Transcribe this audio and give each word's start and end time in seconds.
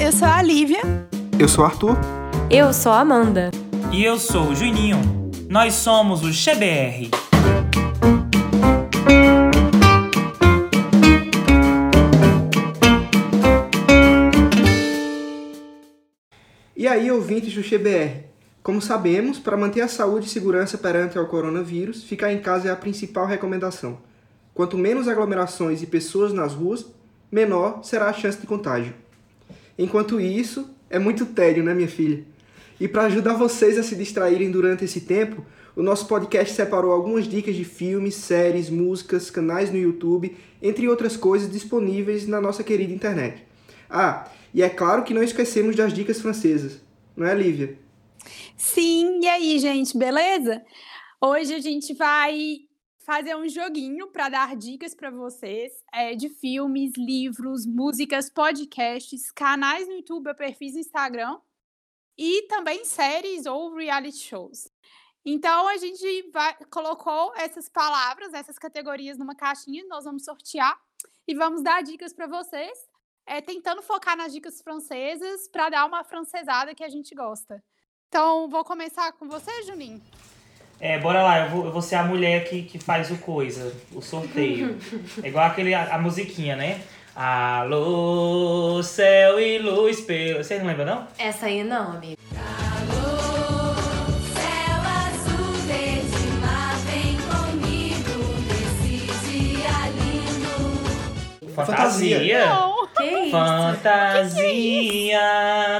eu 0.00 0.12
sou 0.12 0.28
a 0.28 0.40
Lívia. 0.40 0.80
Eu 1.38 1.48
sou 1.48 1.64
o 1.64 1.66
Arthur. 1.66 1.98
Eu 2.48 2.72
sou 2.72 2.92
a 2.92 3.00
Amanda. 3.00 3.50
E 3.90 4.04
eu 4.04 4.16
sou 4.16 4.50
o 4.50 4.54
Juninho. 4.54 4.98
Nós 5.48 5.74
somos 5.74 6.22
o 6.22 6.32
XBR. 6.32 7.10
E 16.76 16.86
aí, 16.86 17.10
ouvintes 17.10 17.52
do 17.52 17.62
XBR? 17.62 18.24
Como 18.62 18.80
sabemos, 18.80 19.40
para 19.40 19.56
manter 19.56 19.80
a 19.80 19.88
saúde 19.88 20.26
e 20.26 20.30
segurança 20.30 20.78
perante 20.78 21.18
ao 21.18 21.26
coronavírus, 21.26 22.04
ficar 22.04 22.32
em 22.32 22.40
casa 22.40 22.68
é 22.68 22.70
a 22.70 22.76
principal 22.76 23.26
recomendação. 23.26 23.98
Quanto 24.54 24.78
menos 24.78 25.08
aglomerações 25.08 25.82
e 25.82 25.86
pessoas 25.86 26.32
nas 26.32 26.54
ruas, 26.54 26.86
menor 27.32 27.82
será 27.82 28.08
a 28.08 28.12
chance 28.12 28.40
de 28.40 28.46
contágio. 28.46 28.94
Enquanto 29.78 30.20
isso, 30.20 30.68
é 30.90 30.98
muito 30.98 31.24
tédio, 31.26 31.62
né, 31.62 31.72
minha 31.72 31.88
filha? 31.88 32.24
E 32.80 32.88
para 32.88 33.04
ajudar 33.04 33.34
vocês 33.34 33.78
a 33.78 33.82
se 33.82 33.94
distraírem 33.94 34.50
durante 34.50 34.84
esse 34.84 35.02
tempo, 35.02 35.44
o 35.76 35.82
nosso 35.82 36.06
podcast 36.06 36.54
separou 36.54 36.92
algumas 36.92 37.28
dicas 37.28 37.54
de 37.54 37.64
filmes, 37.64 38.16
séries, 38.16 38.68
músicas, 38.68 39.30
canais 39.30 39.70
no 39.70 39.78
YouTube, 39.78 40.36
entre 40.60 40.88
outras 40.88 41.16
coisas 41.16 41.50
disponíveis 41.50 42.26
na 42.26 42.40
nossa 42.40 42.64
querida 42.64 42.92
internet. 42.92 43.44
Ah, 43.88 44.28
e 44.52 44.62
é 44.62 44.68
claro 44.68 45.04
que 45.04 45.14
não 45.14 45.22
esquecemos 45.22 45.76
das 45.76 45.92
dicas 45.92 46.20
francesas, 46.20 46.80
não 47.16 47.26
é, 47.26 47.34
Lívia? 47.34 47.78
Sim, 48.56 49.20
e 49.22 49.28
aí, 49.28 49.58
gente, 49.58 49.96
beleza? 49.96 50.62
Hoje 51.20 51.54
a 51.54 51.60
gente 51.60 51.94
vai 51.94 52.67
fazer 53.08 53.34
um 53.34 53.48
joguinho 53.48 54.08
para 54.08 54.28
dar 54.28 54.54
dicas 54.54 54.94
para 54.94 55.10
vocês 55.10 55.72
é, 55.90 56.14
de 56.14 56.28
filmes, 56.28 56.92
livros, 56.94 57.64
músicas, 57.64 58.28
podcasts, 58.28 59.30
canais 59.30 59.88
no 59.88 59.94
YouTube, 59.94 60.34
perfis 60.34 60.74
no 60.74 60.80
Instagram 60.80 61.40
e 62.18 62.42
também 62.48 62.84
séries 62.84 63.46
ou 63.46 63.74
reality 63.74 64.18
shows. 64.18 64.70
Então 65.24 65.66
a 65.68 65.78
gente 65.78 66.30
vai, 66.30 66.54
colocou 66.70 67.32
essas 67.36 67.66
palavras, 67.66 68.34
essas 68.34 68.58
categorias 68.58 69.16
numa 69.16 69.34
caixinha, 69.34 69.86
nós 69.88 70.04
vamos 70.04 70.26
sortear 70.26 70.78
e 71.26 71.34
vamos 71.34 71.62
dar 71.62 71.82
dicas 71.82 72.12
para 72.12 72.26
vocês, 72.26 72.78
é, 73.24 73.40
tentando 73.40 73.80
focar 73.80 74.18
nas 74.18 74.34
dicas 74.34 74.60
francesas 74.60 75.48
para 75.48 75.70
dar 75.70 75.86
uma 75.86 76.04
francesada 76.04 76.74
que 76.74 76.84
a 76.84 76.90
gente 76.90 77.14
gosta. 77.14 77.64
Então, 78.08 78.50
vou 78.50 78.66
começar 78.66 79.12
com 79.12 79.26
você, 79.26 79.62
Juninho. 79.62 80.02
É, 80.80 80.98
bora 80.98 81.22
lá, 81.22 81.40
eu 81.40 81.50
vou, 81.50 81.64
eu 81.66 81.72
vou 81.72 81.82
ser 81.82 81.96
a 81.96 82.04
mulher 82.04 82.44
que, 82.48 82.62
que 82.62 82.78
faz 82.78 83.10
o 83.10 83.16
coisa, 83.18 83.72
o 83.92 84.00
sorteio. 84.00 84.76
É 85.22 85.28
igual 85.28 85.46
aquele, 85.46 85.74
a, 85.74 85.94
a 85.94 85.98
musiquinha, 85.98 86.54
né? 86.54 86.80
Alô, 87.14 88.80
céu 88.82 89.40
e 89.40 89.58
luz 89.58 90.00
pelo. 90.00 90.38
Vocês 90.38 90.60
não 90.60 90.68
lembram, 90.68 90.86
não? 90.86 91.08
Essa 91.18 91.46
aí 91.46 91.64
não, 91.64 91.96
amigo. 91.96 92.16
Fantasia. 101.66 102.46
Não. 102.46 102.87
Que 102.98 103.04
isso? 103.04 103.30
Fantasia. 103.30 105.20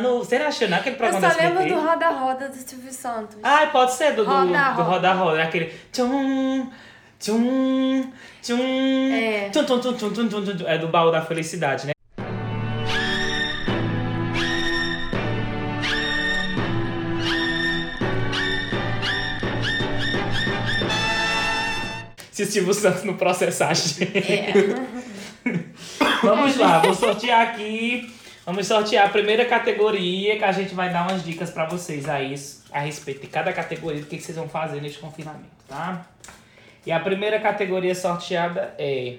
No... 0.01 0.19
Você 0.21 0.39
não 0.39 0.47
não 0.69 0.77
aquele 0.79 0.95
Eu 0.95 0.99
programa 0.99 1.31
só 1.31 1.37
da 1.37 1.43
lembro 1.43 1.67
do 1.67 1.81
Roda 1.81 2.09
Roda 2.11 2.49
do 2.49 2.55
Silvio 2.55 2.93
Santos. 2.93 3.37
Ah, 3.43 3.67
pode 3.73 3.93
ser 3.93 4.15
do, 4.15 4.25
do, 4.25 4.31
Roda, 4.31 4.47
do 4.47 4.53
roda. 4.53 4.83
Roda 4.83 5.13
Roda. 5.13 5.43
Aquele. 5.43 5.75
Tchum, 5.93 6.71
tchum, 7.19 8.13
tchum. 8.41 9.13
É. 9.13 9.51
Tchum, 9.51 9.65
tchum, 9.65 9.81
tchum, 9.81 9.93
tchum, 9.95 10.13
tchum, 10.15 10.29
tchum, 10.29 10.57
tchum. 10.57 10.67
É 10.67 10.79
do 10.79 10.87
baú 10.89 11.11
da 11.11 11.21
felicidade, 11.21 11.89
né? 11.89 11.93
Se 22.31 22.45
o 22.45 22.47
Silvio 22.47 22.73
Santos 22.73 23.03
não 23.03 23.17
processar 23.17 23.71
a 23.71 23.75
gente. 23.75 24.05
É. 24.17 25.09
Vamos 26.23 26.57
lá, 26.57 26.79
vou 26.81 26.95
sortear 26.95 27.49
aqui. 27.49 28.13
Vamos 28.45 28.67
sortear 28.67 29.07
a 29.07 29.09
primeira 29.11 29.45
categoria 29.45 30.39
que 30.39 30.45
a 30.45 30.53
gente 30.53 30.75
vai 30.75 30.91
dar 30.91 31.07
umas 31.09 31.23
dicas 31.23 31.51
pra 31.51 31.67
vocês 31.67 32.09
aí 32.09 32.35
a 32.73 32.81
respeito 32.81 33.21
de 33.21 33.27
cada 33.27 33.53
categoria, 33.53 34.01
do 34.01 34.07
que 34.07 34.17
que 34.17 34.23
vocês 34.23 34.37
vão 34.37 34.49
fazer 34.49 34.81
neste 34.81 34.99
confinamento, 34.99 35.45
tá? 35.69 36.07
E 36.87 36.91
a 36.93 36.99
primeira 37.01 37.39
categoria 37.41 37.95
sorteada 37.95 38.75
é 38.79 39.17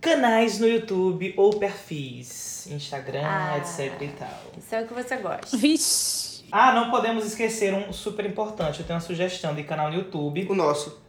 canais 0.00 0.58
no 0.58 0.66
YouTube 0.66 1.32
ou 1.36 1.58
perfis, 1.60 2.66
Instagram, 2.66 3.22
Ah. 3.24 3.58
etc 3.58 4.02
e 4.02 4.08
tal. 4.08 4.42
Isso 4.58 4.74
é 4.74 4.80
o 4.82 4.86
que 4.88 4.94
você 4.94 5.16
gosta. 5.16 5.56
Vixe. 5.56 6.44
Ah, 6.50 6.72
não 6.72 6.90
podemos 6.90 7.24
esquecer 7.24 7.72
um 7.72 7.92
super 7.92 8.26
importante. 8.26 8.80
Eu 8.80 8.86
tenho 8.86 8.98
uma 8.98 9.04
sugestão 9.04 9.54
de 9.54 9.62
canal 9.62 9.90
no 9.90 9.96
YouTube. 9.96 10.46
O 10.50 10.54
nosso. 10.54 11.00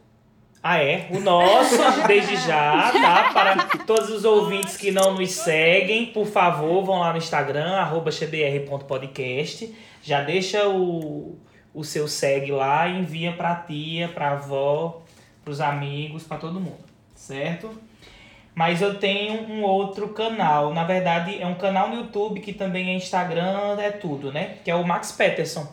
Ah, 0.66 0.82
é? 0.82 1.08
O 1.10 1.20
nosso, 1.20 1.76
desde 2.08 2.36
já, 2.36 2.90
tá? 2.90 3.34
Para 3.34 3.66
todos 3.84 4.08
os 4.08 4.24
ouvintes 4.24 4.78
que 4.78 4.90
não 4.90 5.12
nos 5.12 5.30
seguem, 5.32 6.06
por 6.06 6.24
favor, 6.24 6.82
vão 6.82 7.00
lá 7.00 7.12
no 7.12 7.18
Instagram, 7.18 7.74
arroba. 7.74 8.10
Já 10.02 10.22
deixa 10.22 10.66
o, 10.66 11.38
o 11.74 11.84
seu 11.84 12.08
segue 12.08 12.50
lá 12.50 12.88
envia 12.88 13.32
pra 13.32 13.54
tia, 13.56 14.08
pra 14.08 14.30
avó, 14.30 15.02
pros 15.44 15.60
amigos, 15.60 16.22
pra 16.22 16.38
todo 16.38 16.58
mundo, 16.58 16.82
certo? 17.14 17.70
Mas 18.54 18.80
eu 18.80 18.98
tenho 18.98 19.42
um 19.42 19.64
outro 19.64 20.14
canal. 20.14 20.72
Na 20.72 20.84
verdade, 20.84 21.42
é 21.42 21.46
um 21.46 21.56
canal 21.56 21.90
no 21.90 21.96
YouTube 21.96 22.40
que 22.40 22.54
também 22.54 22.88
é 22.88 22.94
Instagram, 22.94 23.76
é 23.78 23.90
tudo, 23.90 24.32
né? 24.32 24.56
Que 24.64 24.70
é 24.70 24.74
o 24.74 24.82
Max 24.82 25.12
Peterson, 25.12 25.70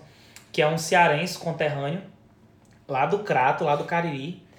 que 0.52 0.62
é 0.62 0.68
um 0.68 0.78
cearense 0.78 1.38
conterrâneo, 1.38 2.02
lá 2.90 3.06
do 3.06 3.20
Crato, 3.20 3.64
lá 3.64 3.78
do 3.78 3.86
Cariri 3.86 4.51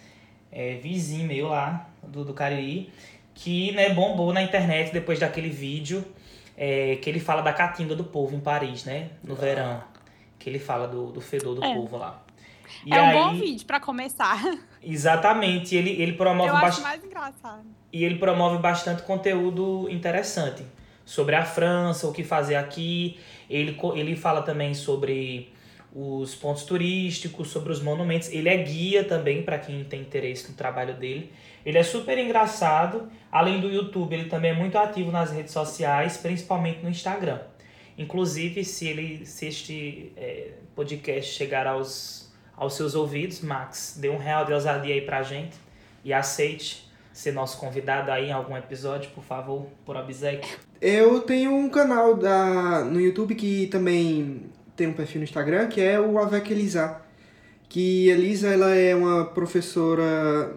é, 0.52 0.74
vizinho 0.74 1.26
meu 1.26 1.48
lá 1.48 1.88
do, 2.02 2.24
do 2.24 2.34
Cariri, 2.34 2.92
que 3.34 3.72
né, 3.72 3.88
bombou 3.94 4.32
na 4.32 4.42
internet 4.42 4.92
depois 4.92 5.18
daquele 5.18 5.48
vídeo 5.48 6.04
é, 6.56 6.96
que 6.96 7.08
ele 7.08 7.18
fala 7.18 7.40
da 7.42 7.52
caatinga 7.52 7.96
do 7.96 8.04
povo 8.04 8.36
em 8.36 8.40
Paris, 8.40 8.84
né? 8.84 9.08
No 9.24 9.34
verão. 9.34 9.82
Que 10.38 10.50
ele 10.50 10.58
fala 10.58 10.86
do, 10.86 11.06
do 11.10 11.20
fedor 11.20 11.54
do 11.54 11.64
É. 11.64 11.74
povo 11.74 11.96
lá. 11.96 12.22
E 12.86 12.92
é 12.94 13.00
um 13.00 13.04
aí, 13.06 13.14
bom 13.14 13.34
vídeo 13.34 13.66
para 13.66 13.80
começar. 13.80 14.38
Exatamente, 14.82 15.74
ele, 15.74 15.91
ele 16.00 16.12
promove 16.12 16.48
Eu 16.48 16.54
acho 16.56 16.64
bastante. 16.66 16.82
mais 16.84 17.04
engraçado. 17.04 17.64
E 17.92 18.04
ele 18.04 18.16
promove 18.18 18.58
bastante 18.58 19.02
conteúdo 19.02 19.86
interessante 19.91 20.62
sobre 21.04 21.34
a 21.34 21.44
França, 21.44 22.06
o 22.06 22.12
que 22.12 22.22
fazer 22.24 22.56
aqui. 22.56 23.18
Ele, 23.48 23.78
ele 23.94 24.16
fala 24.16 24.42
também 24.42 24.72
sobre 24.74 25.52
os 25.94 26.34
pontos 26.34 26.64
turísticos, 26.64 27.48
sobre 27.48 27.72
os 27.72 27.82
monumentos. 27.82 28.30
Ele 28.30 28.48
é 28.48 28.56
guia 28.56 29.04
também 29.04 29.42
para 29.42 29.58
quem 29.58 29.84
tem 29.84 30.00
interesse 30.00 30.48
no 30.48 30.56
trabalho 30.56 30.94
dele. 30.94 31.30
Ele 31.64 31.78
é 31.78 31.82
super 31.82 32.16
engraçado. 32.19 33.08
Além 33.30 33.60
do 33.60 33.69
YouTube, 33.69 34.14
ele 34.14 34.28
também 34.28 34.53
é 34.53 34.54
muito 34.54 34.76
ativo 34.78 35.10
nas 35.10 35.30
redes 35.30 35.53
sociais, 35.53 36.16
principalmente 36.16 36.82
no 36.82 36.88
Instagram. 36.88 37.41
Inclusive, 37.97 38.64
se 38.64 38.88
ele 38.88 39.26
se 39.26 39.47
este 39.47 40.12
é, 40.16 40.53
podcast 40.75 41.32
chegar 41.34 41.66
aos, 41.66 42.32
aos 42.56 42.74
seus 42.74 42.94
ouvidos, 42.94 43.42
Max, 43.42 43.98
dê 44.00 44.09
um 44.09 44.16
real 44.16 44.47
de 44.47 44.53
ousadia 44.54 44.94
aí 44.94 45.03
pra 45.03 45.22
gente 45.22 45.56
e 46.03 46.12
aceite 46.12 46.91
ser 47.12 47.32
nosso 47.32 47.59
convidado 47.59 48.10
aí 48.10 48.28
em 48.28 48.32
algum 48.32 48.56
episódio, 48.56 49.10
por 49.10 49.22
favor, 49.22 49.66
por 49.84 49.97
obsequio. 49.97 50.59
Eu 50.80 51.20
tenho 51.20 51.54
um 51.54 51.69
canal 51.69 52.16
da, 52.16 52.82
no 52.84 52.98
YouTube 52.98 53.34
que 53.34 53.66
também 53.66 54.50
tem 54.77 54.87
um 54.87 54.93
perfil 54.93 55.21
no 55.21 55.25
Instagram, 55.25 55.69
que 55.69 55.81
é 55.81 56.00
o 56.00 56.19
Avec 56.19 56.53
Elisa. 56.53 57.00
Que 57.69 58.09
Elisa, 58.09 58.49
ela 58.49 58.75
é 58.75 58.94
uma 58.94 59.25
professora, 59.25 60.55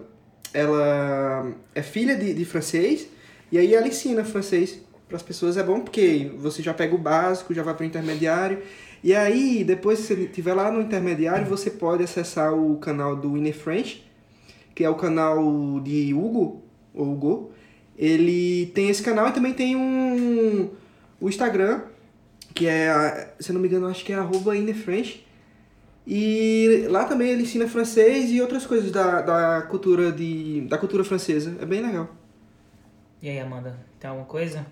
ela 0.52 1.50
é 1.74 1.82
filha 1.82 2.16
de, 2.16 2.34
de 2.34 2.44
francês, 2.44 3.08
e 3.50 3.58
aí 3.58 3.74
ela 3.74 3.88
ensina 3.88 4.24
francês 4.24 4.80
para 5.08 5.16
as 5.16 5.22
pessoas. 5.22 5.56
É 5.56 5.62
bom 5.62 5.80
porque 5.80 6.30
você 6.36 6.62
já 6.62 6.74
pega 6.74 6.94
o 6.94 6.98
básico, 6.98 7.54
já 7.54 7.62
vai 7.62 7.74
para 7.74 7.84
o 7.84 7.86
intermediário, 7.86 8.58
e 9.02 9.14
aí 9.14 9.64
depois 9.64 10.00
que 10.00 10.06
você 10.06 10.14
estiver 10.14 10.54
lá 10.54 10.70
no 10.70 10.80
intermediário, 10.80 11.46
você 11.46 11.70
pode 11.70 12.02
acessar 12.02 12.54
o 12.54 12.76
canal 12.76 13.16
do 13.16 13.36
Ine 13.36 13.52
French, 13.52 14.04
que 14.74 14.84
é 14.84 14.90
o 14.90 14.94
canal 14.94 15.80
de 15.80 16.12
Hugo, 16.12 16.62
ou 16.92 17.12
Hugo, 17.12 17.50
ele 17.96 18.66
tem 18.74 18.90
esse 18.90 19.02
canal 19.02 19.28
e 19.28 19.32
também 19.32 19.54
tem 19.54 19.74
um 19.74 20.70
o 21.18 21.28
Instagram, 21.28 21.82
que 22.56 22.66
é, 22.66 22.90
a- 22.90 23.32
se 23.38 23.50
eu 23.50 23.54
não 23.54 23.60
me 23.60 23.68
engano, 23.68 23.86
acho 23.86 24.04
que 24.04 24.12
é 24.12 24.16
arroba 24.16 24.52
French. 24.84 25.24
E 26.06 26.86
lá 26.88 27.04
também 27.04 27.30
ele 27.30 27.42
ensina 27.42 27.68
francês 27.68 28.30
e 28.30 28.40
outras 28.40 28.64
coisas 28.66 28.90
da, 28.90 29.20
da 29.22 29.62
cultura 29.62 30.10
de 30.12 30.62
da 30.62 30.78
cultura 30.78 31.04
francesa. 31.04 31.56
É 31.60 31.66
bem 31.66 31.82
legal. 31.84 32.08
E 33.20 33.28
aí, 33.28 33.40
Amanda, 33.40 33.78
tem 33.98 34.08
alguma 34.08 34.26
coisa? 34.26 34.64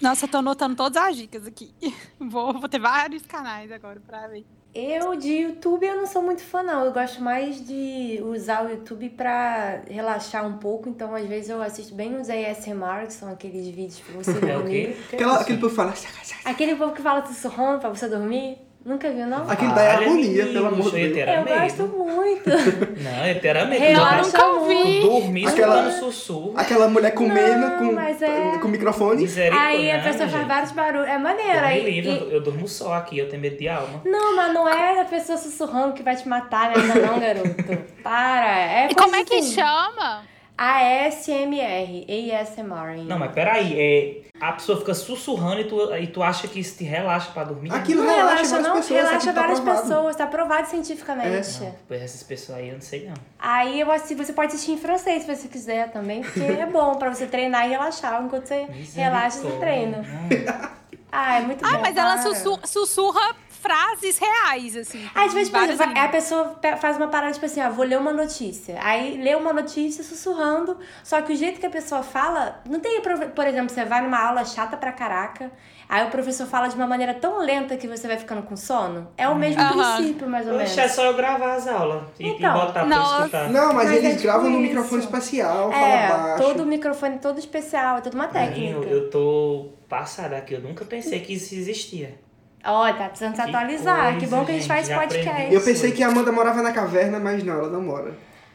Nossa, 0.00 0.24
eu 0.24 0.30
tô 0.30 0.38
anotando 0.38 0.76
todas 0.76 1.02
as 1.02 1.16
dicas 1.16 1.46
aqui. 1.46 1.74
Vou, 2.18 2.52
vou 2.58 2.68
ter 2.68 2.78
vários 2.78 3.22
canais 3.26 3.70
agora 3.72 4.00
pra 4.00 4.28
ver. 4.28 4.46
Eu 4.74 5.16
de 5.16 5.28
YouTube 5.28 5.84
eu 5.84 5.96
não 5.96 6.06
sou 6.06 6.22
muito 6.22 6.42
fã 6.42 6.62
não. 6.62 6.84
Eu 6.84 6.92
gosto 6.92 7.20
mais 7.20 7.64
de 7.64 8.20
usar 8.22 8.64
o 8.64 8.70
YouTube 8.70 9.10
pra 9.10 9.82
relaxar 9.88 10.46
um 10.46 10.58
pouco. 10.58 10.88
Então 10.88 11.14
às 11.14 11.26
vezes 11.26 11.50
eu 11.50 11.60
assisto 11.60 11.94
bem 11.94 12.16
os 12.16 12.28
ASMR, 12.30 13.06
que 13.06 13.12
são 13.12 13.30
aqueles 13.30 13.66
vídeos 13.68 14.00
pra 14.00 14.14
você 14.14 14.30
É 14.46 14.54
dormir. 14.54 14.96
Que 15.08 15.16
é 15.16 15.18
Aquela, 15.18 15.40
aquele 15.40 15.58
povo 15.58 15.74
fala. 15.74 15.92
Aquele 16.44 16.76
povo 16.76 16.92
que 16.92 17.02
fala 17.02 17.26
sussurrando 17.26 17.80
pra 17.80 17.88
você 17.90 18.08
dormir. 18.08 18.58
Nunca 18.82 19.10
viu 19.10 19.26
não? 19.26 19.48
Aquilo 19.48 19.74
dá 19.74 19.82
Olha, 19.82 19.92
agonia, 20.06 20.46
pelo 20.46 20.66
amor 20.68 20.90
de 20.90 21.08
Deus. 21.10 21.28
Eu 21.28 21.44
gosto 21.44 21.82
muito. 21.98 22.48
Não, 23.04 23.30
inteiramente. 23.30 23.78
Relaxa 23.82 24.22
nunca 24.22 24.46
muito. 24.58 24.72
ouvi. 24.72 25.00
Dormir 25.02 25.46
Aquela- 25.48 25.90
sussurro. 25.90 26.54
Aquela 26.56 26.88
mulher 26.88 27.10
comendo 27.12 27.58
Não, 27.68 27.78
com, 27.78 27.92
mas 27.92 28.22
é- 28.22 28.56
com 28.58 28.68
microfone. 28.68 29.20
Misericórdia. 29.20 29.68
Aí 29.68 29.90
a 29.90 29.98
não, 29.98 30.04
pessoa 30.04 30.28
faz 30.30 30.46
vários 30.48 30.72
barulhos. 30.72 31.08
É 31.08 31.18
maneiro. 31.18 31.58
Aí, 31.60 31.84
livre, 31.84 32.10
e- 32.10 32.18
eu, 32.20 32.30
eu 32.30 32.40
durmo 32.40 32.66
só 32.66 32.94
aqui, 32.94 33.18
eu 33.18 33.28
tenho 33.28 33.42
medo 33.42 33.58
de 33.58 33.68
alma. 33.68 34.00
Não, 34.04 34.34
mas 34.34 34.54
não 34.54 34.66
é 34.66 35.00
a 35.02 35.04
pessoa 35.04 35.36
sussurrando 35.36 35.92
que 35.92 36.02
vai 36.02 36.16
te 36.16 36.26
matar, 36.26 36.70
né? 36.70 36.76
Não, 36.82 37.12
não, 37.12 37.20
garoto. 37.20 37.54
Para. 38.02 38.60
É 38.60 38.88
E 38.90 38.94
como 38.94 39.14
é 39.14 39.24
que 39.24 39.34
assim. 39.40 39.56
chama? 39.56 40.22
ASMR. 40.62 42.04
ASMR. 42.06 43.04
Não, 43.06 43.18
mas 43.18 43.32
peraí, 43.32 43.80
é, 43.80 44.20
a 44.38 44.52
pessoa 44.52 44.78
fica 44.78 44.92
sussurrando 44.92 45.60
e 45.62 45.64
tu, 45.64 45.94
e 45.96 46.06
tu 46.06 46.22
acha 46.22 46.46
que 46.46 46.60
isso 46.60 46.76
te 46.76 46.84
relaxa 46.84 47.30
pra 47.32 47.44
dormir? 47.44 47.72
Aquilo 47.72 48.04
Não 48.04 48.14
relaxa, 48.14 48.26
relaxa, 48.34 48.50
várias 48.50 48.68
não. 48.68 48.76
pessoas. 48.76 49.00
relaxa 49.00 49.32
tá 49.32 49.40
várias 49.40 49.60
provado. 49.60 49.82
pessoas. 49.88 50.16
Tá 50.16 50.26
provado 50.26 50.68
cientificamente. 50.68 51.60
Não, 51.62 51.74
pois 51.88 52.02
essas 52.02 52.22
pessoas 52.22 52.58
aí 52.58 52.68
eu 52.68 52.74
não 52.74 52.80
sei 52.82 53.06
não. 53.06 53.14
Aí 53.38 53.80
eu 53.80 53.90
assisto, 53.90 54.22
você 54.22 54.32
pode 54.34 54.52
assistir 54.54 54.72
em 54.72 54.78
francês 54.78 55.22
se 55.24 55.34
você 55.34 55.48
quiser 55.48 55.90
também, 55.92 56.22
porque 56.22 56.40
é 56.40 56.66
bom 56.66 56.94
pra 56.96 57.08
você 57.14 57.26
treinar 57.26 57.66
e 57.66 57.70
relaxar 57.70 58.22
enquanto 58.22 58.46
você 58.46 58.66
relaxa 58.94 59.40
treino. 59.58 59.98
Misericórdia. 59.98 60.70
Ah, 61.12 61.38
é 61.38 61.40
muito 61.40 61.60
bom. 61.60 61.68
Ah, 61.74 61.78
mas 61.80 61.96
ela 61.96 62.18
sussurra 62.64 63.34
frases 63.60 64.18
reais, 64.18 64.76
assim. 64.76 65.08
Às 65.14 65.32
vezes, 65.34 65.50
por 65.50 65.62
exemplo, 65.62 65.98
a 65.98 66.08
pessoa 66.08 66.44
pe- 66.60 66.76
faz 66.76 66.96
uma 66.96 67.08
parada, 67.08 67.32
tipo 67.32 67.44
assim, 67.46 67.60
ó, 67.62 67.70
vou 67.70 67.84
ler 67.84 67.98
uma 67.98 68.12
notícia. 68.12 68.78
Aí 68.82 69.20
lê 69.22 69.34
uma 69.34 69.52
notícia 69.52 70.02
sussurrando, 70.02 70.78
só 71.04 71.20
que 71.22 71.32
o 71.32 71.36
jeito 71.36 71.60
que 71.60 71.66
a 71.66 71.70
pessoa 71.70 72.02
fala, 72.02 72.60
não 72.68 72.80
tem, 72.80 73.00
por 73.00 73.10
por 73.30 73.46
exemplo, 73.46 73.68
você 73.68 73.84
vai 73.84 74.00
numa 74.02 74.18
aula 74.18 74.44
chata 74.44 74.76
pra 74.76 74.92
caraca, 74.92 75.50
aí 75.88 76.06
o 76.06 76.10
professor 76.10 76.46
fala 76.46 76.68
de 76.68 76.74
uma 76.76 76.86
maneira 76.86 77.12
tão 77.14 77.38
lenta 77.38 77.76
que 77.76 77.86
você 77.86 78.08
vai 78.08 78.16
ficando 78.16 78.42
com 78.42 78.56
sono. 78.56 79.08
É 79.16 79.28
o 79.28 79.34
mesmo 79.34 79.60
Aham. 79.60 79.96
princípio, 79.96 80.28
mais 80.28 80.46
ou 80.46 80.54
menos. 80.54 80.68
Poxa, 80.70 80.82
é 80.82 80.88
só 80.88 81.04
eu 81.04 81.14
gravar 81.14 81.54
as 81.54 81.66
aulas 81.68 82.04
e, 82.18 82.24
e 82.24 82.28
Então, 82.30 82.54
botar 82.54 82.72
pra 82.72 82.84
nossa. 82.86 83.18
escutar. 83.26 83.50
Não, 83.50 83.74
mas, 83.74 83.88
Mas 83.88 83.98
eles 83.98 84.04
é 84.04 84.10
tipo 84.12 84.22
gravam 84.22 84.44
no 84.50 84.58
isso. 84.58 84.68
microfone 84.68 85.02
espacial, 85.02 85.72
É, 85.72 86.08
fala 86.08 86.18
baixo. 86.24 86.42
todo 86.44 86.62
o 86.62 86.66
microfone 86.66 87.18
todo 87.18 87.38
especial, 87.38 87.98
é 87.98 88.00
toda 88.00 88.14
uma 88.16 88.28
técnica. 88.28 88.86
eu 88.88 89.10
tô 89.10 89.70
passada 89.88 90.36
aqui, 90.36 90.54
eu 90.54 90.60
nunca 90.60 90.84
pensei 90.84 91.20
que 91.20 91.34
isso 91.34 91.54
existia. 91.54 92.18
Ó, 92.64 92.92
tá 92.92 93.08
precisando 93.08 93.34
se 93.36 93.40
atualizar. 93.40 94.18
que 94.18 94.26
bom 94.26 94.44
que 94.44 94.50
a 94.52 94.54
gente 94.54 94.62
gente, 94.64 94.68
faz 94.68 94.88
podcast. 94.88 95.28
aprendi. 95.28 95.54
Eu 95.54 95.60
pensei 95.62 95.92
que 95.92 96.02
a 96.02 96.08
Amanda 96.08 96.30
morava 96.32 96.62
na 96.62 96.72
caverna, 96.72 97.18
mas 97.18 97.42
não, 97.42 97.54
ela 97.54 97.68
não 97.70 97.82
mora. 97.82 98.12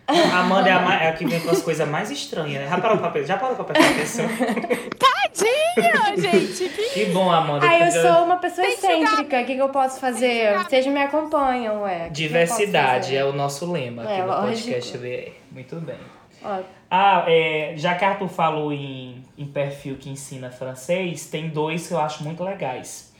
A 0.07 0.39
Amanda 0.41 0.69
é 0.69 0.73
a, 0.73 1.03
é 1.03 1.09
a 1.09 1.13
que 1.13 1.25
vem 1.25 1.39
com 1.39 1.49
as 1.49 1.63
coisas 1.63 1.87
mais 1.87 2.11
estranhas, 2.11 2.61
né? 2.63 2.69
Já 2.69 2.77
parou 2.79 2.97
pra, 2.99 3.23
já 3.23 3.37
parou 3.37 3.55
pra 3.55 3.65
prestar 3.65 3.89
atenção? 3.91 4.25
Tadinha, 4.99 6.17
gente. 6.31 6.69
Que... 6.69 6.89
Que 6.93 7.05
bom, 7.05 7.31
Amanda. 7.31 7.67
Ah, 7.67 7.79
eu 7.79 7.85
podia- 7.87 8.01
sou 8.13 8.23
uma 8.25 8.37
pessoa 8.37 8.67
excêntrica. 8.67 9.41
O 9.41 9.45
que, 9.45 9.55
que 9.55 9.61
eu 9.61 9.69
posso 9.69 9.99
fazer? 9.99 10.53
Vocês 10.59 10.85
me 10.87 11.01
acompanham. 11.01 11.83
O 11.83 11.87
posso 11.87 12.09
Diversidade 12.11 13.15
é 13.15 13.25
o 13.25 13.33
nosso 13.33 13.71
lema 13.71 14.03
aqui 14.03 14.11
É, 14.13 14.21
no 14.21 14.27
lógico. 14.27 14.69
podcast 14.69 14.97
BR. 14.97 15.31
Muito 15.51 15.75
bem. 15.77 15.97
Ó, 16.43 16.59
Ah, 16.91 17.25
é, 17.27 17.73
já 17.75 17.95
que 17.95 18.05
Arthur 18.05 18.29
falou 18.29 18.71
em, 18.71 19.23
em 19.37 19.45
perfil 19.47 19.97
que 19.99 20.09
ensina 20.09 20.51
francês, 20.51 21.25
tem 21.25 21.49
dois 21.49 21.87
que 21.87 21.93
eu 21.93 21.99
acho 21.99 22.23
muito 22.23 22.43
legais. 22.43 23.11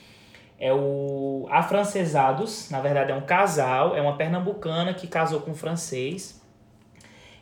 É 0.60 0.74
o 0.74 1.48
Afrancesados, 1.52 2.70
na 2.70 2.80
verdade 2.80 3.12
é 3.12 3.16
um 3.16 3.22
casal, 3.22 3.96
é 3.96 4.02
uma 4.02 4.16
pernambucana 4.16 4.94
que 4.94 5.08
casou 5.08 5.42
com 5.42 5.52
um 5.52 5.56
francês. 5.56 6.42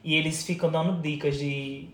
E 0.04 0.16
eles 0.16 0.44
ficam 0.44 0.70
dando 0.70 1.02
dicas 1.02 1.38
de, 1.38 1.88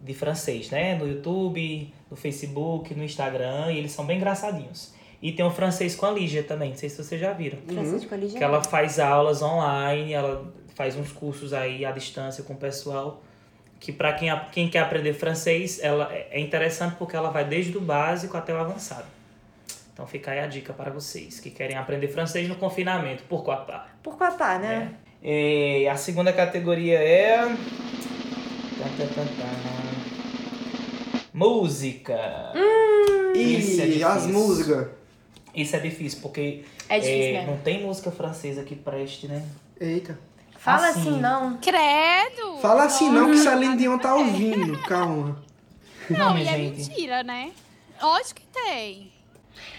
de 0.00 0.14
francês, 0.14 0.70
né? 0.70 0.94
No 0.94 1.08
YouTube, 1.08 1.92
no 2.10 2.16
Facebook, 2.16 2.94
no 2.94 3.02
Instagram, 3.02 3.72
e 3.72 3.78
eles 3.78 3.92
são 3.92 4.04
bem 4.06 4.16
engraçadinhos. 4.18 4.94
E 5.20 5.32
tem 5.32 5.44
o 5.44 5.50
francês 5.50 5.96
com 5.96 6.06
a 6.06 6.10
Lígia 6.12 6.44
também, 6.44 6.70
não 6.70 6.76
sei 6.76 6.88
se 6.88 7.02
vocês 7.02 7.20
já 7.20 7.32
viram. 7.32 7.58
Francisco 7.66 8.14
ali 8.14 8.28
já. 8.28 8.38
Que 8.38 8.44
ela 8.44 8.62
faz 8.62 9.00
aulas 9.00 9.42
online, 9.42 10.12
ela 10.12 10.52
faz 10.76 10.94
uns 10.96 11.10
cursos 11.10 11.52
aí 11.52 11.84
à 11.84 11.90
distância 11.90 12.44
com 12.44 12.52
o 12.52 12.56
pessoal. 12.56 13.20
Que 13.80 13.90
para 13.90 14.12
quem, 14.12 14.30
a- 14.30 14.38
quem 14.52 14.68
quer 14.68 14.78
aprender 14.80 15.12
francês, 15.14 15.80
ela 15.82 16.08
é 16.12 16.38
interessante 16.38 16.94
porque 16.96 17.16
ela 17.16 17.30
vai 17.30 17.44
desde 17.44 17.76
o 17.76 17.80
básico 17.80 18.36
até 18.36 18.54
o 18.54 18.58
avançado. 18.58 19.06
Então 19.98 20.06
fica 20.06 20.30
aí 20.30 20.38
a 20.38 20.46
dica 20.46 20.72
para 20.72 20.92
vocês 20.92 21.40
que 21.40 21.50
querem 21.50 21.76
aprender 21.76 22.06
francês 22.06 22.48
no 22.48 22.54
confinamento, 22.54 23.24
por 23.24 23.42
quatá. 23.42 23.88
Por 24.00 24.16
quatá, 24.16 24.56
né? 24.56 24.94
É, 25.20 25.88
a 25.90 25.96
segunda 25.96 26.32
categoria 26.32 27.00
é. 27.00 27.52
Música. 31.34 32.52
Isso 33.34 33.80
é 33.82 33.88
E 33.88 34.04
as 34.04 34.26
músicas. 34.28 34.86
Isso 35.52 35.74
é 35.74 35.80
difícil, 35.80 36.20
porque 36.22 36.64
É 36.88 37.00
difícil 37.00 37.20
é, 37.24 37.32
mesmo. 37.32 37.50
não 37.50 37.58
tem 37.58 37.82
música 37.82 38.12
francesa 38.12 38.62
que 38.62 38.76
preste, 38.76 39.26
né? 39.26 39.44
Eita. 39.80 40.16
Fala 40.58 40.90
assim. 40.90 41.00
assim, 41.00 41.20
não. 41.20 41.56
Credo. 41.56 42.58
Fala 42.62 42.84
assim 42.84 43.10
não 43.10 43.32
que 43.32 43.38
Celine 43.38 43.76
Dion 43.76 43.98
tá 43.98 44.14
ouvindo, 44.14 44.78
calma. 44.86 45.42
Não, 46.08 46.18
Não, 46.30 46.38
e 46.38 46.42
é 46.42 46.56
gente. 46.56 46.88
mentira, 46.88 47.24
né? 47.24 47.50
Lógico 48.00 48.40
que 48.40 48.46
tem. 48.46 49.17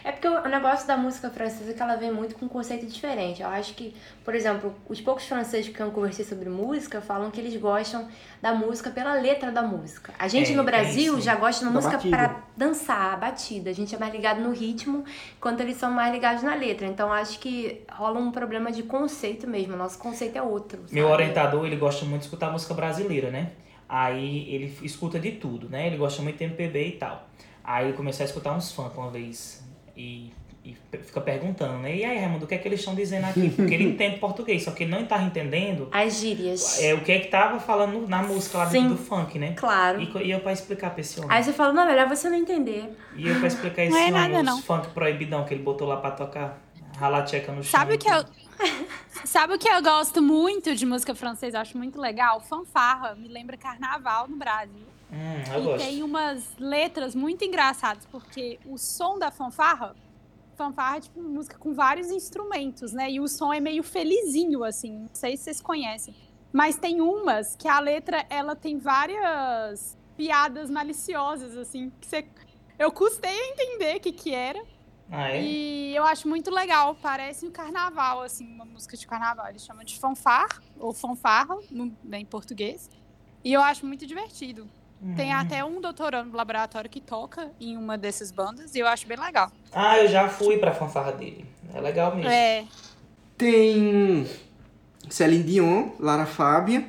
É 0.04 0.12
porque 0.12 0.28
o 0.28 0.48
negócio 0.48 0.86
da 0.88 0.98
música 0.98 1.30
francesa 1.30 1.72
é 1.72 1.74
que 1.74 1.82
ela 1.82 1.96
vem 1.96 2.12
muito 2.12 2.36
com 2.36 2.46
um 2.46 2.50
conceito 2.50 2.86
diferente. 2.86 3.42
Eu 3.42 3.48
acho 3.48 3.74
que, 3.74 3.96
por 4.26 4.36
exemplo, 4.36 4.76
os 4.90 5.00
poucos 5.00 5.26
franceses 5.26 5.74
que 5.74 5.80
eu 5.82 5.92
conversei 5.92 6.26
sobre 6.26 6.50
música 6.50 7.00
falam 7.02 7.32
que 7.32 7.40
eles 7.40 7.56
gostam 7.56 8.08
da 8.42 8.54
música 8.54 8.90
pela 8.90 9.14
letra 9.14 9.52
da 9.52 9.62
música. 9.62 10.14
A 10.20 10.28
gente 10.28 10.52
É, 10.52 10.56
no 10.56 10.64
tem 10.64 10.72
Brasil 10.72 11.14
isso. 11.18 11.22
já 11.22 11.36
gosta 11.36 11.64
da 11.64 11.72
Da 11.72 11.76
música 11.76 11.98
pra 12.10 12.44
dançar, 12.58 13.14
a 13.14 13.18
batida. 13.18 13.70
A 13.70 13.74
gente 13.74 13.96
é 13.96 13.98
mais 13.98 14.12
ligado 14.14 14.42
no 14.42 14.52
ritmo, 14.52 15.04
enquanto 15.38 15.62
eles 15.62 15.78
são 15.78 15.92
mais 15.92 16.12
ligados 16.14 16.44
na 16.44 16.56
letra. 16.56 16.86
Então 16.88 17.12
acho 17.14 17.40
que 17.40 17.82
rola 17.92 18.20
um 18.20 18.32
problema 18.32 18.72
de 18.72 18.84
conceito 18.84 19.48
mesmo. 19.48 19.78
Nosso 19.78 19.98
conceito 19.98 20.38
é 20.38 20.42
outro. 20.42 20.80
Meu 20.92 21.08
sabe? 21.08 21.22
orientador, 21.22 21.66
ele 21.66 21.78
gosta 21.78 22.04
muito 22.06 22.22
de 22.22 22.26
escutar 22.26 22.52
música 22.52 22.74
brasileira, 22.74 23.30
né? 23.32 23.52
Aí 23.88 24.54
ele 24.54 24.78
escuta 24.84 25.20
de 25.20 25.32
tudo, 25.32 25.68
né? 25.70 25.88
Ele 25.88 25.98
gosta 25.98 26.22
muito 26.22 26.38
de 26.38 26.44
MPB 26.44 26.88
e 26.88 26.92
tal. 26.94 27.28
Aí 27.70 27.86
ele 27.86 27.94
começou 27.96 28.24
a 28.24 28.26
escutar 28.26 28.52
uns 28.54 28.72
funk 28.72 28.98
uma 28.98 29.12
vez 29.12 29.64
e, 29.96 30.34
e 30.66 30.76
fica 31.04 31.22
perguntando, 31.22 31.78
né? 31.78 31.96
E 31.98 32.04
aí, 32.04 32.18
Raimundo, 32.18 32.46
o 32.46 32.48
que 32.48 32.56
é 32.56 32.58
que 32.58 32.68
eles 32.68 32.80
estão 32.80 32.96
dizendo 32.96 33.26
aqui? 33.26 33.48
Porque 33.52 33.72
ele 33.72 33.84
entende 33.94 34.18
português, 34.18 34.64
só 34.64 34.72
que 34.72 34.86
ele 34.86 34.92
não 34.92 35.06
tá 35.06 35.22
entendendo 35.22 35.88
As 35.92 36.16
gírias. 36.20 36.82
é, 36.82 36.96
o 36.96 37.02
que 37.02 37.12
é 37.12 37.20
que 37.20 37.28
tava 37.28 37.60
falando 37.60 38.08
na 38.08 38.24
música 38.24 38.58
lá 38.58 38.70
Sim. 38.72 38.88
do, 38.88 38.98
funk, 38.98 39.38
né? 39.38 39.54
Claro. 39.56 40.02
E, 40.02 40.12
e 40.24 40.32
eu 40.32 40.40
pra 40.40 40.52
explicar 40.52 40.90
pra 40.90 41.02
esse 41.02 41.20
homem. 41.20 41.32
Aí 41.32 41.44
você 41.44 41.54
fala, 41.54 41.72
não, 41.72 41.86
melhor 41.86 42.10
você 42.10 42.28
não 42.28 42.38
entender. 42.38 42.98
E 43.16 43.28
eu 43.28 43.38
pra 43.38 43.48
explicar 43.48 43.84
esse 43.84 43.92
Não 43.92 44.00
é 44.00 44.08
homem, 44.08 44.14
nada, 44.14 44.40
os 44.40 44.46
não. 44.48 44.62
funk 44.64 44.88
proibidão 44.88 45.46
que 45.46 45.54
ele 45.54 45.62
botou 45.62 45.88
lá 45.88 45.98
pra 45.98 46.10
tocar, 46.10 46.60
ralar 46.98 47.22
tcheca 47.26 47.52
no 47.52 47.62
chão. 47.64 47.80
Sabe 47.80 47.94
o 47.94 47.98
que 48.00 48.10
eu. 48.10 48.26
Sabe 49.26 49.54
o 49.54 49.60
que 49.60 49.70
eu 49.70 49.82
gosto 49.84 50.24
muito 50.24 50.74
de 50.76 50.88
música 50.88 51.14
francesa? 51.14 51.58
Eu 51.58 51.62
acho 51.62 51.78
muito 51.78 52.02
legal? 52.02 52.42
Fanfarra. 52.42 53.14
Me 53.14 53.28
lembra 53.28 53.56
carnaval 53.58 54.28
no 54.28 54.38
Brasil. 54.38 54.88
Hum, 55.12 55.54
eu 55.54 55.62
e 55.62 55.64
gosto. 55.64 55.86
tem 55.86 56.04
umas 56.04 56.44
letras 56.58 57.16
muito 57.16 57.44
engraçadas, 57.44 58.06
porque 58.06 58.60
o 58.66 58.78
som 58.78 59.18
da 59.18 59.32
fanfarra. 59.32 59.96
Fanfarra 60.56 60.98
é 60.98 61.02
tipo 61.02 61.22
música 61.22 61.58
com 61.58 61.74
vários 61.74 62.12
instrumentos, 62.12 62.92
né? 62.92 63.10
E 63.10 63.20
o 63.20 63.28
som 63.28 63.54
é 63.54 63.60
meio 63.60 63.82
felizinho, 63.82 64.64
assim. 64.64 64.92
Não 64.92 65.10
sei 65.14 65.38
se 65.38 65.44
vocês 65.44 65.62
conhecem. 65.62 66.14
Mas 66.52 66.76
tem 66.76 67.00
umas 67.00 67.56
que 67.56 67.68
a 67.68 67.80
letra 67.80 68.26
ela 68.30 68.56
tem 68.56 68.78
várias 68.78 69.98
piadas 70.18 70.70
maliciosas, 70.70 71.56
assim. 71.56 71.92
Que 72.02 72.08
você... 72.08 72.28
Eu 72.78 72.92
custei 72.92 73.32
a 73.32 73.48
entender 73.50 73.98
o 73.98 74.00
que, 74.02 74.12
que 74.12 74.34
era. 74.34 74.62
Ah, 75.12 75.32
é? 75.32 75.42
E 75.42 75.96
eu 75.96 76.04
acho 76.04 76.28
muito 76.28 76.52
legal, 76.52 76.96
parece 77.02 77.46
um 77.46 77.52
carnaval, 77.52 78.22
assim, 78.22 78.46
uma 78.46 78.66
música 78.66 78.96
de 78.96 79.08
carnaval. 79.08 79.48
Eles 79.48 79.66
chamam 79.66 79.84
de 79.84 79.98
fanfar, 79.98 80.62
ou 80.78 80.94
fanfarra, 80.94 81.58
no, 81.72 81.96
em 82.14 82.26
português. 82.26 82.90
E 83.44 83.54
eu 83.54 83.62
acho 83.62 83.86
muito 83.86 84.06
divertido. 84.06 84.70
Tem 85.16 85.34
até 85.34 85.64
um 85.64 85.80
doutorando 85.80 86.32
do 86.32 86.38
laboratório 86.38 86.90
que 86.90 87.00
toca 87.00 87.50
em 87.60 87.78
uma 87.78 87.98
dessas 87.98 88.32
bandas, 88.32 88.76
e 88.76 88.80
eu 88.80 88.88
acho 88.88 89.08
bem 89.08 89.18
legal. 89.18 89.50
Ah, 89.72 89.98
eu 89.98 90.10
já 90.10 90.28
fui 90.28 90.58
pra 90.58 90.74
fanfarra 90.74 91.14
dele. 91.14 91.46
É 91.74 91.80
legal 91.80 92.14
mesmo. 92.16 92.30
É, 92.30 92.66
Tem 93.38 94.28
Celine 95.10 95.44
Dion, 95.44 95.92
Lara 96.00 96.26
Fábia 96.26 96.86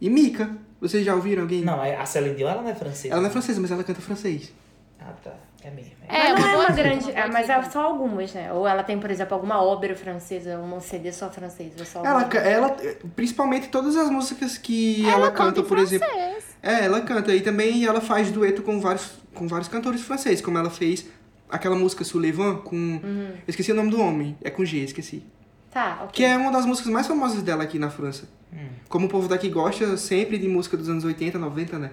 e 0.00 0.10
Mika. 0.10 0.54
Vocês 0.80 1.04
já 1.06 1.14
ouviram 1.14 1.42
alguém? 1.42 1.62
Não, 1.62 1.80
a 1.80 2.04
Celine 2.04 2.34
Dion, 2.36 2.48
ela 2.48 2.60
não 2.62 2.68
é 2.68 2.74
francesa. 2.74 3.14
Ela 3.14 3.22
não 3.22 3.28
é 3.28 3.32
francesa, 3.32 3.60
mas 3.60 3.70
ela 3.70 3.82
canta 3.82 4.02
francês. 4.02 4.52
Ah, 5.00 5.12
tá. 5.22 5.34
É 5.64 5.70
mesmo. 5.70 5.92
É. 6.06 6.16
É, 6.28 6.32
mas 6.34 6.40
não 6.44 6.54
uma 6.54 6.64
é 6.64 6.66
uma 6.66 6.76
grande. 6.76 7.10
é, 7.10 7.26
mas 7.30 7.48
é 7.48 7.62
só 7.62 7.80
algumas, 7.86 8.34
né? 8.34 8.52
Ou 8.52 8.68
ela 8.68 8.82
tem, 8.82 9.00
por 9.00 9.10
exemplo, 9.10 9.34
alguma 9.34 9.62
ópera 9.62 9.96
francesa, 9.96 10.58
um 10.58 10.78
CD 10.78 11.10
só 11.10 11.30
francês. 11.30 11.72
Ou 11.78 11.86
só 11.86 12.04
Ela, 12.04 12.22
alguma- 12.24 12.40
ela, 12.40 12.76
principalmente 13.16 13.68
todas 13.68 13.96
as 13.96 14.10
músicas 14.10 14.58
que 14.58 15.08
ela, 15.08 15.30
canta, 15.30 15.60
em 15.60 15.64
por 15.64 15.78
exemplo. 15.78 16.06
francês. 16.06 16.44
É, 16.62 16.84
ela 16.84 17.00
canta. 17.00 17.34
E 17.34 17.40
também 17.40 17.84
ela 17.86 18.02
faz 18.02 18.30
dueto 18.30 18.62
com 18.62 18.78
vários, 18.78 19.12
com 19.32 19.48
vários 19.48 19.68
cantores 19.68 20.02
franceses, 20.02 20.42
como 20.42 20.58
ela 20.58 20.68
fez 20.68 21.06
aquela 21.48 21.74
música 21.76 22.04
Sullivan 22.04 22.56
com. 22.56 22.76
Uhum. 22.76 23.30
Eu 23.30 23.42
esqueci 23.48 23.72
o 23.72 23.74
nome 23.74 23.90
do 23.90 23.98
homem. 24.00 24.36
É 24.42 24.50
com 24.50 24.64
G, 24.66 24.78
esqueci. 24.84 25.24
Tá, 25.70 26.00
ok. 26.02 26.10
Que 26.12 26.24
é 26.24 26.36
uma 26.36 26.52
das 26.52 26.66
músicas 26.66 26.92
mais 26.92 27.06
famosas 27.06 27.42
dela 27.42 27.62
aqui 27.64 27.78
na 27.78 27.88
França. 27.90 28.28
Hum. 28.52 28.68
Como 28.88 29.06
o 29.06 29.08
povo 29.08 29.26
daqui 29.28 29.48
gosta 29.48 29.96
sempre 29.96 30.36
de 30.38 30.46
música 30.46 30.76
dos 30.76 30.88
anos 30.90 31.04
80, 31.04 31.38
90, 31.38 31.78
né? 31.78 31.90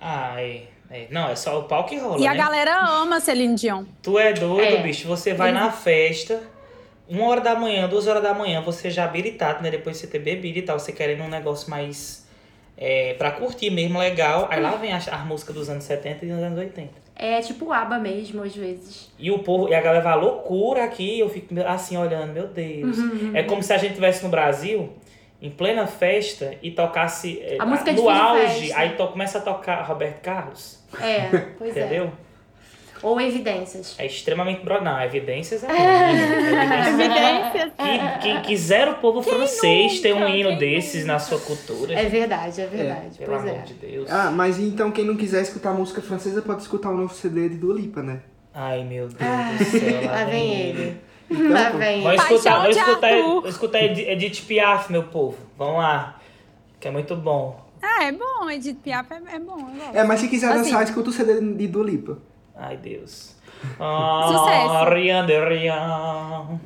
Ah, 0.00 0.36
é. 0.90 1.06
Não, 1.10 1.28
é 1.28 1.36
só 1.36 1.58
o 1.60 1.64
pau 1.64 1.84
que 1.84 1.96
rola, 1.98 2.20
E 2.20 2.26
a 2.26 2.32
né? 2.32 2.36
galera 2.38 2.80
ama 2.86 3.20
Celine 3.20 3.54
Dion. 3.54 3.84
Tu 4.02 4.18
é 4.18 4.32
doido, 4.32 4.62
É. 4.76 4.82
bicho. 4.82 5.06
Você 5.08 5.34
vai 5.34 5.52
na 5.52 5.70
festa, 5.70 6.40
uma 7.08 7.26
hora 7.26 7.40
da 7.40 7.54
manhã, 7.54 7.88
duas 7.88 8.06
horas 8.06 8.22
da 8.22 8.34
manhã, 8.34 8.60
você 8.60 8.90
já 8.90 9.04
habilitado, 9.04 9.62
né? 9.62 9.70
Depois 9.70 9.96
de 9.96 10.02
você 10.02 10.06
ter 10.08 10.18
bebido 10.18 10.58
e 10.58 10.62
tal, 10.62 10.78
você 10.78 10.92
querendo 10.92 11.22
um 11.22 11.28
negócio 11.28 11.70
mais. 11.70 12.26
É, 12.80 13.14
pra 13.14 13.32
curtir 13.32 13.70
mesmo, 13.70 13.98
legal. 13.98 14.46
Aí 14.50 14.60
lá 14.60 14.70
vem 14.76 14.92
as, 14.92 15.08
as 15.08 15.26
músicas 15.26 15.54
dos 15.56 15.68
anos 15.68 15.82
70 15.82 16.24
e 16.24 16.28
dos 16.28 16.38
anos 16.38 16.58
80. 16.58 16.90
É 17.16 17.40
tipo 17.40 17.72
aba 17.72 17.98
mesmo, 17.98 18.40
às 18.44 18.54
vezes. 18.54 19.10
E 19.18 19.32
o 19.32 19.40
povo, 19.40 19.68
e 19.68 19.74
a 19.74 19.80
galera 19.80 20.00
vai 20.04 20.12
à 20.12 20.16
loucura 20.16 20.84
aqui, 20.84 21.18
eu 21.18 21.28
fico 21.28 21.52
assim 21.66 21.96
olhando, 21.96 22.32
meu 22.32 22.46
Deus. 22.46 22.96
Uhum. 22.96 23.32
É 23.34 23.42
como 23.42 23.60
se 23.64 23.72
a 23.72 23.76
gente 23.78 23.88
estivesse 23.90 24.22
no 24.22 24.28
Brasil, 24.30 24.92
em 25.40 25.50
plena 25.50 25.86
festa, 25.86 26.54
e 26.62 26.70
tocasse 26.72 27.38
é, 27.40 27.56
A 27.60 27.64
música 27.66 27.92
de 27.94 28.00
no 28.00 28.08
auge, 28.10 28.60
festa. 28.66 28.78
aí 28.80 28.90
to- 28.90 29.08
começa 29.08 29.38
a 29.38 29.40
tocar 29.40 29.82
Roberto 29.82 30.20
Carlos, 30.20 30.78
É, 31.00 31.28
pois 31.58 31.76
é. 31.76 31.80
entendeu? 31.80 32.12
Ou 33.00 33.20
evidências. 33.20 33.94
É 33.96 34.06
extremamente 34.06 34.64
bro. 34.64 34.82
Não, 34.82 35.00
evidências 35.00 35.62
é. 35.62 35.68
Evidências 35.70 36.98
Evidências. 36.98 37.72
Que, 38.20 38.32
que 38.34 38.40
quiser 38.48 38.88
o 38.88 38.94
povo 38.96 39.22
francês 39.22 40.00
ter 40.00 40.12
um 40.14 40.20
nunca? 40.20 40.30
hino 40.32 40.48
Quem 40.50 40.58
desses 40.58 41.04
na 41.06 41.18
sua 41.20 41.38
cultura. 41.38 41.94
É 41.94 42.06
verdade, 42.06 42.60
é 42.60 42.66
verdade. 42.66 43.18
Pelo 43.18 43.30
pois 43.30 43.42
amor 43.42 43.54
é. 43.60 43.62
de 43.62 43.74
Deus. 43.74 44.10
Ah, 44.10 44.32
mas 44.32 44.58
então 44.58 44.90
quem 44.90 45.04
não 45.04 45.16
quiser 45.16 45.42
escutar 45.42 45.72
música 45.72 46.02
francesa 46.02 46.42
pode 46.42 46.62
escutar 46.62 46.90
o 46.90 46.96
novo 46.96 47.14
CD 47.14 47.48
de 47.48 47.56
Dua 47.56 47.74
Lipa, 47.76 48.02
né? 48.02 48.20
Ai, 48.52 48.82
meu 48.82 49.06
Deus 49.06 49.20
Ah, 49.20 49.52
do 49.56 49.64
céu. 49.64 50.04
lá 50.10 50.24
vem 50.24 50.52
ele. 50.60 50.96
Lá 51.30 51.70
vem 51.70 52.02
Vamos 52.02 52.24
ele. 52.24 52.34
escutar, 52.34 52.62
de 52.64 52.70
escutar, 52.78 53.12
escutar 53.46 53.82
Ed- 53.84 54.08
Edith 54.10 54.42
Piaf, 54.46 54.90
meu 54.90 55.04
povo. 55.04 55.36
Vamos 55.58 55.78
lá. 55.78 56.16
Que 56.80 56.88
é 56.88 56.90
muito 56.90 57.14
bom. 57.16 57.60
Ah, 57.82 58.04
é 58.04 58.12
bom, 58.12 58.48
Edith 58.50 58.78
Piaf 58.82 59.12
é, 59.12 59.36
é 59.36 59.38
bom. 59.38 59.56
eu. 59.94 60.00
É, 60.00 60.04
mas 60.04 60.20
se 60.20 60.28
quiser 60.28 60.50
Assim. 60.50 60.62
dançar, 60.70 60.82
escuta 60.84 61.10
o 61.10 61.12
CD 61.12 61.40
de 61.54 61.66
Dua 61.68 61.84
Lipa. 61.84 62.18
Ai, 62.56 62.76
Deus. 62.76 63.36
Ah, 63.80 64.28
Sucesso. 64.28 64.84
rien 64.94 65.26
de 65.26 65.36
rien. 65.48 65.74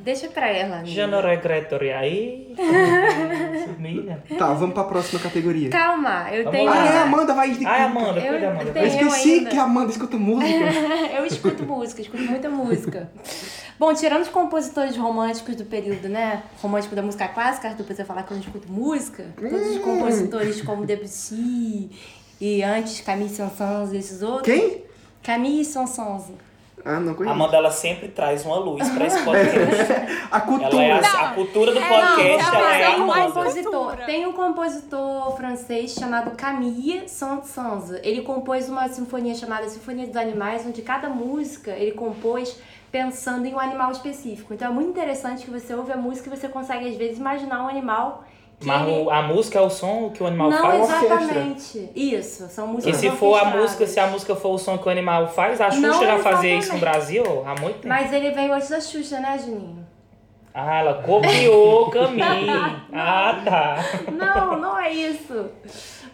Deixa 0.03 0.27
pra 0.27 0.47
ela. 0.47 0.75
amiga. 0.77 0.91
Je 0.91 1.07
ne 1.07 1.21
regrette 1.21 1.75
rien. 1.75 1.95
Aí. 1.97 2.55
Tá, 4.37 4.53
vamos 4.53 4.73
pra 4.73 4.83
próxima 4.83 5.19
categoria. 5.19 5.69
Calma, 5.69 6.27
eu 6.31 6.43
Vamos 6.45 6.51
tenho. 6.59 6.69
Ah, 6.71 6.75
lá. 6.75 6.85
é, 6.85 6.97
a 6.97 7.01
Amanda 7.03 7.33
vai... 7.33 7.57
Ai, 7.65 7.81
Amanda, 7.83 8.19
Eu- 8.19 8.31
cuida, 8.33 8.49
Amanda. 8.49 8.71
eu 8.75 8.81
Eu 8.81 8.87
esqueci 8.87 9.33
ainda. 9.39 9.49
que 9.49 9.57
a 9.57 9.63
Amanda 9.63 9.91
escuta 9.91 10.17
música. 10.17 10.53
eu 11.17 11.25
escuto 11.25 11.63
música, 11.63 12.01
escuto 12.01 12.23
muita 12.23 12.49
música. 12.49 13.09
Bom, 13.79 13.93
tirando 13.93 14.21
os 14.21 14.29
compositores 14.29 14.95
românticos 14.95 15.55
do 15.55 15.65
período, 15.65 16.07
né? 16.07 16.43
Romântico 16.61 16.95
da 16.95 17.01
música 17.01 17.27
clássica, 17.27 17.69
Arthur, 17.69 17.83
pra 17.85 17.95
você 17.95 18.05
falar 18.05 18.23
que 18.23 18.31
eu 18.31 18.37
não 18.37 18.43
escuto 18.43 18.71
música. 18.71 19.25
Todos 19.37 19.67
os 19.75 19.77
compositores 19.79 20.61
como 20.61 20.85
Debussy 20.85 21.89
e 22.39 22.61
antes 22.63 23.01
Camille 23.01 23.29
Saint-Saëns 23.29 23.91
e 23.93 23.97
esses 23.97 24.21
outros. 24.21 24.45
Quem? 24.53 24.83
Camille 25.23 25.65
Saint-Saëns. 25.65 26.31
Ah, 26.85 26.99
não 26.99 27.13
A 27.13 27.15
conheço. 27.15 27.33
Amanda, 27.33 27.55
ela 27.55 27.71
sempre 27.71 28.09
traz 28.09 28.43
uma 28.45 28.57
luz 28.57 28.87
pra 28.89 29.05
esse 29.07 29.23
podcast. 29.23 29.93
A 30.29 30.41
cultura. 30.41 30.83
Ela 30.83 31.07
é 31.07 31.07
a, 31.07 31.29
a 31.29 31.33
cultura 31.33 31.71
do 31.71 31.79
É, 31.79 31.87
podcast, 31.87 32.51
não, 32.51 32.59
ela 32.59 32.75
é 32.75 32.83
a 32.83 32.91
tem 32.91 32.99
um 33.01 33.03
um 33.05 33.07
compositor, 33.31 33.97
tem 34.05 34.25
um 34.27 34.33
compositor 34.33 35.37
francês 35.37 35.93
chamado 35.93 36.31
Camille 36.31 37.07
Saint-Saëns. 37.07 37.91
Ele 38.03 38.21
compôs 38.23 38.67
uma 38.67 38.89
sinfonia 38.89 39.33
chamada 39.33 39.69
Sinfonia 39.69 40.05
dos 40.07 40.17
Animais, 40.17 40.65
onde 40.65 40.81
cada 40.81 41.07
música 41.07 41.71
ele 41.71 41.93
compôs 41.93 42.57
pensando 42.93 43.47
em 43.47 43.55
um 43.55 43.59
animal 43.59 43.89
específico. 43.91 44.53
Então 44.53 44.67
é 44.67 44.71
muito 44.71 44.91
interessante 44.91 45.45
que 45.45 45.49
você 45.49 45.73
ouve 45.73 45.91
a 45.91 45.97
música 45.97 46.29
e 46.31 46.37
você 46.37 46.47
consegue 46.47 46.87
às 46.87 46.95
vezes 46.95 47.17
imaginar 47.17 47.63
um 47.63 47.67
animal 47.67 48.23
que 48.59 48.67
Mas 48.67 48.87
ele... 48.87 49.09
a 49.09 49.21
música 49.23 49.57
é 49.57 49.61
o 49.63 49.69
som 49.69 50.11
que 50.11 50.21
o 50.21 50.27
animal 50.27 50.51
Não 50.51 50.61
faz? 50.61 51.03
exatamente. 51.03 51.89
Isso, 51.95 52.47
são 52.49 52.67
E 52.67 52.71
músicas 52.73 52.97
se 52.97 53.09
for 53.09 53.35
a 53.35 53.45
música, 53.45 53.87
se 53.87 53.99
a 53.99 54.05
música 54.05 54.35
for 54.35 54.51
o 54.51 54.57
som 54.59 54.77
que 54.77 54.87
o 54.87 54.91
animal 54.91 55.27
faz, 55.27 55.59
a 55.59 55.71
Xuxa 55.71 55.87
Não 55.87 56.05
já 56.05 56.19
fazia 56.19 56.55
isso 56.55 56.71
no. 56.71 56.79
Brasil 56.79 57.23
há 57.47 57.59
muito 57.59 57.77
tempo. 57.77 57.87
Mas 57.87 58.13
ele 58.13 58.29
veio 58.29 58.53
antes 58.53 58.69
da 58.69 58.79
Xuxa, 58.79 59.19
né, 59.19 59.39
Juninho? 59.39 59.83
Ah, 60.53 60.77
ela 60.81 61.01
copiou 61.01 61.87
o 61.87 61.89
caminho. 61.89 62.83
Ah, 62.93 63.41
tá. 63.43 63.77
Não, 64.11 64.59
não 64.59 64.79
é 64.79 64.93
isso. 64.93 65.49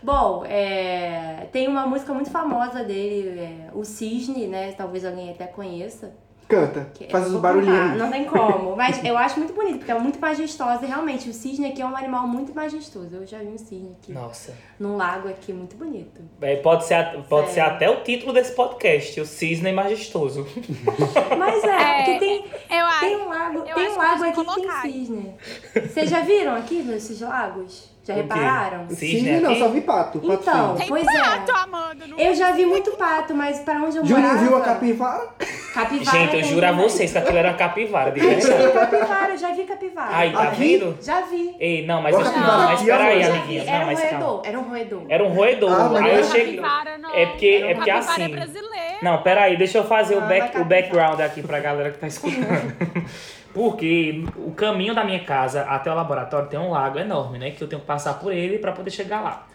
Bom, 0.01 0.45
é, 0.45 1.45
tem 1.51 1.67
uma 1.67 1.85
música 1.85 2.13
muito 2.13 2.31
famosa 2.31 2.85
dele, 2.85 3.37
é, 3.37 3.69
o 3.73 3.83
Cisne, 3.83 4.47
né? 4.47 4.71
Talvez 4.71 5.03
alguém 5.03 5.29
até 5.29 5.45
conheça. 5.45 6.13
Canta. 6.49 6.89
que 6.95 7.07
Faz 7.11 7.27
os 7.27 7.39
barulhinhos. 7.39 7.95
Não 7.95 8.09
tem 8.09 8.25
como. 8.25 8.75
Mas 8.75 9.01
eu 9.05 9.15
acho 9.15 9.37
muito 9.37 9.53
bonito, 9.53 9.77
porque 9.77 9.91
é 9.91 9.99
muito 9.99 10.19
majestosa. 10.19 10.83
E 10.83 10.87
realmente, 10.87 11.29
o 11.29 11.33
cisne 11.33 11.67
aqui 11.67 11.81
é 11.81 11.85
um 11.85 11.95
animal 11.95 12.27
muito 12.27 12.53
majestoso. 12.55 13.15
Eu 13.15 13.25
já 13.25 13.37
vi 13.37 13.47
um 13.49 13.57
cisne 13.57 13.95
aqui. 14.01 14.11
Nossa. 14.11 14.53
Num 14.79 14.97
lago 14.97 15.29
aqui, 15.29 15.53
muito 15.53 15.75
bonito. 15.75 16.19
É, 16.41 16.55
Pode, 16.55 16.85
ser, 16.85 17.21
pode 17.29 17.49
ser 17.49 17.53
Sério. 17.55 17.73
até 17.73 17.89
o 17.89 18.01
título 18.03 18.33
desse 18.33 18.53
podcast, 18.55 19.21
o 19.21 19.25
Cisne 19.25 19.71
Majestoso. 19.71 20.47
Mas 21.37 21.63
é, 21.63 21.67
É, 21.69 21.95
porque 22.03 22.19
tem, 22.19 22.45
Eu 22.79 22.85
acho. 22.85 22.99
tem 22.99 23.17
um 23.17 23.29
lago, 23.29 23.59
eu 23.59 23.75
tem 23.75 23.87
um 23.87 23.91
que 23.91 23.97
lago 23.97 24.23
aqui 24.23 24.33
que 24.33 24.45
colocar. 24.45 24.81
tem 24.81 24.91
cisne. 24.91 25.35
Vocês 25.73 26.09
já 26.09 26.21
viram 26.21 26.55
aqui 26.55 26.81
nesses 26.81 27.21
lagos? 27.21 27.89
Já 28.03 28.15
repararam? 28.15 28.89
Cisne 28.89 29.35
Sim, 29.35 29.39
não, 29.39 29.55
só 29.55 29.69
vi 29.69 29.81
pato. 29.81 30.19
pato 30.19 30.33
Então. 30.41 30.75
Tem 30.77 30.87
Pois 30.87 31.05
pato, 31.05 31.51
é. 31.51 31.55
Amanda. 31.59 32.05
Eu 32.17 32.33
já 32.33 32.51
vi 32.53 32.65
muito 32.65 32.91
pato, 32.91 33.35
mas 33.35 33.59
pra 33.59 33.75
onde 33.83 33.97
eu 33.97 34.05
Júnior 34.05 34.21
morava... 34.29 34.41
viu 34.41 34.57
a 34.57 34.61
capivara? 34.61 35.29
Capivara 35.73 36.17
Gente, 36.17 36.35
eu 36.35 36.43
juro 36.43 36.65
a 36.65 36.71
vocês 36.71 37.11
que 37.11 37.17
aquilo 37.17 37.37
era 37.37 37.49
uma 37.49 37.57
capivara, 37.57 38.11
de 38.11 38.19
verdade. 38.19 38.73
capivara, 38.73 39.33
eu 39.33 39.37
já 39.37 39.51
vi 39.53 39.63
capivara. 39.63 40.17
Aí, 40.17 40.31
tá 40.31 40.43
Aqui? 40.43 40.77
vendo? 40.77 40.97
Já 41.01 41.21
vi. 41.21 41.55
Ei, 41.59 41.85
não, 41.85 42.01
mas, 42.01 42.15
Ó, 42.15 42.19
não, 42.19 42.25
capivara 42.25 42.57
mas 42.65 42.73
aqui, 42.79 42.85
peraí, 42.85 43.23
amiguinha. 43.23 43.61
Era 43.63 43.71
Não, 43.71 43.83
um 43.83 43.85
mas 43.85 43.99
calma. 43.99 44.17
roedor, 44.25 44.41
era 44.45 44.59
um 44.59 44.63
roedor. 44.63 45.01
Era 45.09 45.23
um 45.23 45.27
roedor. 45.29 45.71
Ah, 45.71 45.89
mas 45.89 46.03
aí 46.03 46.09
eu 46.09 46.13
não 46.15 46.19
é 46.19 46.23
cheguei. 46.23 46.55
Capivara, 46.57 46.97
não. 46.97 47.15
É 47.15 47.25
porque, 47.27 47.45
é 47.47 47.73
porque 47.75 47.91
Capivara 47.91 48.11
assim. 48.13 48.23
é 48.23 48.27
brasileira. 48.35 48.97
Não, 49.01 49.21
peraí, 49.21 49.57
deixa 49.57 49.77
eu 49.77 49.83
fazer 49.83 50.15
o, 50.15 50.19
Ah, 50.23 50.25
back, 50.27 50.53
vai 50.53 50.61
o 50.61 50.65
background 50.65 51.19
aqui 51.21 51.41
pra 51.41 51.59
galera 51.59 51.91
que 51.91 51.99
tá 51.99 52.07
escutando. 52.07 53.05
Porque 53.53 54.23
o 54.37 54.51
caminho 54.51 54.93
da 54.93 55.03
minha 55.03 55.23
casa 55.23 55.63
até 55.63 55.91
o 55.91 55.95
laboratório 55.95 56.47
tem 56.49 56.59
um 56.59 56.69
lago 56.69 56.99
enorme, 56.99 57.39
né? 57.39 57.49
Que 57.51 57.63
eu 57.63 57.67
tenho 57.67 57.81
que 57.81 57.87
passar 57.87 58.13
por 58.19 58.31
ele 58.31 58.59
pra 58.59 58.71
poder 58.71 58.91
chegar 58.91 59.21
lá. 59.21 59.47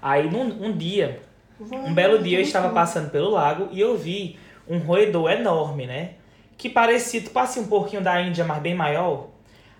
Aí 0.00 0.28
num, 0.30 0.66
um 0.66 0.72
dia, 0.72 1.20
um 1.60 1.92
belo 1.92 2.18
dia 2.18 2.38
eu 2.38 2.42
estava 2.42 2.70
passando 2.70 3.10
pelo 3.10 3.30
lago 3.30 3.68
e 3.70 3.78
eu 3.80 3.96
vi 3.96 4.38
um 4.68 4.78
roedor 4.78 5.30
enorme, 5.30 5.86
né? 5.86 6.10
Que 6.56 6.68
parecia, 6.68 7.20
tipo 7.20 7.38
assim, 7.38 7.60
um 7.60 7.66
porquinho 7.66 8.02
da 8.02 8.20
Índia, 8.20 8.44
mas 8.44 8.62
bem 8.62 8.74
maior. 8.74 9.28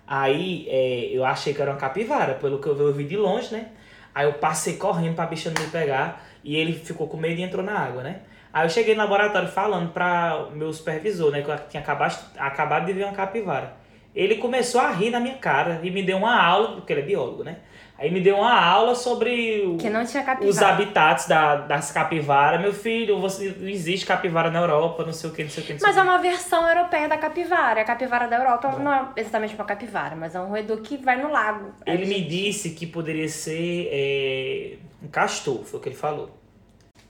Aí 0.05 0.67
é, 0.69 1.09
eu 1.11 1.23
achei 1.23 1.53
que 1.53 1.61
era 1.61 1.71
uma 1.71 1.77
capivara, 1.77 2.35
pelo 2.35 2.59
que 2.59 2.67
eu 2.67 2.93
vi, 2.93 3.05
de 3.05 3.17
longe, 3.17 3.53
né? 3.53 3.69
Aí 4.13 4.25
eu 4.25 4.33
passei 4.33 4.77
correndo 4.77 5.15
pra 5.15 5.25
bicha 5.25 5.49
não 5.49 5.61
me 5.61 5.69
pegar 5.69 6.23
e 6.43 6.55
ele 6.55 6.73
ficou 6.73 7.07
com 7.07 7.17
medo 7.17 7.39
e 7.39 7.43
entrou 7.43 7.63
na 7.63 7.77
água, 7.79 8.03
né? 8.03 8.21
Aí 8.51 8.65
eu 8.65 8.69
cheguei 8.69 8.93
no 8.93 9.01
laboratório 9.01 9.47
falando 9.47 9.91
pra 9.91 10.49
meu 10.53 10.71
supervisor, 10.71 11.31
né? 11.31 11.41
Que 11.41 11.49
eu 11.49 11.57
tinha 11.67 11.81
acabado, 11.81 12.19
acabado 12.37 12.85
de 12.85 12.93
ver 12.93 13.05
uma 13.05 13.13
capivara. 13.13 13.75
Ele 14.13 14.35
começou 14.35 14.79
a 14.79 14.91
rir 14.91 15.09
na 15.09 15.19
minha 15.19 15.37
cara 15.37 15.79
e 15.81 15.89
me 15.89 16.03
deu 16.03 16.17
uma 16.17 16.39
aula, 16.39 16.75
porque 16.75 16.93
ele 16.93 17.01
é 17.01 17.05
biólogo, 17.05 17.43
né? 17.43 17.57
Aí 17.97 18.11
me 18.11 18.19
deu 18.19 18.37
uma 18.37 18.59
aula 18.59 18.95
sobre 18.95 19.61
o, 19.61 19.77
Que 19.77 19.89
não 19.89 20.03
tinha 20.03 20.25
os 20.41 20.57
habitats 20.61 21.27
da, 21.27 21.55
das 21.55 21.91
capivaras. 21.91 22.59
Meu 22.59 22.73
filho, 22.73 23.19
você, 23.19 23.55
não 23.57 23.69
existe 23.69 24.05
capivara 24.05 24.49
na 24.49 24.59
Europa, 24.59 25.05
não 25.05 25.13
sei 25.13 25.29
o 25.29 25.33
que, 25.33 25.43
não 25.43 25.49
sei 25.49 25.63
o 25.63 25.65
que, 25.65 25.73
não 25.73 25.79
sei 25.79 25.87
Mas 25.87 25.97
é 25.97 26.01
uma 26.01 26.17
versão 26.17 26.67
europeia 26.67 27.07
da 27.07 27.17
capivara. 27.17 27.81
A 27.81 27.85
capivara 27.85 28.27
da 28.27 28.37
Europa 28.37 28.71
não 28.79 28.91
é 28.91 29.07
exatamente 29.15 29.53
uma 29.53 29.63
capivara, 29.63 30.15
mas 30.15 30.33
é 30.33 30.39
um 30.39 30.47
roedor 30.47 30.81
que 30.81 30.97
vai 30.97 31.21
no 31.21 31.31
lago. 31.31 31.71
Ele 31.85 32.05
me 32.05 32.21
disse 32.21 32.71
que 32.71 32.87
poderia 32.87 33.29
ser 33.29 33.89
é, 33.91 34.77
um 35.01 35.07
castor, 35.07 35.63
foi 35.63 35.79
o 35.79 35.81
que 35.81 35.89
ele 35.89 35.95
falou. 35.95 36.29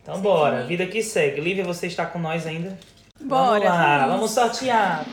Então 0.02 0.20
bora, 0.20 0.64
vida 0.64 0.86
que 0.86 1.02
segue. 1.02 1.40
Lívia, 1.40 1.64
você 1.64 1.88
está 1.88 2.06
com 2.06 2.20
nós 2.20 2.46
ainda? 2.46 2.78
Bora. 3.22 3.70
Vamos 3.70 3.80
lá, 3.80 4.08
vamos 4.08 4.32
sortear. 4.32 5.06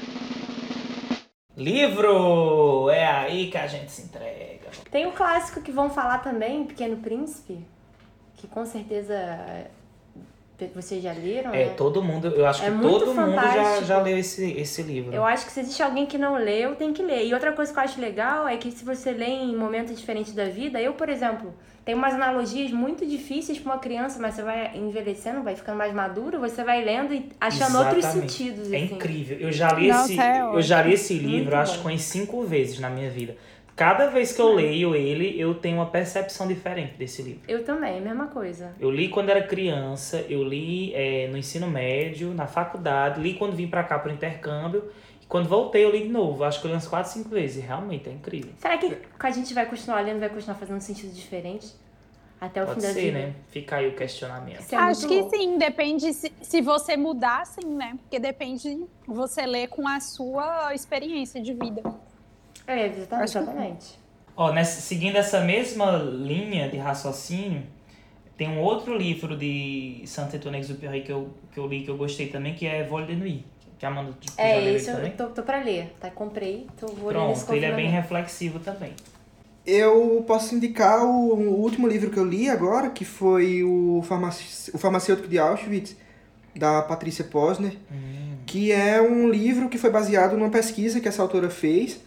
Livro! 1.57 2.91
É 2.91 3.07
aí 3.07 3.50
que 3.50 3.57
a 3.57 3.67
gente 3.67 3.93
se 3.93 4.03
entrega. 4.03 4.60
Tem 4.91 5.07
o 5.07 5.12
clássico 5.12 5.61
que 5.61 5.71
vão 5.73 5.91
falar 5.91 6.19
também, 6.19 6.65
Pequeno 6.65 6.97
Príncipe, 6.97 7.59
que 8.37 8.47
com 8.47 8.65
certeza 8.65 9.15
é, 9.15 9.67
vocês 10.75 11.03
já 11.03 11.12
leram, 11.12 11.55
É, 11.55 11.67
né? 11.67 11.75
todo 11.77 12.03
mundo, 12.03 12.29
eu 12.29 12.47
acho 12.47 12.62
É 12.62 12.71
que 12.71 12.79
todo 12.81 13.07
mundo 13.07 13.17
já, 13.35 13.41
fantástico. 13.43 13.85
já 13.87 14.03
leu 14.03 14.19
esse, 14.19 14.53
esse 14.53 14.83
livro. 14.83 15.15
Eu 15.15 15.25
acho 15.25 15.47
que 15.47 15.53
se 15.53 15.61
existe 15.61 15.83
alguém 15.83 16.05
que 16.07 16.19
não 16.19 16.37
leu, 16.37 16.77
tem 16.77 16.93
que 16.93 17.03
ler. 17.03 17.27
E 17.27 17.33
outra 17.33 17.53
coisa 17.53 17.73
que 17.73 17.79
eu 17.79 17.83
acho 17.83 18.00
legal 18.00 18.47
é 18.47 18.57
que 18.57 18.71
se 18.71 18.85
você 18.85 19.12
lê 19.12 19.27
em 19.27 19.57
momentos 19.57 19.99
diferentes 19.99 20.33
da 20.35 20.45
vida, 20.47 20.81
eu, 20.81 20.93
por 20.93 21.09
exemplo, 21.09 21.55
tenho 21.85 21.97
umas 21.97 22.12
analogias 22.12 22.71
muito 22.71 23.07
difíceis 23.07 23.59
para 23.59 23.73
uma 23.73 23.79
criança, 23.79 24.19
mas 24.21 24.35
você 24.35 24.43
vai 24.43 24.77
envelhecendo, 24.77 25.43
vai 25.43 25.57
ficando 25.57 25.79
mais 25.79 25.95
maduro, 25.95 26.39
você 26.39 26.62
vai 26.62 26.85
lendo 26.85 27.15
e 27.15 27.31
achando 27.41 27.79
outros 27.79 27.99
Exatamente. 28.05 28.33
sentidos. 28.33 28.71
É 28.73 28.77
assim. 28.77 28.95
incrível. 28.95 29.39
Eu 29.39 29.50
já 29.50 29.73
li 29.73 29.89
Nossa, 29.89 30.12
esse, 30.12 30.21
é 30.21 30.41
eu 30.43 30.62
já 30.62 30.83
li 30.83 30.93
esse 30.93 31.15
livro, 31.15 31.55
Muito 31.55 31.55
acho 31.57 31.81
que 31.81 31.87
umas 31.89 32.03
cinco 32.03 32.43
vezes 32.43 32.79
na 32.79 32.91
minha 32.91 33.09
vida. 33.09 33.35
Cada 33.80 34.08
vez 34.08 34.30
que 34.30 34.42
eu 34.42 34.52
leio 34.52 34.94
ele, 34.94 35.40
eu 35.40 35.54
tenho 35.54 35.78
uma 35.78 35.87
percepção 35.87 36.46
diferente 36.46 36.99
desse 36.99 37.22
livro. 37.22 37.40
Eu 37.49 37.64
também, 37.64 37.99
mesma 37.99 38.26
coisa. 38.26 38.75
Eu 38.78 38.90
li 38.90 39.08
quando 39.08 39.30
era 39.30 39.42
criança, 39.42 40.22
eu 40.28 40.44
li 40.44 40.92
é, 40.92 41.28
no 41.28 41.38
ensino 41.38 41.66
médio, 41.66 42.34
na 42.34 42.46
faculdade, 42.46 43.22
li 43.22 43.32
quando 43.32 43.56
vim 43.56 43.68
pra 43.68 43.82
cá 43.82 43.99
pro 43.99 44.12
intercâmbio. 44.12 44.92
Quando 45.26 45.49
voltei, 45.49 45.82
eu 45.82 45.90
li 45.90 46.02
de 46.02 46.10
novo. 46.10 46.44
Acho 46.44 46.60
que 46.60 46.66
eu 46.66 46.68
li 46.68 46.75
umas 46.75 46.87
4, 46.87 47.10
5 47.10 47.30
vezes. 47.30 47.64
Realmente, 47.64 48.06
é 48.10 48.12
incrível. 48.12 48.52
Será 48.58 48.76
que 48.76 48.99
a 49.18 49.30
gente 49.30 49.54
vai 49.54 49.64
continuar 49.64 50.02
lendo, 50.02 50.20
vai 50.20 50.28
continuar 50.28 50.56
fazendo 50.56 50.80
sentido 50.82 51.14
diferente? 51.14 51.75
Até 52.38 52.62
o 52.62 52.66
Pode 52.66 52.82
fim 52.82 52.87
da 52.87 52.92
ser, 52.92 53.00
vida. 53.00 53.18
né? 53.18 53.34
Fica 53.49 53.76
aí 53.76 53.88
o 53.88 53.96
questionamento. 53.96 54.62
É 54.70 54.76
Acho 54.76 55.08
que 55.08 55.20
louco. 55.22 55.34
sim, 55.34 55.56
depende 55.56 56.12
se, 56.12 56.30
se 56.42 56.60
você 56.60 56.99
mudar, 56.99 57.46
sim, 57.46 57.64
né? 57.64 57.96
Porque 58.02 58.18
depende 58.18 58.84
você 59.06 59.46
ler 59.46 59.68
com 59.68 59.88
a 59.88 60.00
sua 60.00 60.75
experiência 60.75 61.40
de 61.40 61.54
vida. 61.54 61.82
É, 62.73 62.87
exatamente. 62.87 63.25
Exatamente. 63.31 63.99
Ó, 64.37 64.53
nessa, 64.53 64.81
seguindo 64.81 65.17
essa 65.17 65.41
mesma 65.41 65.97
linha 65.99 66.69
de 66.69 66.77
raciocínio, 66.79 67.62
tem 68.37 68.49
um 68.49 68.61
outro 68.61 68.97
livro 68.97 69.37
de 69.37 70.03
Saint-Exupéry 70.07 71.03
que 71.03 71.12
eu, 71.12 71.31
que 71.53 71.59
eu 71.59 71.67
li 71.67 71.83
que 71.83 71.91
eu 71.91 71.97
gostei 71.97 72.29
também, 72.29 72.55
que 72.55 72.67
é 72.67 72.85
Vol 72.85 73.05
de 73.05 73.15
Nuit. 73.17 73.45
Que 73.79 73.87
a 73.87 73.89
Amanda 73.89 74.12
tu 74.21 74.33
já 74.37 74.43
É, 74.43 74.61
leu 74.61 74.77
isso 74.77 74.87
também? 74.93 75.11
eu 75.11 75.17
tô, 75.17 75.27
tô 75.29 75.43
pra 75.43 75.62
ler. 75.62 75.95
Tá, 76.00 76.11
comprei, 76.11 76.67
tô 76.79 76.87
vou 76.89 77.11
ler 77.11 77.19
nesse 77.29 77.45
Pronto, 77.45 77.57
ele 77.57 77.65
é 77.67 77.75
bem 77.75 77.89
reflexivo 77.91 78.59
também. 78.61 78.93
Eu 79.67 80.25
posso 80.27 80.55
indicar 80.55 81.05
o, 81.05 81.35
o 81.35 81.61
último 81.61 81.87
livro 81.87 82.11
que 82.11 82.19
eu 82.19 82.25
li 82.25 82.49
agora, 82.49 82.91
que 82.91 83.05
foi 83.05 83.62
o, 83.62 84.03
Farmaci- 84.03 84.71
o 84.75 84.79
Farmacêutico 84.79 85.29
de 85.29 85.39
Auschwitz, 85.39 85.97
da 86.55 86.83
Patrícia 86.83 87.25
Posner, 87.25 87.75
que 88.47 88.73
é 88.73 89.00
um 89.00 89.29
livro 89.31 89.69
que 89.69 89.79
foi 89.79 89.91
baseado 89.91 90.37
numa 90.37 90.50
pesquisa 90.50 90.99
que 91.00 91.09
essa 91.09 91.23
autora 91.23 91.49
fez, 91.50 92.00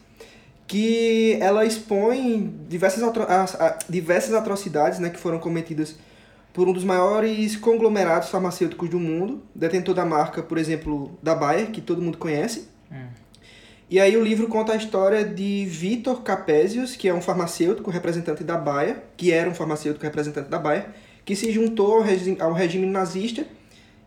que 0.67 1.37
ela 1.41 1.65
expõe 1.65 2.53
diversas, 2.67 3.03
atro- 3.03 3.27
diversas 3.89 4.33
atrocidades 4.33 4.99
né, 4.99 5.09
que 5.09 5.19
foram 5.19 5.39
cometidas 5.39 5.95
por 6.53 6.67
um 6.67 6.73
dos 6.73 6.83
maiores 6.83 7.55
conglomerados 7.55 8.29
farmacêuticos 8.29 8.89
do 8.89 8.99
mundo, 8.99 9.41
detentor 9.55 9.95
da 9.95 10.05
marca, 10.05 10.41
por 10.43 10.57
exemplo, 10.57 11.17
da 11.21 11.33
Bayer, 11.33 11.71
que 11.71 11.81
todo 11.81 12.01
mundo 12.01 12.17
conhece. 12.17 12.67
E 13.89 13.99
aí 13.99 14.15
o 14.15 14.23
livro 14.23 14.47
conta 14.47 14.73
a 14.73 14.75
história 14.75 15.23
de 15.23 15.65
Vitor 15.65 16.21
Capesius, 16.21 16.95
que 16.95 17.07
é 17.07 17.13
um 17.13 17.21
farmacêutico 17.21 17.91
representante 17.91 18.43
da 18.43 18.57
Bayer, 18.57 19.03
que 19.17 19.31
era 19.31 19.49
um 19.49 19.53
farmacêutico 19.53 20.03
representante 20.03 20.49
da 20.49 20.57
Bayer, 20.57 20.87
que 21.25 21.35
se 21.35 21.51
juntou 21.51 21.95
ao, 21.95 22.01
regi 22.01 22.37
ao 22.39 22.53
regime 22.53 22.85
nazista 22.85 23.45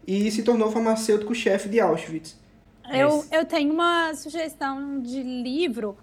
e 0.07 0.31
se 0.31 0.43
tornou 0.43 0.71
farmacêutico-chefe 0.71 1.69
de 1.69 1.81
Auschwitz. 1.81 2.37
Eu, 2.93 3.25
eu 3.33 3.45
tenho 3.45 3.73
uma 3.73 4.15
sugestão 4.15 5.01
de 5.01 5.21
livro 5.23 5.97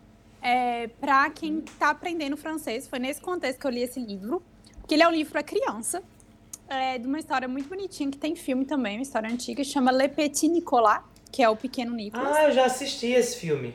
é, 0.44 0.88
para 1.00 1.30
quem 1.30 1.60
está 1.60 1.90
aprendendo 1.92 2.36
francês. 2.38 2.88
Foi 2.88 3.00
nesse 3.00 3.22
contexto 3.22 3.60
que 3.60 3.66
eu 3.66 3.72
li 3.72 3.82
esse 3.82 4.00
livro. 4.00 4.44
Porque 4.82 4.94
ele 4.96 5.04
é 5.04 5.08
um 5.08 5.12
livro 5.12 5.32
para 5.32 5.42
criança. 5.42 6.04
É 6.68 6.98
de 6.98 7.08
uma 7.08 7.18
história 7.20 7.48
muito 7.48 7.70
bonitinha, 7.70 8.10
que 8.12 8.18
tem 8.18 8.36
filme 8.36 8.66
também, 8.66 8.98
uma 8.98 9.04
história 9.04 9.30
antiga, 9.30 9.64
chama 9.64 9.92
Le 9.92 10.08
Petit 10.10 10.48
Nicolas, 10.48 11.02
que 11.32 11.42
é 11.44 11.50
o 11.50 11.56
Pequeno 11.56 11.94
Nicolas. 11.94 12.36
Ah, 12.36 12.44
eu 12.46 12.52
já 12.52 12.66
assisti 12.66 13.08
esse 13.08 13.38
filme. 13.38 13.74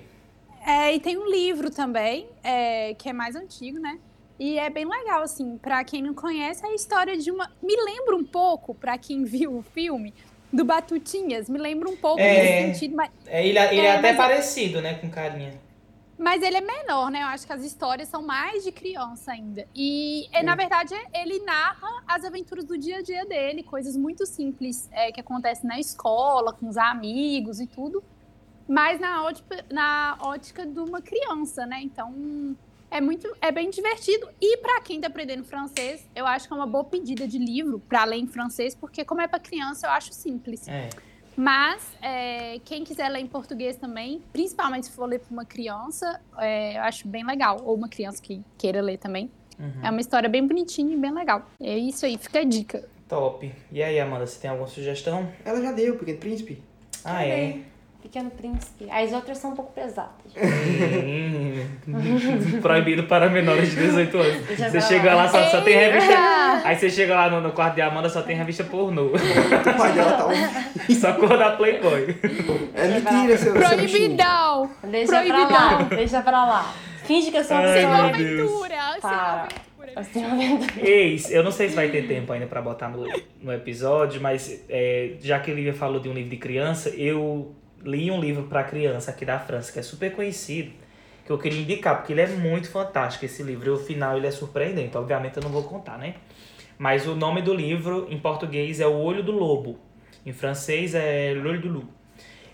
É, 0.67 0.95
e 0.95 1.01
tem 1.01 1.17
um 1.17 1.27
livro 1.31 1.71
também, 1.71 2.27
é, 2.43 2.95
que 2.95 3.09
é 3.09 3.13
mais 3.13 3.37
antigo, 3.37 3.79
né? 3.79 3.99
E 4.39 4.59
é 4.59 4.69
bem 4.71 4.85
legal, 4.87 5.23
assim, 5.23 5.59
pra 5.59 5.83
quem 5.85 6.03
não 6.03 6.13
conhece, 6.15 6.65
é 6.65 6.69
a 6.71 6.75
história 6.75 7.17
de 7.17 7.31
uma. 7.31 7.51
Me 7.63 7.77
lembra 7.77 8.17
um 8.17 8.25
pouco, 8.25 8.75
pra 8.75 8.97
quem 8.99 9.23
viu 9.25 9.57
o 9.59 9.63
filme, 9.63 10.13
do 10.53 10.65
Batutinhas. 10.65 11.49
Me 11.49 11.59
lembra 11.59 11.89
um 11.89 11.97
pouco 11.97 12.21
É. 12.21 12.63
nesse 12.65 12.79
sentido, 12.79 12.97
mas, 12.97 13.11
É, 13.27 13.47
ele, 13.47 13.59
ele 13.59 13.81
é, 13.81 13.85
É, 13.85 13.93
até 13.97 14.09
mas- 14.13 14.17
parecido, 14.17 14.81
né, 14.81 14.95
com 14.95 15.09
carinha. 15.11 15.53
Mas 16.19 16.43
ele 16.43 16.57
é 16.57 16.61
menor, 16.61 17.11
né? 17.11 17.23
Eu 17.23 17.29
acho 17.29 17.47
que 17.47 17.53
as 17.53 17.65
histórias 17.65 18.09
são 18.09 18.23
mais 18.23 18.65
de 18.65 18.73
criança 18.73 19.33
ainda. 19.33 19.67
E, 19.75 20.29
é, 20.33 20.43
na 20.43 20.57
verdade, 20.57 20.95
ele 21.15 21.39
narra 21.45 22.03
as 22.07 22.25
aventuras 22.25 22.65
do 22.65 22.77
dia 22.77 22.99
a 22.99 23.03
dia 23.03 23.25
dele, 23.25 23.63
coisas 23.63 23.97
muito 23.97 24.27
simples 24.27 24.89
é, 24.91 25.13
que 25.13 25.21
acontecem 25.21 25.69
na 25.69 25.79
escola, 25.79 26.53
com 26.53 26.69
os 26.69 26.77
amigos 26.77 27.61
e 27.61 27.67
tudo. 27.67 28.03
Mas 28.69 29.01
na 29.01 29.25
ótica, 29.25 29.65
na 29.71 30.19
ótica 30.21 30.67
de 30.67 30.81
uma 30.81 31.01
criança, 31.01 31.65
né? 31.65 31.81
Então, 31.83 32.57
é 32.91 33.01
muito, 33.01 33.33
é 33.41 33.53
bem 33.53 33.71
divertido. 33.71 34.29
E 34.41 34.57
para 34.59 34.81
quem 34.81 35.01
tá 35.01 35.07
aprendendo 35.07 35.45
francês, 35.45 36.05
eu 36.17 36.27
acho 36.27 36.49
que 36.49 36.53
é 36.53 36.57
uma 36.57 36.67
boa 36.67 36.85
pedida 36.85 37.29
de 37.29 37.39
livro 37.39 37.79
para 37.89 38.05
ler 38.05 38.17
em 38.17 38.27
francês, 38.27 38.75
porque 38.75 39.05
como 39.05 39.21
é 39.21 39.29
para 39.29 39.39
criança, 39.39 39.87
eu 39.87 39.91
acho 39.91 40.13
simples. 40.13 40.67
É. 40.67 40.91
Mas 41.39 41.97
é, 42.03 42.59
quem 42.65 42.83
quiser 42.83 43.09
ler 43.09 43.21
em 43.21 43.27
português 43.29 43.77
também, 43.77 44.21
principalmente 44.33 44.87
se 44.87 44.93
for 44.93 45.07
ler 45.07 45.21
para 45.21 45.31
uma 45.31 45.45
criança, 45.45 46.21
é, 46.37 46.77
eu 46.77 46.83
acho 46.83 47.07
bem 47.07 47.25
legal. 47.25 47.63
Ou 47.65 47.77
uma 47.77 47.89
criança 47.89 48.21
que 48.21 48.43
queira 48.59 48.83
ler 48.83 48.99
também. 48.99 49.31
Uhum. 49.57 49.85
É 49.85 49.89
uma 49.89 50.01
história 50.01 50.29
bem 50.29 50.45
bonitinha 50.45 50.93
e 50.93 50.97
bem 50.97 51.13
legal. 51.13 51.47
É 51.61 51.79
isso 51.79 52.05
aí, 52.05 52.19
fica 52.19 52.41
a 52.41 52.45
dica. 52.45 52.89
Top. 53.09 53.55
E 53.71 53.81
aí, 53.81 54.01
Amanda, 54.01 54.27
você 54.27 54.41
tem 54.41 54.51
alguma 54.51 54.67
sugestão? 54.67 55.33
Ela 55.45 55.63
já 55.63 55.71
deu, 55.71 55.97
Pequeno 55.97 56.19
Príncipe. 56.19 56.61
Ah, 57.05 57.25
é? 57.25 57.61
Pequeno 58.09 58.31
Príncipe. 58.31 58.89
As 58.91 59.13
outras 59.13 59.37
são 59.37 59.51
um 59.51 59.55
pouco 59.55 59.71
pesadas. 59.73 60.09
Proibido 62.63 63.03
para 63.03 63.29
menores 63.29 63.69
de 63.71 63.77
18 63.77 64.19
anos. 64.19 64.47
Você 64.49 64.81
chega 64.81 65.15
lá. 65.15 65.25
lá, 65.25 65.29
só, 65.29 65.45
só 65.51 65.61
tem 65.61 65.77
revista. 65.77 66.15
Aí 66.65 66.75
você 66.75 66.89
chega 66.89 67.15
lá 67.15 67.29
no, 67.29 67.43
no 67.43 67.53
quarto 67.53 67.75
de 67.75 67.83
Amanda, 67.83 68.09
só 68.09 68.23
tem 68.23 68.35
revista 68.35 68.65
pornô. 68.65 69.09
O 69.09 69.11
pai 69.77 69.93
dela 69.93 70.13
tá 70.13 70.27
um... 70.27 70.33
Só 70.99 71.13
cor 71.13 71.37
da 71.37 71.51
Playboy. 71.51 72.17
É 72.75 72.89
mentira, 72.89 73.37
seu. 73.37 73.53
Proibidão! 73.53 74.71
Deixa 74.91 75.23
pra 75.23 75.23
lá, 75.23 75.27
Proibidão! 75.27 75.85
deixa 75.99 76.23
pra 76.23 76.47
lá. 76.47 76.75
Finge 77.05 77.31
que 77.31 77.37
eu 77.37 77.45
sou 77.45 77.59
uma 77.59 77.71
Sem 77.73 77.85
aventura! 77.85 78.93
Sem 78.93 79.01
Para. 79.03 79.43
aventura! 79.43 79.59
Uma 80.15 80.33
aventura. 80.33 80.89
Eis, 80.89 81.31
eu 81.31 81.45
não 81.45 81.53
sei 81.53 81.69
se 81.69 81.77
vai 81.77 81.91
ter 81.91 82.09
tempo 82.09 82.33
ainda 82.33 82.47
pra 82.47 82.63
botar 82.63 82.89
no, 82.89 83.05
no 83.43 83.53
episódio, 83.53 84.19
mas 84.21 84.65
é, 84.69 85.13
já 85.21 85.39
que 85.39 85.51
a 85.51 85.55
Lívia 85.55 85.75
falou 85.75 86.01
de 86.01 86.09
um 86.09 86.15
livro 86.15 86.31
de 86.31 86.37
criança, 86.39 86.89
eu 86.91 87.55
li 87.85 88.11
um 88.11 88.21
livro 88.21 88.45
pra 88.45 88.65
criança 88.65 89.11
aqui 89.11 89.25
da 89.25 89.39
França, 89.39 89.73
que 89.73 89.79
é 89.79 89.83
super 89.83 90.13
conhecido, 90.13 90.73
que 91.25 91.31
eu 91.31 91.39
queria 91.39 91.61
indicar, 91.61 91.97
porque 91.97 92.13
ele 92.13 92.23
é 92.23 92.27
muito 92.27 92.71
fantástico 92.71 93.25
esse 93.25 93.43
livro, 93.43 93.67
e 93.67 93.71
o 93.71 93.79
final 93.79 94.17
ele 94.17 94.27
é 94.27 94.31
surpreendente, 94.31 94.97
obviamente 94.97 95.37
eu 95.37 95.43
não 95.43 95.51
vou 95.51 95.63
contar, 95.63 95.99
né? 95.99 96.15
Mas 96.79 97.07
o 97.07 97.15
nome 97.17 97.43
do 97.43 97.53
livro, 97.53 98.07
em 98.09 98.19
português, 98.19 98.81
é 98.81 98.87
O 98.87 98.95
Olho 98.95 99.23
do 99.23 99.33
Lobo. 99.33 99.79
Em 100.25 100.33
francês 100.33 100.95
é 100.95 101.35
L'Olho 101.35 101.61
du 101.61 101.69
Loup. 101.69 101.89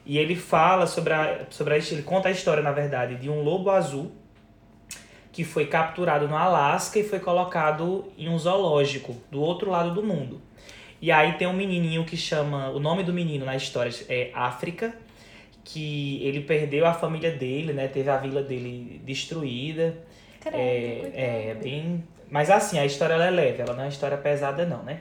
E 0.07 0.19
ele 0.19 0.35
fala 0.35 0.87
sobre 0.87 1.13
a, 1.13 1.47
sobre 1.51 1.75
a... 1.75 1.77
Ele 1.77 2.03
conta 2.03 2.29
a 2.29 2.31
história, 2.31 2.63
na 2.63 2.73
verdade, 2.73 3.17
de 3.17 3.29
um 3.29 3.43
lobo 3.43 3.71
azul 3.71 4.13
que 5.33 5.45
foi 5.45 5.67
capturado 5.67 6.29
no 6.29 6.37
Alasca 6.37 6.99
e 6.99 7.05
foi 7.05 7.19
colocado 7.19 8.13
em 8.17 8.29
um 8.29 8.39
zoológico 8.39 9.17
do 9.31 9.41
outro 9.41 9.71
lado 9.71 9.93
do 9.93 10.03
mundo. 10.03 10.41
E 11.03 11.11
aí 11.11 11.35
tem 11.35 11.47
um 11.47 11.53
menininho 11.53 12.05
que 12.05 12.17
chama... 12.17 12.71
O 12.71 12.79
nome 12.79 13.03
do 13.03 13.13
menino 13.13 13.45
na 13.45 13.57
história 13.57 13.93
é 14.09 14.31
África, 14.33 14.95
que 15.65 16.23
ele 16.23 16.41
perdeu 16.41 16.87
a 16.87 16.93
família 16.93 17.31
dele, 17.31 17.73
né? 17.73 17.89
Teve 17.89 18.11
a 18.11 18.19
vila 18.19 18.43
dele 18.43 19.01
destruída. 19.05 19.97
Credo, 20.41 20.57
É, 20.57 21.51
é 21.51 21.55
bem. 21.55 22.05
Mas 22.29 22.51
assim, 22.51 22.79
a 22.79 22.85
história 22.85 23.15
ela 23.15 23.27
é 23.27 23.31
leve, 23.31 23.63
ela 23.63 23.73
não 23.73 23.81
é 23.81 23.85
uma 23.85 23.89
história 23.89 24.17
pesada, 24.19 24.67
não, 24.67 24.83
né? 24.83 25.01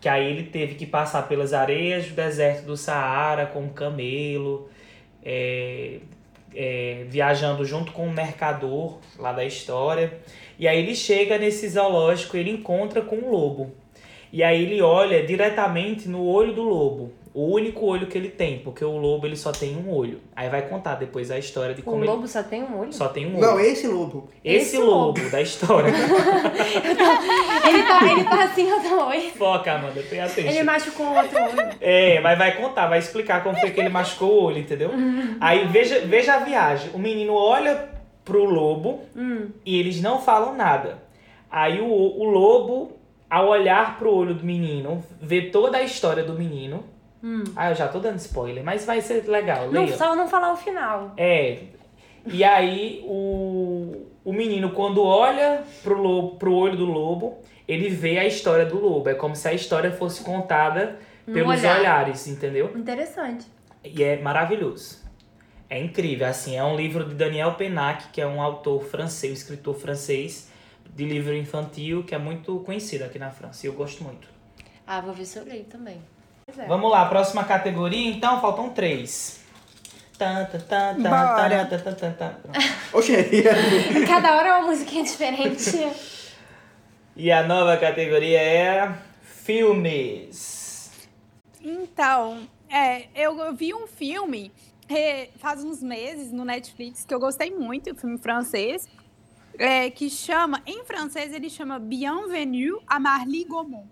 Que 0.00 0.08
aí 0.08 0.30
ele 0.30 0.44
teve 0.44 0.74
que 0.74 0.86
passar 0.86 1.28
pelas 1.28 1.52
areias 1.52 2.06
do 2.06 2.14
deserto 2.14 2.64
do 2.64 2.76
Saara 2.76 3.46
com 3.46 3.60
um 3.60 3.68
camelo, 3.68 4.68
é, 5.22 5.98
é, 6.54 7.04
viajando 7.08 7.64
junto 7.64 7.92
com 7.92 8.06
um 8.06 8.12
mercador 8.12 8.98
lá 9.18 9.32
da 9.32 9.44
história. 9.44 10.18
E 10.58 10.66
aí 10.66 10.78
ele 10.78 10.94
chega 10.94 11.38
nesse 11.38 11.68
zoológico 11.68 12.36
ele 12.36 12.50
encontra 12.50 13.02
com 13.02 13.16
um 13.16 13.30
lobo. 13.30 13.72
E 14.32 14.42
aí 14.42 14.62
ele 14.62 14.80
olha 14.80 15.24
diretamente 15.24 16.08
no 16.08 16.24
olho 16.24 16.52
do 16.52 16.62
lobo. 16.62 17.12
O 17.32 17.44
único 17.54 17.86
olho 17.86 18.08
que 18.08 18.18
ele 18.18 18.28
tem, 18.28 18.58
porque 18.58 18.84
o 18.84 18.96
lobo 18.96 19.24
ele 19.24 19.36
só 19.36 19.52
tem 19.52 19.76
um 19.76 19.88
olho. 19.94 20.18
Aí 20.34 20.48
vai 20.48 20.62
contar 20.62 20.96
depois 20.96 21.30
a 21.30 21.38
história 21.38 21.72
de 21.74 21.80
O 21.80 21.84
como 21.84 21.98
ele 22.02 22.10
lobo 22.10 22.26
só 22.26 22.42
tem 22.42 22.62
um 22.64 22.80
olho? 22.80 22.92
só 22.92 23.06
tem 23.08 23.24
um 23.26 23.36
olho. 23.36 23.40
Não, 23.46 23.60
esse 23.60 23.86
lobo. 23.86 24.28
Esse, 24.44 24.76
Esse 24.76 24.78
lobo, 24.78 25.30
da 25.30 25.40
história. 25.40 25.92
Ele 27.68 27.82
tá, 27.84 28.12
ele 28.12 28.24
tá 28.24 28.44
assim, 28.44 28.68
eu 28.68 28.80
tô 28.80 29.06
oi. 29.08 29.30
Foca, 29.36 29.72
Amanda, 29.74 30.02
tem 30.02 30.20
atenção. 30.20 30.50
Ele 30.50 30.62
machucou 30.62 31.06
o 31.06 31.16
outro 31.16 31.38
olho. 31.42 31.70
É, 31.80 32.20
mas 32.20 32.38
vai 32.38 32.56
contar, 32.56 32.86
vai 32.88 32.98
explicar 32.98 33.42
como 33.42 33.58
foi 33.58 33.70
que 33.70 33.80
ele 33.80 33.88
machucou 33.88 34.28
o 34.30 34.42
olho, 34.44 34.58
entendeu? 34.58 34.90
Aí 35.40 35.66
veja, 35.68 36.00
veja 36.00 36.34
a 36.34 36.38
viagem. 36.38 36.90
O 36.94 36.98
menino 36.98 37.34
olha 37.34 37.88
pro 38.24 38.44
lobo 38.44 39.00
Hum. 39.16 39.48
e 39.64 39.78
eles 39.78 40.00
não 40.00 40.20
falam 40.20 40.54
nada. 40.54 40.98
Aí 41.50 41.80
o, 41.80 41.86
o 41.86 42.24
lobo, 42.24 42.92
ao 43.28 43.48
olhar 43.48 43.98
pro 43.98 44.12
olho 44.14 44.34
do 44.34 44.44
menino, 44.44 45.02
vê 45.20 45.42
toda 45.42 45.78
a 45.78 45.82
história 45.82 46.22
do 46.22 46.34
menino. 46.34 46.84
Hum. 47.22 47.44
Ah, 47.54 47.70
eu 47.70 47.74
já 47.74 47.86
tô 47.88 47.98
dando 47.98 48.16
spoiler, 48.18 48.64
mas 48.64 48.84
vai 48.84 49.00
ser 49.00 49.26
legal, 49.28 49.70
Não, 49.70 49.84
leia. 49.84 49.96
só 49.96 50.14
não 50.16 50.26
falar 50.28 50.52
o 50.52 50.56
final. 50.56 51.12
É. 51.16 51.64
E 52.26 52.42
aí 52.44 53.02
o, 53.06 54.06
o 54.24 54.32
menino, 54.32 54.70
quando 54.72 55.02
olha 55.02 55.62
pro, 55.82 56.00
lobo, 56.00 56.36
pro 56.36 56.54
olho 56.54 56.76
do 56.76 56.84
lobo, 56.86 57.38
ele 57.68 57.88
vê 57.88 58.18
a 58.18 58.26
história 58.26 58.64
do 58.66 58.78
lobo. 58.80 59.08
É 59.08 59.14
como 59.14 59.34
se 59.36 59.46
a 59.48 59.52
história 59.52 59.90
fosse 59.90 60.22
contada 60.22 60.98
Um 61.26 61.32
pelos 61.32 61.60
olhar. 61.60 61.78
olhares, 61.78 62.26
entendeu? 62.26 62.72
Interessante. 62.76 63.46
E 63.84 64.02
é 64.02 64.20
maravilhoso. 64.20 65.00
É 65.68 65.78
incrível, 65.80 66.26
assim, 66.26 66.56
é 66.56 66.64
um 66.64 66.74
livro 66.76 67.04
de 67.04 67.14
Daniel 67.14 67.52
Penac, 67.54 68.08
que 68.12 68.20
é 68.20 68.26
um 68.26 68.42
autor 68.42 68.82
francês, 68.84 69.30
um 69.30 69.34
escritor 69.34 69.74
francês 69.76 70.50
de 70.94 71.04
livro 71.04 71.34
infantil, 71.34 72.02
que 72.02 72.14
é 72.14 72.18
muito 72.18 72.58
conhecido 72.60 73.04
aqui 73.04 73.18
na 73.18 73.30
França. 73.30 73.64
E 73.64 73.68
eu 73.68 73.72
gosto 73.72 74.02
muito. 74.02 74.28
Ah, 74.86 75.00
vou 75.00 75.14
ver 75.14 75.24
se 75.24 75.38
eu 75.38 75.44
leio 75.44 75.64
também. 75.64 76.00
É. 76.58 76.66
Vamos 76.66 76.90
lá, 76.90 77.06
próxima 77.06 77.44
categoria, 77.44 78.10
então, 78.10 78.40
faltam 78.40 78.70
três. 78.70 79.40
Tan, 80.18 80.44
tan, 80.46 80.58
tan, 80.60 81.02
tan, 81.02 81.10
Bora. 81.10 81.66
tan, 81.66 81.78
tan, 81.78 81.94
tan, 81.94 82.12
tan. 82.12 82.34
Oxe, 82.92 83.42
Cada 84.06 84.36
hora 84.36 84.48
é 84.48 84.52
uma 84.58 84.68
musiquinha 84.68 85.02
diferente. 85.02 85.88
E 87.16 87.32
a 87.32 87.42
nova 87.42 87.76
categoria 87.76 88.40
é 88.40 88.94
filmes. 89.22 90.90
Então, 91.62 92.48
é, 92.68 93.04
eu, 93.14 93.38
eu 93.38 93.54
vi 93.54 93.74
um 93.74 93.86
filme 93.86 94.52
é, 94.90 95.28
faz 95.36 95.62
uns 95.64 95.82
meses 95.82 96.32
no 96.32 96.44
Netflix 96.44 97.04
que 97.04 97.14
eu 97.14 97.20
gostei 97.20 97.50
muito, 97.50 97.92
um 97.92 97.94
filme 97.94 98.18
francês, 98.18 98.88
é, 99.58 99.90
que 99.90 100.10
chama, 100.10 100.62
em 100.66 100.84
francês 100.84 101.32
ele 101.32 101.48
chama 101.48 101.78
Bienvenue 101.78 102.78
à 102.86 102.98
Marly 102.98 103.44
Gaumont. 103.44 103.86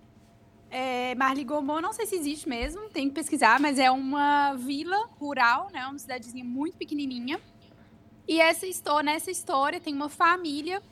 É, 0.70 1.14
Marly 1.14 1.44
Gaumont, 1.44 1.80
não 1.82 1.92
sei 1.92 2.06
se 2.06 2.14
existe 2.16 2.48
mesmo, 2.48 2.88
tem 2.90 3.08
que 3.08 3.14
pesquisar, 3.14 3.58
mas 3.58 3.78
é 3.78 3.90
uma 3.90 4.54
vila 4.54 5.08
rural, 5.18 5.68
né, 5.72 5.86
uma 5.86 5.98
cidadezinha 5.98 6.44
muito 6.44 6.76
pequenininha. 6.76 7.40
E 8.26 8.38
essa 8.40 8.66
história, 8.66 9.10
nessa 9.10 9.30
história 9.30 9.80
tem 9.80 9.94
uma 9.94 10.10
família 10.10 10.82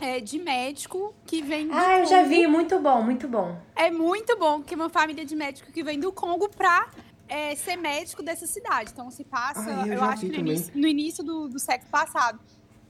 é, 0.00 0.20
de 0.20 0.38
médico 0.38 1.14
que 1.26 1.42
vem 1.42 1.68
do 1.68 1.74
ah, 1.74 1.98
eu 1.98 2.06
já 2.06 2.18
Congo. 2.22 2.28
vi, 2.30 2.46
muito 2.46 2.78
bom, 2.80 3.02
muito 3.02 3.28
bom. 3.28 3.60
É 3.76 3.90
muito 3.90 4.38
bom 4.38 4.62
que 4.62 4.72
é 4.72 4.76
uma 4.76 4.88
família 4.88 5.22
de 5.26 5.36
médico 5.36 5.70
que 5.70 5.82
vem 5.84 6.00
do 6.00 6.10
Congo 6.10 6.48
pra 6.48 6.88
é, 7.28 7.54
ser 7.54 7.76
médico 7.76 8.22
dessa 8.22 8.46
cidade. 8.46 8.90
Então 8.90 9.10
se 9.10 9.22
passa, 9.22 9.82
Ah, 9.82 9.86
eu 9.86 9.92
eu, 9.94 10.02
acho 10.02 10.22
que 10.22 10.28
no 10.32 10.38
início, 10.38 10.72
no 10.74 10.88
início 10.88 11.22
do, 11.22 11.46
do 11.48 11.58
século 11.58 11.90
passado. 11.90 12.40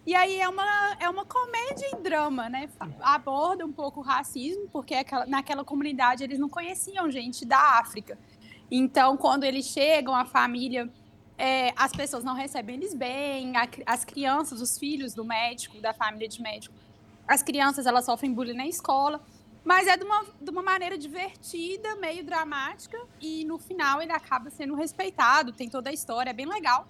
E 0.09 0.15
aí 0.15 0.41
é 0.41 0.49
uma, 0.49 0.97
é 0.99 1.11
uma 1.11 1.27
comédia 1.27 1.87
e 1.93 1.97
drama, 1.97 2.49
né? 2.49 2.71
Aborda 2.99 3.67
um 3.67 3.71
pouco 3.71 4.01
o 4.01 4.03
racismo, 4.03 4.67
porque 4.73 4.95
aquela- 4.95 5.27
naquela 5.27 5.63
comunidade 5.63 6.25
eles 6.25 6.39
não 6.39 6.49
conheciam 6.49 7.11
gente 7.11 7.45
da 7.45 7.79
África. 7.79 8.19
Então, 8.71 9.19
quando 9.19 9.45
eles 9.45 9.67
chegam, 9.67 10.15
a 10.15 10.25
família, 10.25 10.91
é, 11.37 11.75
as 11.77 11.93
pessoas 11.93 12.25
não 12.25 12.33
recebem 12.33 12.77
eles 12.77 12.95
bem, 12.95 13.55
a 13.55 13.69
as 13.85 14.03
crianças, 14.03 14.63
os 14.63 14.79
filhos 14.79 15.13
do 15.13 15.27
médico, 15.27 15.79
da 15.79 15.93
família 15.93 16.27
de 16.27 16.41
médico, 16.41 16.75
as 17.27 17.43
crianças 17.43 17.85
elas 17.85 18.07
sofrem 18.07 18.33
bullying 18.33 18.55
na 18.57 18.67
escola. 18.67 19.21
Mas 19.63 19.87
é 19.87 19.95
de 19.95 20.05
uma, 20.05 20.25
de 20.41 20.51
uma 20.51 20.63
maneira 20.63 20.97
divertida, 20.97 21.97
meio 21.97 22.25
dramática, 22.25 22.99
e 23.21 23.45
no 23.45 23.59
final 23.59 24.01
ele 24.01 24.13
acaba 24.13 24.49
sendo 24.49 24.75
respeitado, 24.75 25.53
tem 25.53 25.69
toda 25.69 25.91
a 25.91 25.93
história, 25.93 26.31
é 26.31 26.33
bem 26.33 26.47
legal. 26.47 26.89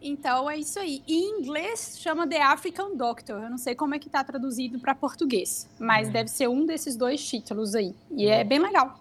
Então 0.00 0.50
é 0.50 0.58
isso 0.58 0.78
aí. 0.78 1.02
E 1.06 1.14
em 1.16 1.40
inglês 1.40 1.96
chama 1.98 2.26
The 2.26 2.42
African 2.42 2.94
Doctor. 2.96 3.42
Eu 3.42 3.50
não 3.50 3.58
sei 3.58 3.74
como 3.74 3.94
é 3.94 3.98
que 3.98 4.10
tá 4.10 4.22
traduzido 4.22 4.78
para 4.78 4.94
português, 4.94 5.66
mas 5.78 6.08
Hum. 6.08 6.12
deve 6.12 6.28
ser 6.30 6.48
um 6.48 6.66
desses 6.66 6.94
dois 6.96 7.26
títulos 7.26 7.74
aí. 7.74 7.94
E 8.10 8.26
é 8.26 8.44
bem 8.44 8.58
legal. 8.58 9.00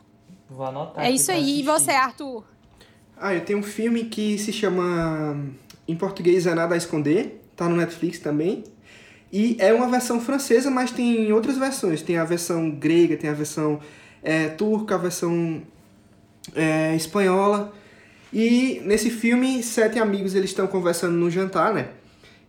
Vou 0.50 0.66
anotar. 0.66 1.04
é 1.06 1.12
isso 1.12 1.32
aí. 1.32 1.60
E 1.60 1.64
você, 1.64 1.92
Arthur? 1.92 2.44
Ah, 3.18 3.34
eu 3.34 3.44
tenho 3.44 3.60
um 3.60 3.64
filme 3.64 4.06
que 4.06 4.38
se 4.38 4.52
chama. 4.54 5.38
Em 5.88 5.96
português 5.96 6.46
é 6.48 6.54
Nada 6.56 6.76
a 6.76 6.78
Esconder, 6.78 7.42
tá 7.56 7.68
no 7.68 7.76
Netflix 7.76 8.20
também. 8.20 8.64
E 9.32 9.58
é 9.60 9.74
uma 9.74 9.88
versão 9.90 10.22
francesa, 10.22 10.70
mas 10.72 10.92
tem 10.92 11.34
outras 11.34 11.58
versões. 11.58 12.02
Tem 12.02 12.18
a 12.18 12.24
versão 12.24 12.70
grega, 12.72 13.18
tem 13.18 13.30
a 13.30 13.34
versão 13.34 13.80
é, 14.22 14.48
turca, 14.50 14.96
a 14.96 14.98
versão 14.98 15.62
é, 16.56 16.96
espanhola. 16.96 17.74
E 18.34 18.82
nesse 18.84 19.10
filme, 19.12 19.62
sete 19.62 20.00
amigos 20.00 20.34
eles 20.34 20.50
estão 20.50 20.66
conversando 20.68 21.14
no 21.14 21.30
jantar, 21.30 21.74
né? 21.74 21.90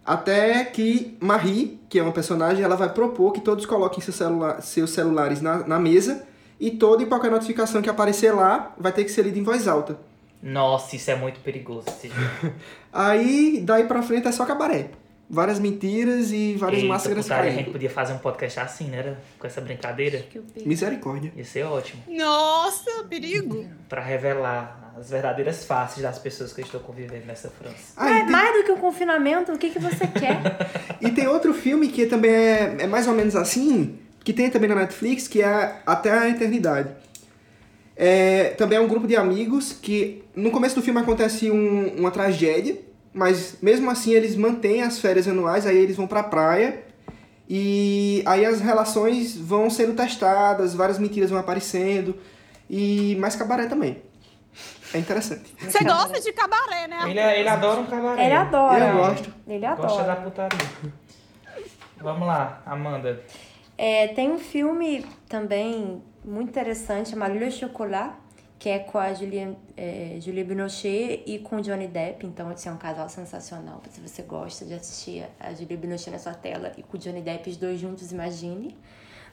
Até 0.05 0.65
que 0.65 1.17
Marie, 1.21 1.79
que 1.89 1.99
é 1.99 2.03
uma 2.03 2.13
personagem, 2.13 2.63
ela 2.65 2.77
vai 2.77 2.89
propor 2.93 3.33
que 3.33 3.41
todos 3.41 3.65
coloquem 3.67 4.01
seu 4.03 4.13
celula- 4.13 4.61
seus 4.61 4.91
celulares 4.91 5.41
na, 5.41 5.67
na 5.67 5.79
mesa 5.79 6.25
e 6.61 6.71
toda 6.71 7.03
e 7.03 7.07
qualquer 7.07 7.31
notificação 7.31 7.81
que 7.83 7.89
aparecer 7.91 8.33
lá 8.33 8.75
vai 8.79 8.93
ter 8.93 9.05
que 9.05 9.11
ser 9.11 9.23
lida 9.23 9.39
em 9.39 9.43
voz 9.43 9.67
alta. 9.69 9.99
Nossa, 10.43 10.97
isso 10.97 11.11
é 11.11 11.15
muito 11.17 11.41
perigoso. 11.41 11.87
Esse 11.89 12.09
jogo. 12.09 12.53
Aí, 12.93 13.61
daí 13.65 13.85
pra 13.85 14.03
frente 14.03 14.29
é 14.29 14.33
só 14.33 14.45
cabaré. 14.45 14.91
Várias 15.29 15.59
mentiras 15.59 16.31
e 16.33 16.55
várias 16.55 16.83
Eita, 16.83 16.93
máscaras 16.93 17.25
putaria, 17.25 17.45
a 17.45 17.47
gente 17.51 17.63
caindo. 17.63 17.73
podia 17.73 17.89
fazer 17.89 18.13
um 18.13 18.19
podcast 18.19 18.61
assim, 18.61 18.85
né? 18.89 19.17
Com 19.39 19.47
essa 19.47 19.63
brincadeira. 19.63 20.23
Misericórdia. 20.67 21.33
Ia 21.35 21.45
ser 21.47 21.63
ótimo. 21.65 22.03
Nossa, 22.09 23.05
perigo! 23.09 23.65
Pra 23.89 24.03
revelar 24.03 24.84
as 24.97 25.11
verdadeiras 25.11 25.65
faces 25.65 26.03
das 26.03 26.19
pessoas 26.19 26.53
que 26.53 26.61
eu 26.61 26.65
estou 26.65 26.81
convivendo 26.81 27.27
nessa 27.27 27.51
França. 27.51 27.93
Ah, 27.97 28.11
É 28.11 28.23
tem, 28.23 28.31
mais 28.31 28.57
do 28.57 28.65
que 28.65 28.73
um 28.73 28.77
confinamento, 28.79 29.53
o 29.53 29.59
que, 29.59 29.71
que 29.71 29.79
você 29.79 30.07
quer? 30.07 30.41
e 31.01 31.11
tem 31.11 31.27
outro 31.27 31.53
filme 31.53 31.89
que 31.89 32.07
também 32.07 32.31
é, 32.31 32.77
é 32.81 32.87
mais 32.87 33.07
ou 33.09 33.15
menos 33.15 33.35
assim, 33.35 33.99
que 34.23 34.33
tem 34.33 34.51
também 34.51 34.69
na 34.69 34.77
Netflix, 34.77 35.27
que 35.27 35.43
é 35.43 35.81
Até 35.85 36.11
a 36.11 36.29
Eternidade. 36.29 36.91
É, 37.97 38.51
também 38.59 38.79
é 38.79 38.81
um 38.81 38.89
grupo 38.89 39.07
de 39.07 39.17
amigos 39.17 39.73
que 39.73 40.25
no 40.35 40.51
começo 40.51 40.75
do 40.75 40.83
filme 40.83 41.01
acontece 41.01 41.51
um- 41.51 41.95
uma 41.97 42.11
tragédia, 42.11 42.79
mas 43.13 43.57
mesmo 43.63 43.91
assim 43.91 44.13
eles 44.13 44.35
mantêm 44.37 44.83
as 44.83 44.99
férias 44.99 45.29
anuais, 45.29 45.67
aí 45.67 45.77
eles 45.77 45.97
vão 45.97 46.07
pra 46.07 46.23
praia 46.23 46.83
e 47.49 48.23
aí 48.27 48.45
as 48.45 48.61
relações 48.61 49.37
vão 49.37 49.69
sendo 49.71 49.95
testadas, 49.95 50.75
várias 50.75 50.99
mentiras 50.99 51.31
vão 51.31 51.39
aparecendo 51.39 52.17
e 52.69 53.17
mais 53.21 53.37
cabaré 53.37 53.67
também. 53.67 54.03
É 54.95 54.99
interessante. 54.99 55.53
Você 55.59 55.83
gosta 55.83 56.21
de 56.21 56.33
cabaré, 56.33 56.87
né? 56.87 57.11
Ele, 57.11 57.19
ele 57.21 57.49
adora 57.49 57.81
um 57.81 57.87
cabaré. 57.87 58.25
Ele 58.25 58.35
adora. 58.35 58.87
Eu 58.87 58.97
gosto. 58.97 59.35
Ele 59.47 59.67
Gosta 59.67 60.05
da 60.05 60.13
adora. 60.13 60.23
putaria. 60.23 60.93
Vamos 62.01 62.27
lá, 62.29 62.63
Amanda. 62.65 63.23
É, 63.77 64.09
tem 64.09 64.31
um 64.31 64.39
filme 64.39 65.05
também 65.29 66.01
muito 66.25 66.49
interessante 66.51 67.11
chamado 67.11 67.35
Le 67.35 67.51
Chocolat, 67.51 68.13
que 68.59 68.69
é 68.69 68.79
com 68.79 68.99
a 68.99 69.13
Julie, 69.13 69.57
é, 69.77 70.17
Julie 70.21 70.45
Binochet 70.45 71.25
e 71.27 71.41
com 71.41 71.57
o 71.57 71.61
Johnny 71.61 71.89
Depp. 71.89 72.25
Então, 72.25 72.49
assim, 72.49 72.69
é 72.69 72.73
um 72.73 72.77
casal 72.77 73.09
sensacional. 73.09 73.83
Se 73.91 74.01
você 74.01 74.23
gosta 74.23 74.65
de 74.65 74.75
assistir 74.75 75.27
a 75.41 75.53
Julie 75.53 75.77
Binochet 75.77 76.11
na 76.11 76.19
sua 76.21 76.35
tela 76.35 76.73
e 76.77 76.83
com 76.85 76.97
o 76.97 77.01
Johnny 77.01 77.21
Depp, 77.21 77.51
os 77.51 77.57
dois 77.57 77.81
juntos, 77.81 78.13
imagine. 78.13 78.77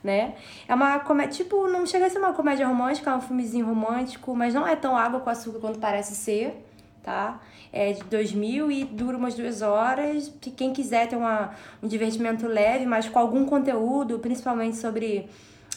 Né? 0.04 0.34
É 0.68 0.74
uma 0.74 1.00
comédia, 1.00 1.44
tipo, 1.44 1.68
não 1.68 1.86
chega 1.86 2.08
a 2.08 2.10
ser 2.10 2.18
uma 2.18 2.34
comédia 2.34 2.68
romântica, 2.68 3.12
é 3.12 3.16
um 3.16 3.22
filmezinho 3.22 3.66
romântico, 3.68 4.36
mas 4.36 4.54
não 4.54 4.68
é 4.68 4.76
tão 4.76 4.98
água 4.98 5.20
com 5.20 5.30
açúcar 5.30 5.60
quanto 5.60 5.78
parece 5.78 6.16
ser, 6.16 6.66
tá? 7.04 7.40
É 7.72 7.94
de 7.94 8.04
2000 8.06 8.72
e 8.72 8.84
dura 8.84 9.16
umas 9.16 9.36
duas 9.36 9.62
horas. 9.62 10.34
Que 10.42 10.50
quem 10.50 10.74
quiser 10.74 11.08
ter 11.08 11.16
uma, 11.16 11.52
um 11.84 11.88
divertimento 11.88 12.48
leve, 12.48 12.86
mas 12.86 13.08
com 13.08 13.20
algum 13.20 13.46
conteúdo, 13.46 14.18
principalmente 14.18 14.76
sobre 14.78 15.30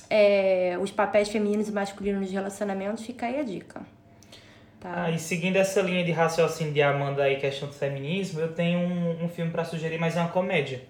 é, 0.09 0.79
os 0.81 0.91
papéis 0.91 1.29
femininos 1.29 1.69
e 1.69 1.73
masculinos 1.73 2.23
nos 2.23 2.31
relacionamentos, 2.31 3.05
fica 3.05 3.27
aí 3.27 3.39
a 3.39 3.43
dica. 3.43 3.83
Tá? 4.81 5.05
Ah, 5.05 5.11
e 5.11 5.19
seguindo 5.19 5.57
essa 5.57 5.81
linha 5.81 6.05
de 6.05 6.13
raciocínio 6.13 6.73
de 6.73 6.83
Amanda 6.83 7.23
aí, 7.23 7.37
questão 7.37 7.69
do 7.69 7.75
feminismo, 7.75 8.41
eu 8.41 8.53
tenho 8.53 8.79
um, 8.79 9.25
um 9.25 9.29
filme 9.29 9.51
pra 9.51 9.65
sugerir, 9.65 9.99
mas 9.99 10.17
é 10.17 10.21
uma 10.21 10.29
comédia. 10.29 10.83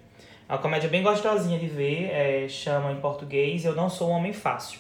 É 0.46 0.52
uma 0.52 0.58
comédia 0.58 0.90
bem 0.90 1.02
gostosinha 1.02 1.58
de 1.58 1.66
ver, 1.66 2.10
é, 2.10 2.46
chama 2.48 2.92
em 2.92 3.00
português 3.00 3.64
Eu 3.64 3.74
Não 3.74 3.88
Sou 3.88 4.10
um 4.10 4.12
Homem 4.12 4.34
Fácil. 4.34 4.78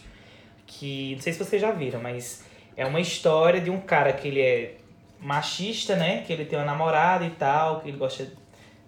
Que, 0.66 1.14
não 1.14 1.22
sei 1.22 1.32
se 1.32 1.38
vocês 1.38 1.60
já 1.60 1.70
viram, 1.70 2.00
mas 2.02 2.44
é 2.76 2.84
uma 2.84 3.00
história 3.00 3.60
de 3.60 3.70
um 3.70 3.80
cara 3.80 4.12
que 4.12 4.28
ele 4.28 4.42
é 4.42 4.76
machista, 5.18 5.96
né? 5.96 6.22
Que 6.26 6.34
ele 6.34 6.44
tem 6.44 6.58
uma 6.58 6.66
namorada 6.66 7.24
e 7.24 7.30
tal, 7.30 7.80
que 7.80 7.88
ele 7.88 7.96
gosta 7.96 8.30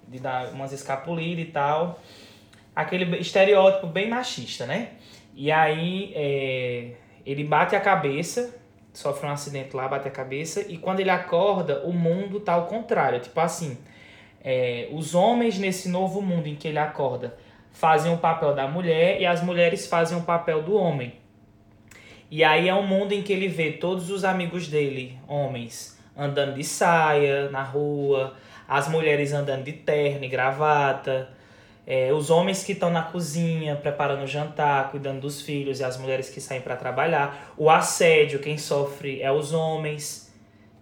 de 0.07 0.21
dar 0.21 0.53
umas 0.53 0.71
escapulidas 0.73 1.47
e 1.47 1.51
tal. 1.51 1.99
Aquele 2.75 3.17
estereótipo 3.21 3.87
bem 3.87 4.11
machista, 4.11 4.67
né? 4.67 4.91
E 5.35 5.51
aí 5.51 6.13
é, 6.15 6.91
ele 7.25 7.43
bate 7.43 7.75
a 7.75 7.81
cabeça, 7.81 8.55
sofre 8.93 9.27
um 9.27 9.31
acidente 9.31 9.75
lá, 9.75 9.89
bate 9.89 10.09
a 10.09 10.11
cabeça, 10.11 10.67
e 10.69 10.77
quando 10.77 11.01
ele 11.01 11.11
acorda, 11.11 11.83
o 11.87 11.93
mundo 11.93 12.39
tá 12.39 12.53
ao 12.53 12.67
contrário. 12.67 13.19
Tipo 13.21 13.41
assim, 13.41 13.79
é, 14.49 14.87
os 14.93 15.13
homens 15.13 15.59
nesse 15.59 15.89
novo 15.89 16.23
mundo 16.23 16.47
em 16.47 16.55
que 16.55 16.69
ele 16.69 16.79
acorda 16.79 17.37
fazem 17.73 18.15
o 18.15 18.17
papel 18.17 18.55
da 18.55 18.69
mulher 18.69 19.21
e 19.21 19.27
as 19.27 19.43
mulheres 19.43 19.89
fazem 19.89 20.17
o 20.17 20.23
papel 20.23 20.63
do 20.63 20.77
homem. 20.77 21.15
E 22.31 22.45
aí 22.45 22.69
é 22.69 22.75
um 22.75 22.87
mundo 22.87 23.13
em 23.13 23.23
que 23.23 23.33
ele 23.33 23.49
vê 23.49 23.73
todos 23.73 24.09
os 24.09 24.25
amigos 24.25 24.69
dele, 24.69 25.19
homens, 25.27 25.99
andando 26.17 26.55
de 26.55 26.63
saia 26.63 27.51
na 27.51 27.63
rua, 27.63 28.35
as 28.69 28.89
mulheres 28.89 29.33
andando 29.33 29.65
de 29.65 29.73
terno 29.73 30.25
e 30.25 30.29
gravata, 30.29 31.29
é, 31.85 32.13
os 32.13 32.31
homens 32.31 32.63
que 32.63 32.73
estão 32.73 32.89
na 32.89 33.03
cozinha 33.03 33.75
preparando 33.75 34.23
o 34.23 34.27
jantar, 34.29 34.91
cuidando 34.93 35.21
dos 35.21 35.43
filhos 35.43 35.81
e 35.81 35.85
as 35.85 35.99
mulheres 35.99 36.31
que 36.31 36.41
saem 36.41 36.61
para 36.61 36.77
trabalhar. 36.77 37.53
O 37.57 37.69
assédio, 37.69 38.39
quem 38.39 38.57
sofre 38.57 39.21
é 39.21 39.31
os 39.31 39.53
homens 39.53 40.26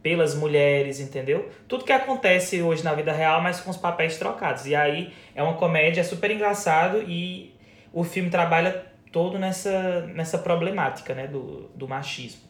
pelas 0.04 0.34
mulheres, 0.34 1.00
entendeu? 1.00 1.48
Tudo 1.66 1.82
que 1.82 1.90
acontece 1.90 2.60
hoje 2.60 2.84
na 2.84 2.92
vida 2.92 3.10
real, 3.10 3.40
mas 3.40 3.62
com 3.62 3.70
os 3.70 3.76
papéis 3.78 4.18
trocados. 4.18 4.66
E 4.66 4.76
aí 4.76 5.14
é 5.34 5.42
uma 5.42 5.54
comédia, 5.54 6.02
é 6.02 6.04
super 6.04 6.30
engraçado 6.30 7.02
e 7.08 7.56
o 7.90 8.04
filme 8.04 8.28
trabalha 8.28 8.84
todo 9.10 9.38
nessa, 9.38 10.02
nessa 10.08 10.36
problemática, 10.36 11.14
né, 11.14 11.26
do, 11.26 11.70
do 11.74 11.88
machismo. 11.88 12.42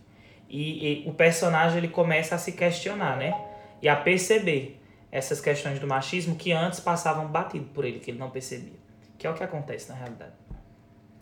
E, 0.50 1.04
e 1.04 1.08
o 1.08 1.14
personagem 1.14 1.78
ele 1.78 1.86
começa 1.86 2.34
a 2.34 2.38
se 2.38 2.50
questionar, 2.50 3.16
né, 3.16 3.32
e 3.80 3.88
a 3.88 3.94
perceber 3.94 4.80
essas 5.12 5.40
questões 5.40 5.78
do 5.78 5.86
machismo 5.86 6.34
que 6.34 6.50
antes 6.50 6.80
passavam 6.80 7.28
batido 7.28 7.66
por 7.66 7.84
ele, 7.84 8.00
que 8.00 8.10
ele 8.10 8.18
não 8.18 8.30
percebia. 8.30 8.80
Que 9.16 9.28
é 9.28 9.30
o 9.30 9.34
que 9.34 9.44
acontece 9.44 9.88
na 9.90 9.94
realidade. 9.94 10.32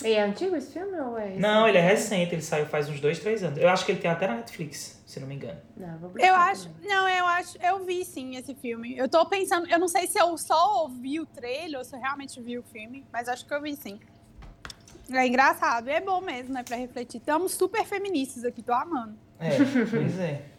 E 0.05 0.13
é 0.13 0.23
antigo 0.23 0.57
esse 0.57 0.73
filme 0.73 0.99
ou 1.01 1.19
é? 1.19 1.31
Não, 1.37 1.69
ele 1.69 1.79
é 1.79 1.81
recente, 1.81 2.35
ele 2.35 2.43
saiu 2.43 2.67
faz 2.67 2.89
uns 2.89 3.01
dois, 3.01 3.19
três 3.19 3.43
anos. 3.43 3.59
Eu 3.59 3.69
acho 3.69 3.85
que 3.85 3.93
ele 3.93 4.01
tem 4.01 4.11
até 4.11 4.27
na 4.27 4.37
Netflix, 4.37 5.03
se 5.07 5.21
não 5.21 5.27
me 5.29 5.35
engano. 5.35 5.61
Não, 5.77 5.99
vou 5.99 6.13
Eu 6.19 6.35
acho. 6.35 6.69
também. 6.69 6.89
Não, 6.89 7.09
eu 7.09 7.27
acho. 7.27 7.59
Eu 7.63 7.85
vi 7.85 8.05
sim 8.05 8.37
esse 8.37 8.55
filme. 8.55 8.97
Eu 8.97 9.09
tô 9.09 9.25
pensando. 9.27 9.69
Eu 9.69 9.79
não 9.79 9.89
sei 9.89 10.07
se 10.07 10.19
eu 10.19 10.37
só 10.39 10.83
ouvi 10.83 11.21
o 11.21 11.27
trailer 11.27 11.79
ou 11.79 11.85
se 11.85 11.95
eu 11.95 12.01
realmente 12.01 12.41
vi 12.41 12.59
o 12.59 12.63
filme, 12.63 13.05
mas 13.13 13.29
acho 13.29 13.47
que 13.47 13.55
eu 13.55 13.61
vi 13.63 13.75
sim. 13.77 13.99
É 15.11 15.27
engraçado. 15.27 15.89
É 15.89 16.01
bom 16.01 16.21
mesmo, 16.21 16.55
né? 16.55 16.63
Pra 16.63 16.77
refletir. 16.77 17.19
Estamos 17.19 17.53
super 17.53 17.85
feministas 17.85 18.45
aqui, 18.45 18.63
tô 18.63 18.73
amando. 18.73 19.15
É, 19.39 19.51
pois 19.91 20.19
é. 20.19 20.43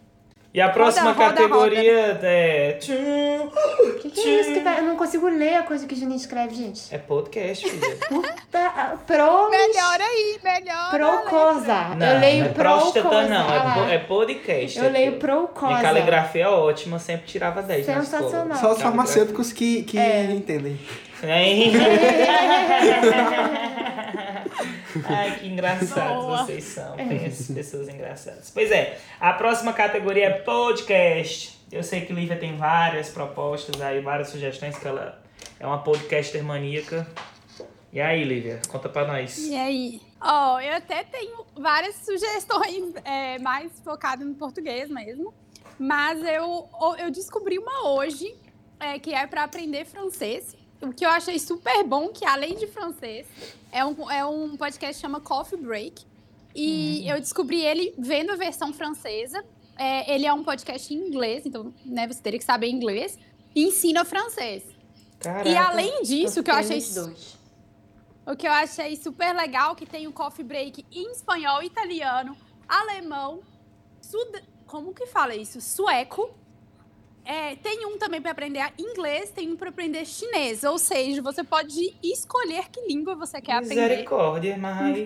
E 0.54 0.62
a 0.62 0.70
próxima 0.70 1.14
roda, 1.14 1.30
categoria 1.34 2.20
é. 2.22 2.74
Tchum, 2.80 3.48
O 3.48 3.94
que, 4.00 4.12
que 4.12 4.20
é 4.22 4.42
isso 4.42 4.54
que 4.54 4.60
tá? 4.60 4.76
Eu 4.78 4.84
não 4.84 4.96
consigo 4.96 5.28
ler 5.28 5.56
a 5.56 5.64
coisa 5.64 5.88
que 5.88 5.96
a 5.96 5.98
Juninho 5.98 6.16
escreve, 6.16 6.54
gente. 6.54 6.94
É 6.94 7.00
podcast, 7.00 7.68
filha. 7.68 7.98
Puta, 8.08 9.00
pro... 9.08 9.50
Melhor 9.50 10.00
aí, 10.00 10.40
melhor. 10.44 10.92
Procosa. 10.92 11.96
Não, 11.96 12.06
eu 12.06 12.20
leio 12.20 12.44
não 12.44 12.52
é 12.52 12.54
próstata, 12.54 13.28
não. 13.28 13.48
Ah 13.50 13.88
É, 13.90 13.96
é 13.96 13.98
podcast. 13.98 14.78
Eu 14.78 14.92
leio 14.92 15.10
aqui. 15.10 15.18
procosa. 15.20 15.72
Minha 15.74 15.82
caligrafia 15.82 16.44
é 16.44 16.48
ótima, 16.48 17.00
sempre 17.00 17.26
tirava 17.26 17.64
10 17.64 17.88
na 17.88 17.94
escola. 18.00 18.22
Sensacional. 18.22 18.58
Só 18.60 18.74
os 18.74 18.82
farmacêuticos 18.82 19.52
que, 19.52 19.82
que 19.82 19.98
É. 19.98 20.26
entendem. 20.26 20.78
Ai, 25.06 25.40
que 25.40 25.48
engraçados 25.48 26.26
Boa. 26.26 26.44
vocês 26.44 26.64
são. 26.64 26.96
Tem 26.96 27.26
essas 27.26 27.54
pessoas 27.56 27.90
engraçadas. 27.90 28.50
Pois 28.52 28.72
é, 28.72 28.98
a 29.20 29.34
próxima 29.34 29.74
categoria 29.74 30.26
é 30.26 30.30
podcast. 30.40 31.60
Eu 31.72 31.84
sei 31.84 32.02
que 32.02 32.14
Lívia 32.14 32.38
tem 32.38 32.56
várias 32.56 33.10
propostas 33.10 33.82
aí, 33.82 34.00
várias 34.02 34.30
sugestões, 34.30 34.78
que 34.78 34.88
ela 34.88 35.22
é 35.60 35.66
uma 35.66 35.82
podcaster 35.82 36.44
maníaca. 36.44 37.08
E 37.92 38.02
aí, 38.02 38.24
Lívia, 38.24 38.60
conta 38.70 38.90
pra 38.90 39.06
nós. 39.06 39.38
E 39.38 39.56
aí? 39.56 40.02
Ó, 40.20 40.60
eu 40.60 40.74
até 40.76 41.04
tenho 41.04 41.46
várias 41.56 41.96
sugestões 41.98 42.94
é, 43.06 43.38
mais 43.40 43.72
focadas 43.84 44.26
no 44.26 44.34
português 44.36 44.90
mesmo. 44.90 45.34
Mas 45.78 46.24
eu, 46.24 46.70
eu 47.00 47.12
descobri 47.12 47.58
uma 47.58 47.90
hoje 47.90 48.36
é, 48.80 49.00
que 49.00 49.14
é 49.14 49.26
para 49.28 49.44
aprender 49.44 49.86
francês. 49.86 50.56
O 50.84 50.92
que 50.92 51.06
eu 51.06 51.10
achei 51.10 51.40
super 51.40 51.82
bom, 51.86 52.10
que 52.10 52.26
além 52.26 52.58
de 52.58 52.68
francês, 52.68 53.26
é 53.72 53.86
um, 53.86 54.12
é 54.12 54.26
um 54.26 54.58
podcast 54.58 54.96
que 54.96 55.02
chama 55.02 55.22
Coffee 55.22 55.58
Break. 55.58 56.06
E 56.54 57.10
eu 57.10 57.20
descobri 57.20 57.62
ele 57.62 57.96
vendo 57.98 58.32
a 58.32 58.36
versão 58.36 58.74
francesa. 58.74 59.44
É, 59.78 60.14
ele 60.14 60.26
é 60.26 60.34
um 60.34 60.44
podcast 60.44 60.94
em 60.94 60.98
inglês, 60.98 61.46
então 61.46 61.74
né, 61.86 62.06
você 62.06 62.22
teria 62.22 62.38
que 62.38 62.46
saber 62.46 62.68
inglês. 62.68 63.18
E 63.56 63.64
ensina 63.64 64.04
francês. 64.04 64.64
Caraca. 65.20 65.48
E 65.48 65.56
além 65.56 66.04
disso, 66.04 66.42
o 66.42 66.44
que 66.44 66.52
eu 66.52 66.56
achei 66.56 66.82
dois. 66.82 67.40
o 68.28 68.36
que 68.36 68.46
eu 68.46 68.52
achei 68.52 68.96
super 68.98 69.34
legal 69.34 69.76
que 69.76 69.86
tem 69.86 70.06
o 70.06 70.12
coffee 70.12 70.44
break 70.44 70.86
em 70.92 71.12
espanhol, 71.12 71.64
italiano, 71.64 72.36
alemão, 72.68 73.42
sud... 74.02 74.44
como 74.68 74.94
que 74.94 75.08
fala 75.08 75.34
isso? 75.34 75.62
Sueco. 75.62 76.30
É, 77.26 77.56
tem 77.56 77.86
um 77.86 77.98
também 77.98 78.22
para 78.22 78.32
aprender 78.32 78.62
inglês, 78.78 79.30
tem 79.30 79.50
um 79.50 79.56
para 79.56 79.70
aprender 79.70 80.06
chinês. 80.06 80.64
Ou 80.64 80.78
seja, 80.78 81.22
você 81.22 81.42
pode 81.44 81.96
escolher 82.04 82.70
que 82.70 82.82
língua 82.82 83.16
você 83.16 83.40
quer 83.40 83.54
aprender. 83.54 83.76
Misericórdia, 83.76 84.58
mas. 84.58 84.98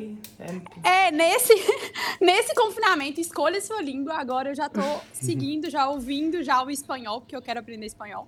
É... 0.84 1.08
É, 1.08 1.12
nesse, 1.12 1.53
nesse 2.19 2.56
confinamento, 2.56 3.21
escolha 3.21 3.62
sua 3.62 3.82
língua. 3.82 4.15
Agora 4.15 4.49
eu 4.49 4.56
já 4.56 4.67
tô 4.67 4.82
seguindo, 5.13 5.69
já 5.69 5.88
ouvindo 5.88 6.41
já 6.43 6.63
o 6.63 6.71
espanhol, 6.71 7.21
porque 7.21 7.36
eu 7.36 7.41
quero 7.41 7.60
aprender 7.60 7.86
espanhol. 7.86 8.27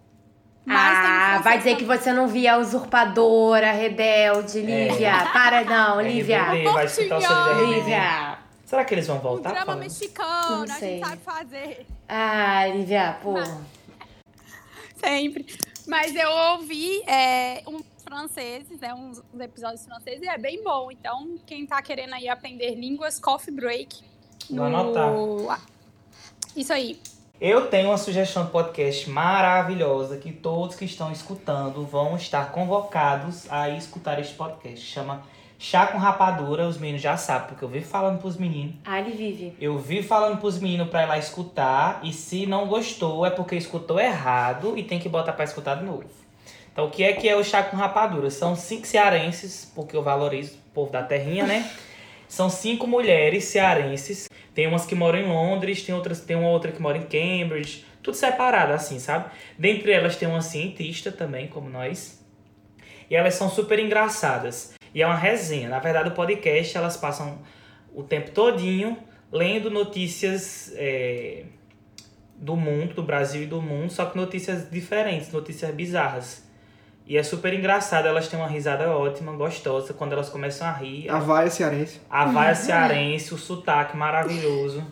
Mas 0.65 0.77
Ah, 0.77 1.39
vai 1.43 1.57
dizer 1.57 1.75
que 1.77 1.83
você 1.83 2.13
não 2.13 2.27
via 2.27 2.53
a 2.53 2.57
usurpadora, 2.59 3.71
rebelde, 3.71 4.59
Lívia. 4.61 5.13
Para 5.33 5.63
não, 5.63 5.99
É 5.99 6.03
Lívia. 6.03 6.43
RBD, 6.43 6.63
vai 6.71 6.85
escutar 6.85 7.57
o. 7.57 7.65
Lívia. 7.73 8.37
Será 8.65 8.85
que 8.85 8.93
eles 8.93 9.07
vão 9.07 9.17
Um 9.17 9.21
voltar? 9.21 9.49
drama 9.49 9.65
falando? 9.65 9.79
mexicano, 9.81 10.57
Não 10.57 10.63
a 10.63 10.67
sei. 10.67 10.97
gente 10.99 11.07
sabe 11.07 11.21
fazer. 11.23 11.87
Ah, 12.07 12.67
Lívia, 12.67 13.17
pô. 13.23 13.33
Sempre. 14.99 15.45
Mas 15.87 16.15
eu 16.15 16.29
ouvi 16.29 17.01
é, 17.07 17.63
uns 17.67 17.83
franceses, 18.03 18.79
né, 18.79 18.93
uns, 18.93 19.21
uns 19.33 19.39
episódios 19.39 19.85
franceses, 19.85 20.21
e 20.21 20.27
é 20.27 20.37
bem 20.37 20.63
bom. 20.63 20.91
Então, 20.91 21.39
quem 21.45 21.65
tá 21.65 21.81
querendo 21.81 22.13
aí 22.13 22.27
aprender 22.27 22.75
línguas, 22.75 23.19
Coffee 23.19 23.53
Break. 23.53 24.03
Vou 24.49 24.65
anotar. 24.65 25.11
Ah, 25.49 25.59
Isso 26.55 26.73
aí. 26.73 26.99
Eu 27.39 27.67
tenho 27.67 27.89
uma 27.89 27.97
sugestão 27.97 28.45
de 28.45 28.51
podcast 28.51 29.09
maravilhosa 29.09 30.17
que 30.17 30.31
todos 30.31 30.75
que 30.75 30.83
estão 30.83 31.09
escutando 31.11 31.85
vão 31.85 32.17
estar 32.17 32.51
convocados 32.51 33.49
a 33.49 33.69
escutar 33.69 34.19
este 34.19 34.35
podcast. 34.35 34.85
Chama 34.85 35.23
Chá 35.61 35.87
com 35.87 35.97
Rapadura. 35.97 36.65
Os 36.65 36.77
meninos 36.77 37.01
já 37.01 37.17
sabem, 37.17 37.49
porque 37.49 37.65
eu 37.65 37.67
vi 37.67 37.81
falando 37.81 38.17
pros 38.17 38.37
meninos. 38.37 38.75
Ah, 38.85 39.01
ele 39.01 39.11
vive. 39.11 39.53
Eu 39.59 39.77
vi 39.77 40.01
falando 40.01 40.39
pros 40.39 40.57
meninos 40.57 40.87
pra 40.87 41.03
ir 41.03 41.05
lá 41.05 41.17
escutar. 41.17 41.99
E 42.01 42.13
se 42.13 42.45
não 42.45 42.65
gostou, 42.65 43.25
é 43.25 43.29
porque 43.29 43.57
escutou 43.57 43.99
errado 43.99 44.77
e 44.77 44.83
tem 44.83 44.99
que 44.99 45.09
botar 45.09 45.33
pra 45.33 45.43
escutar 45.43 45.75
de 45.75 45.83
novo. 45.83 46.05
Então, 46.71 46.85
o 46.85 46.89
que 46.89 47.03
é 47.03 47.11
que 47.11 47.27
é 47.27 47.35
o 47.35 47.43
Chá 47.43 47.61
com 47.61 47.75
Rapadura? 47.75 48.29
São 48.29 48.55
cinco 48.55 48.87
cearenses, 48.87 49.69
porque 49.75 49.97
eu 49.97 50.01
valorizo 50.01 50.53
o 50.53 50.73
povo 50.73 50.93
da 50.93 51.03
terrinha, 51.03 51.45
né? 51.45 51.69
São 52.25 52.49
cinco 52.49 52.87
mulheres 52.87 53.43
cearenses. 53.43 54.29
Tem 54.55 54.65
umas 54.65 54.85
que 54.85 54.95
moram 54.95 55.19
em 55.19 55.27
Londres, 55.27 55.83
tem 55.83 55.93
outras, 55.93 56.21
tem 56.21 56.37
uma 56.37 56.49
outra 56.49 56.71
que 56.71 56.81
mora 56.81 56.97
em 56.97 57.01
Cambridge. 57.01 57.83
Tudo 58.01 58.15
separado, 58.15 58.71
assim, 58.71 58.97
sabe? 58.97 59.29
Dentre 59.57 59.91
elas 59.91 60.15
tem 60.15 60.29
uma 60.29 60.41
cientista 60.41 61.11
também, 61.11 61.47
como 61.47 61.69
nós. 61.69 62.23
E 63.09 63.15
elas 63.15 63.33
são 63.33 63.49
super 63.49 63.77
engraçadas. 63.77 64.78
E 64.93 65.01
é 65.01 65.05
uma 65.05 65.15
resenha. 65.15 65.69
Na 65.69 65.79
verdade, 65.79 66.09
o 66.09 66.11
podcast, 66.11 66.77
elas 66.77 66.97
passam 66.97 67.39
o 67.93 68.03
tempo 68.03 68.31
todinho 68.31 68.97
lendo 69.31 69.69
notícias 69.69 70.73
é, 70.75 71.43
do 72.35 72.55
mundo, 72.55 72.95
do 72.95 73.03
Brasil 73.03 73.43
e 73.43 73.45
do 73.45 73.61
mundo, 73.61 73.91
só 73.91 74.05
que 74.05 74.17
notícias 74.17 74.69
diferentes, 74.69 75.31
notícias 75.31 75.73
bizarras. 75.73 76.47
E 77.05 77.17
é 77.17 77.23
super 77.23 77.53
engraçado, 77.53 78.07
elas 78.07 78.27
têm 78.27 78.39
uma 78.39 78.47
risada 78.47 78.89
ótima, 78.89 79.31
gostosa, 79.33 79.93
quando 79.93 80.13
elas 80.13 80.29
começam 80.29 80.67
a 80.67 80.71
rir. 80.71 81.09
A 81.09 81.17
vaia 81.17 81.49
cearense. 81.49 81.99
A 82.09 82.25
vaia 82.25 82.55
cearense, 82.55 83.33
o 83.33 83.37
sotaque 83.37 83.97
maravilhoso. 83.97 84.85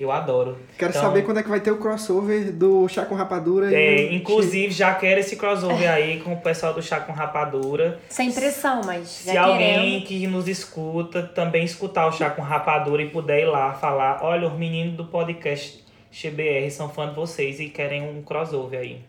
Eu 0.00 0.10
adoro. 0.10 0.56
Quero 0.78 0.92
Então, 0.92 1.02
saber 1.02 1.22
quando 1.26 1.40
é 1.40 1.42
que 1.42 1.48
vai 1.50 1.60
ter 1.60 1.70
o 1.70 1.76
crossover 1.76 2.50
do 2.50 2.88
chá 2.88 3.04
com 3.04 3.14
rapadura 3.14 3.70
É, 3.70 4.04
e... 4.10 4.16
inclusive, 4.16 4.72
já 4.72 4.94
quero 4.94 5.20
esse 5.20 5.36
crossover 5.36 5.90
aí 5.90 6.20
com 6.20 6.32
o 6.32 6.40
pessoal 6.40 6.72
do 6.72 6.80
Chá 6.80 7.00
com 7.00 7.12
Rapadura. 7.12 8.00
Sem 8.08 8.32
pressão, 8.32 8.80
mas 8.82 9.22
já 9.26 9.32
Se 9.32 9.36
alguém 9.36 10.00
querendo. 10.00 10.06
que 10.06 10.26
nos 10.26 10.48
escuta 10.48 11.22
também 11.22 11.64
escutar 11.64 12.06
o 12.06 12.12
Chá 12.12 12.30
com 12.30 12.40
Rapadura 12.40 13.02
e 13.02 13.10
puder 13.10 13.40
ir 13.42 13.44
lá 13.44 13.74
falar, 13.74 14.20
olha, 14.22 14.48
os 14.48 14.54
meninos 14.58 14.96
do 14.96 15.04
podcast 15.04 15.84
XBR 16.10 16.70
são 16.70 16.88
fã 16.88 17.10
de 17.10 17.14
vocês 17.14 17.60
e 17.60 17.68
querem 17.68 18.02
um 18.02 18.22
crossover 18.22 18.80
aí. 18.80 19.00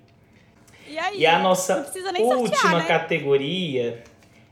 E 0.90 1.00
aí? 1.00 1.20
E 1.20 1.26
a 1.26 1.40
nossa 1.40 1.78
última 2.20 2.50
sortear, 2.50 2.76
né? 2.80 2.86
categoria, 2.86 4.04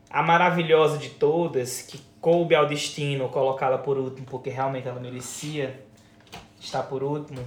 a 0.09 0.23
maravilhosa 0.23 0.97
de 0.97 1.09
todas, 1.09 1.81
que 1.81 1.99
coube 2.21 2.55
ao 2.55 2.65
destino 2.65 3.27
colocá-la 3.27 3.77
por 3.77 3.97
último, 3.97 4.25
porque 4.25 4.49
realmente 4.49 4.87
ela 4.87 5.01
merecia 5.01 5.88
estar 6.59 6.83
por 6.83 7.01
último, 7.03 7.39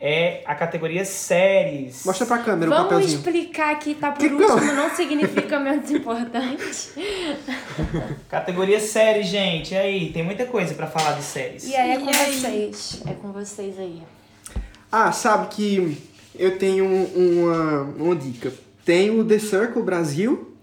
é 0.00 0.42
a 0.46 0.54
categoria 0.54 1.04
séries. 1.04 2.04
Mostra 2.06 2.26
pra 2.26 2.38
câmera 2.38 2.70
o 2.70 2.74
Vamos 2.74 2.88
papelzinho. 2.90 3.18
explicar 3.18 3.78
que 3.78 3.94
tá 3.94 4.12
por 4.12 4.18
Que 4.18 4.32
último 4.32 4.72
não 4.72 4.94
significa 4.94 5.60
menos 5.60 5.90
importante. 5.90 6.88
Categoria 8.28 8.80
séries, 8.80 9.26
gente. 9.26 9.74
E 9.74 9.76
aí, 9.76 10.12
tem 10.12 10.22
muita 10.22 10.46
coisa 10.46 10.74
pra 10.74 10.86
falar 10.86 11.12
de 11.12 11.22
séries. 11.22 11.66
E 11.68 11.74
aí 11.76 11.90
é 11.92 11.98
com 11.98 12.10
E 12.10 12.14
aí? 12.16 12.38
vocês. 12.40 13.02
É 13.06 13.12
com 13.12 13.32
vocês 13.32 13.78
aí. 13.78 14.02
Ah, 14.90 15.12
sabe 15.12 15.48
que 15.54 15.98
eu 16.34 16.58
tenho 16.58 16.84
um- 16.84 17.42
uma, 17.44 17.82
uma 17.82 18.16
dica. 18.16 18.52
Tem 18.84 19.10
o 19.10 19.24
The 19.24 19.38
Circle 19.38 19.82
Brasil, 19.82 20.56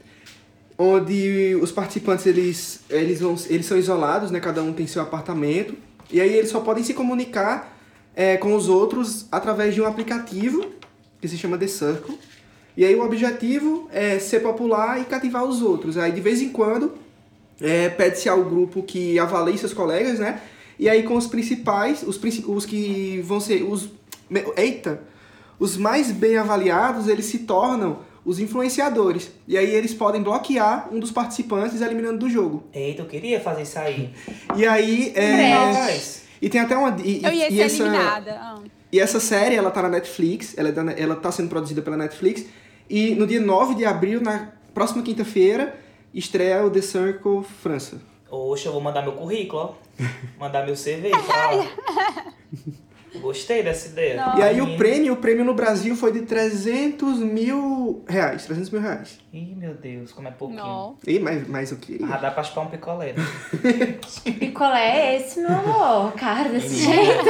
onde 0.77 1.55
os 1.61 1.71
participantes 1.71 2.25
eles, 2.25 2.81
eles, 2.89 3.19
vão, 3.21 3.35
eles 3.49 3.65
são 3.65 3.77
isolados, 3.77 4.31
né? 4.31 4.39
Cada 4.39 4.61
um 4.63 4.73
tem 4.73 4.87
seu 4.87 5.01
apartamento. 5.01 5.75
E 6.11 6.21
aí 6.21 6.33
eles 6.33 6.49
só 6.49 6.59
podem 6.59 6.83
se 6.83 6.93
comunicar 6.93 7.77
é, 8.15 8.37
com 8.37 8.55
os 8.55 8.67
outros 8.69 9.25
através 9.31 9.75
de 9.75 9.81
um 9.81 9.85
aplicativo 9.85 10.65
que 11.21 11.27
se 11.27 11.37
chama 11.37 11.57
The 11.57 11.67
Circle. 11.67 12.17
E 12.75 12.85
aí 12.85 12.95
o 12.95 13.03
objetivo 13.03 13.89
é 13.91 14.19
ser 14.19 14.41
popular 14.41 15.01
e 15.01 15.05
cativar 15.05 15.43
os 15.43 15.61
outros. 15.61 15.97
Aí 15.97 16.11
de 16.11 16.21
vez 16.21 16.41
em 16.41 16.49
quando 16.49 16.93
é, 17.59 17.89
pede-se 17.89 18.29
ao 18.29 18.43
grupo 18.43 18.83
que 18.83 19.17
avalie 19.19 19.57
seus 19.57 19.73
colegas, 19.73 20.19
né? 20.19 20.41
E 20.79 20.87
aí 20.87 21.03
com 21.03 21.15
os 21.15 21.27
principais, 21.27 22.03
os, 22.03 22.19
os 22.47 22.65
que 22.65 23.21
vão 23.21 23.39
ser 23.39 23.63
os 23.63 23.89
eita, 24.55 25.01
os 25.59 25.75
mais 25.75 26.11
bem 26.11 26.37
avaliados, 26.37 27.07
eles 27.07 27.25
se 27.25 27.39
tornam 27.39 27.99
os 28.27 28.39
influenciadores. 28.39 29.31
E 29.47 29.57
aí 29.57 29.73
eles 29.73 29.93
podem 29.93 30.21
bloquear 30.21 30.89
um 30.91 30.99
dos 30.99 31.11
participantes 31.11 31.79
eliminando 31.81 32.19
do 32.19 32.29
jogo. 32.29 32.65
Eita, 32.73 33.01
eu 33.01 33.05
queria 33.05 33.39
fazer 33.39 33.61
isso 33.61 33.79
aí. 33.79 34.13
E 34.53 34.67
aí 34.67 35.13
é, 35.15 35.55
Mas, 35.55 36.23
e 36.41 36.49
tem 36.49 36.59
até 36.59 36.75
uma 36.75 36.93
e, 37.01 37.23
Eu 37.23 37.31
ia 37.31 37.47
e 37.47 37.55
ser 37.55 37.61
essa 37.61 37.83
eliminada. 37.83 38.31
ah. 38.33 38.59
e 38.91 38.99
essa 38.99 39.21
série, 39.21 39.55
ela 39.55 39.71
tá 39.71 39.81
na 39.81 39.87
Netflix, 39.87 40.57
ela, 40.57 40.67
é 40.67 41.01
ela 41.01 41.15
tá 41.15 41.31
sendo 41.31 41.47
produzida 41.47 41.81
pela 41.81 41.95
Netflix. 41.95 42.45
E 42.89 43.15
no 43.15 43.25
dia 43.25 43.39
9 43.39 43.75
de 43.75 43.85
abril, 43.85 44.19
na 44.19 44.51
próxima 44.73 45.01
quinta-feira, 45.01 45.79
estreia 46.13 46.65
o 46.65 46.69
The 46.69 46.81
Circle 46.81 47.45
França. 47.63 48.01
Oxe, 48.29 48.65
eu 48.65 48.73
vou 48.73 48.81
mandar 48.81 49.03
meu 49.03 49.13
currículo, 49.13 49.61
ó. 49.61 50.03
Mandar 50.37 50.65
meu 50.65 50.75
CV 50.75 51.09
pra 51.09 51.51
lá. 51.51 51.71
Gostei 53.15 53.63
dessa 53.63 53.87
ideia. 53.87 54.15
Não. 54.17 54.37
E 54.37 54.43
aí 54.43 54.61
o 54.61 54.77
prêmio, 54.77 55.13
o 55.13 55.17
prêmio 55.17 55.43
no 55.45 55.53
Brasil 55.53 55.95
foi 55.95 56.11
de 56.11 56.21
300 56.21 57.19
mil 57.19 58.03
reais. 58.07 58.45
300 58.45 58.69
mil 58.69 58.81
reais. 58.81 59.19
Ih, 59.33 59.55
meu 59.55 59.73
Deus, 59.73 60.11
como 60.11 60.27
é 60.27 60.31
pouquinho. 60.31 60.61
Não. 60.61 60.97
E 61.05 61.17
mais, 61.19 61.47
mais 61.47 61.71
o 61.71 61.77
que? 61.77 61.99
Ah, 62.03 62.17
dá 62.17 62.31
pra 62.31 62.43
chupar 62.43 62.65
um 62.65 62.67
picolé. 62.67 63.13
né? 63.13 63.23
Picolé 64.39 64.99
é 64.99 65.17
esse, 65.17 65.39
meu 65.39 65.49
amor? 65.51 66.11
Cara, 66.13 66.49
desse 66.49 66.75
jeito. 66.75 67.29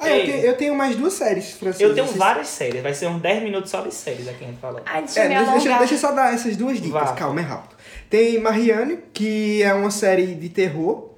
Ah, 0.00 0.08
eu 0.10 0.26
tenho, 0.26 0.44
eu 0.44 0.56
tenho 0.56 0.74
mais 0.74 0.96
duas 0.96 1.12
séries 1.14 1.52
francesas. 1.52 1.80
Eu 1.80 1.94
tenho 1.94 2.18
várias 2.18 2.48
séries, 2.48 2.82
vai 2.82 2.92
ser 2.94 3.06
uns 3.06 3.20
10 3.20 3.42
minutos 3.42 3.70
só 3.70 3.80
de 3.80 3.94
séries 3.94 4.28
aqui 4.28 4.44
a 4.44 4.48
gente 4.48 4.60
falou. 4.60 4.80
Ai, 4.84 5.02
deixa 5.02 5.20
É, 5.20 5.28
deixa, 5.28 5.78
deixa 5.78 5.94
eu 5.94 5.98
só 5.98 6.12
dar 6.12 6.34
essas 6.34 6.56
duas 6.56 6.80
dicas. 6.80 7.02
Vá. 7.10 7.12
Calma, 7.14 7.40
é 7.40 7.44
rápido. 7.44 7.74
Tem 8.10 8.38
Marianne, 8.38 8.98
que 9.12 9.62
é 9.62 9.72
uma 9.74 9.90
série 9.90 10.34
de 10.34 10.48
terror. 10.48 11.13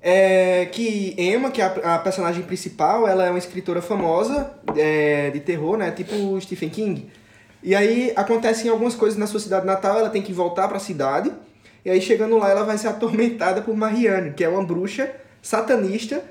É, 0.00 0.66
que 0.66 1.14
Emma, 1.18 1.50
que 1.50 1.60
é 1.60 1.64
a, 1.64 1.96
a 1.96 1.98
personagem 1.98 2.42
principal, 2.42 3.08
ela 3.08 3.24
é 3.24 3.30
uma 3.30 3.38
escritora 3.38 3.82
famosa 3.82 4.52
é, 4.76 5.30
de 5.30 5.40
terror, 5.40 5.76
né? 5.76 5.90
Tipo 5.90 6.40
Stephen 6.40 6.68
King. 6.68 7.10
E 7.62 7.74
aí 7.74 8.12
acontecem 8.14 8.70
algumas 8.70 8.94
coisas 8.94 9.18
na 9.18 9.26
sua 9.26 9.40
cidade 9.40 9.66
natal, 9.66 9.98
ela 9.98 10.10
tem 10.10 10.22
que 10.22 10.32
voltar 10.32 10.68
pra 10.68 10.78
cidade. 10.78 11.32
E 11.84 11.90
aí 11.90 12.00
chegando 12.00 12.36
lá, 12.38 12.50
ela 12.50 12.64
vai 12.64 12.78
ser 12.78 12.88
atormentada 12.88 13.62
por 13.62 13.76
Marianne, 13.76 14.32
que 14.32 14.44
é 14.44 14.48
uma 14.48 14.62
bruxa 14.62 15.10
satanista. 15.42 16.22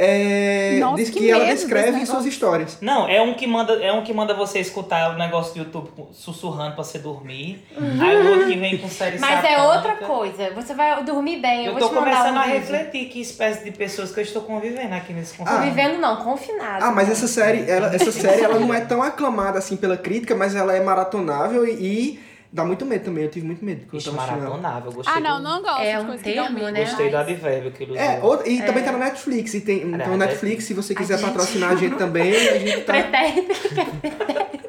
É, 0.00 0.78
Nossa, 0.78 0.94
diz 0.96 1.10
que 1.10 1.18
que, 1.18 1.28
ela 1.30 1.44
descreve 1.46 2.06
suas 2.06 2.24
histórias. 2.24 2.78
Não, 2.80 3.08
é 3.08 3.20
um 3.20 3.34
que 3.34 3.48
manda, 3.48 3.72
é 3.82 3.92
um 3.92 4.04
que 4.04 4.14
manda 4.14 4.32
você 4.32 4.60
escutar 4.60 5.10
o 5.12 5.18
negócio 5.18 5.54
do 5.54 5.58
YouTube 5.58 5.90
sussurrando 6.12 6.76
pra 6.76 6.84
você 6.84 7.00
dormir. 7.00 7.64
Aí 7.76 8.16
o 8.16 8.30
outro 8.30 8.46
que 8.46 8.56
vem 8.56 8.78
com 8.78 8.88
série 8.88 9.18
Mas 9.18 9.44
é 9.44 9.56
satânica. 9.56 9.62
outra 9.64 9.96
coisa. 9.96 10.50
Você 10.54 10.72
vai 10.72 11.02
dormir 11.02 11.38
bem. 11.40 11.66
Eu, 11.66 11.72
Eu, 11.72 11.78
vou 11.80 11.88
tô 11.88 11.94
começando 11.96 12.36
um 12.36 12.38
a 12.38 12.42
vídeo. 12.44 12.58
refletir 12.60 13.08
que 13.08 13.20
espécie 13.20 13.64
de 13.64 13.72
pessoas 13.72 14.12
que 14.12 14.20
eu 14.20 14.24
estou 14.24 14.42
convivendo 14.42 14.94
aqui 14.94 15.12
nesse 15.12 15.34
Ah. 15.34 15.38
confinamento. 15.38 15.68
Convivendo 15.74 16.00
não, 16.00 16.16
confinado. 16.16 16.84
Ah, 16.84 16.92
mas 16.92 17.10
essa 17.10 17.26
série, 17.26 17.68
ela, 17.68 17.92
essa 17.92 18.12
série 18.12 18.42
ela 18.42 18.60
não 18.60 18.72
é 18.72 18.80
tão 18.80 19.02
aclamada 19.02 19.58
assim 19.58 19.76
pela 19.76 19.96
crítica, 19.96 20.36
mas 20.36 20.54
ela 20.54 20.76
é 20.76 20.80
maratonável 20.80 21.66
e, 21.66 21.72
e 21.72 22.27
dá 22.52 22.64
muito 22.64 22.84
medo 22.86 23.04
também. 23.04 23.24
Eu 23.24 23.30
tive 23.30 23.46
muito 23.46 23.64
medo 23.64 23.86
quando 23.90 24.04
eu 24.06 24.12
tava 24.12 24.26
maratonável, 24.36 24.92
gostei 24.92 25.14
Ah, 25.14 25.20
não, 25.20 25.36
do, 25.38 25.42
não 25.44 25.62
gosto 25.62 25.80
É 25.82 25.98
de 25.98 26.04
um 26.10 26.16
que 26.16 26.22
termo, 26.24 26.58
né? 26.70 26.84
Gostei 26.84 27.10
do 27.10 27.16
advérbio 27.16 27.70
que 27.72 27.82
ele 27.84 27.92
usou. 27.92 28.02
É, 28.44 28.48
e 28.48 28.62
também 28.62 28.82
tá 28.84 28.92
na 28.92 28.98
Netflix. 28.98 29.54
E 29.54 29.60
tem, 29.60 29.82
então, 29.82 30.14
a 30.14 30.16
Netflix, 30.16 30.64
se 30.64 30.74
você 30.74 30.94
quiser 30.94 31.14
A 31.14 31.16
gente- 31.18 31.26
patrocinar 31.26 31.72
a 31.72 31.76
gente 31.76 31.94
também, 31.98 32.32
a 32.34 32.58
gente 32.58 32.80
tá. 32.82 32.92
Pretérito. 32.94 33.54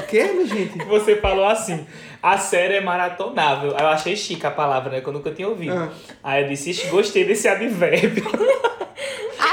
O 0.00 0.02
quê, 0.10 0.24
minha 0.24 0.46
gente? 0.46 0.76
Você 0.84 1.16
falou 1.16 1.46
assim, 1.46 1.86
a 2.22 2.36
série 2.36 2.74
é 2.74 2.80
maratonável. 2.80 3.74
Aí 3.76 3.82
Eu 3.82 3.88
achei 3.88 4.14
chique 4.16 4.44
a 4.44 4.50
palavra, 4.50 4.90
né? 4.90 5.00
Que 5.00 5.06
eu 5.08 5.12
nunca 5.12 5.30
tinha 5.30 5.48
ouvido. 5.48 5.72
Ah. 5.74 5.88
Aí 6.22 6.42
eu 6.42 6.48
disse, 6.48 6.70
"Ixi, 6.70 6.88
gostei 6.88 7.24
desse 7.24 7.48
advérbio. 7.48 8.24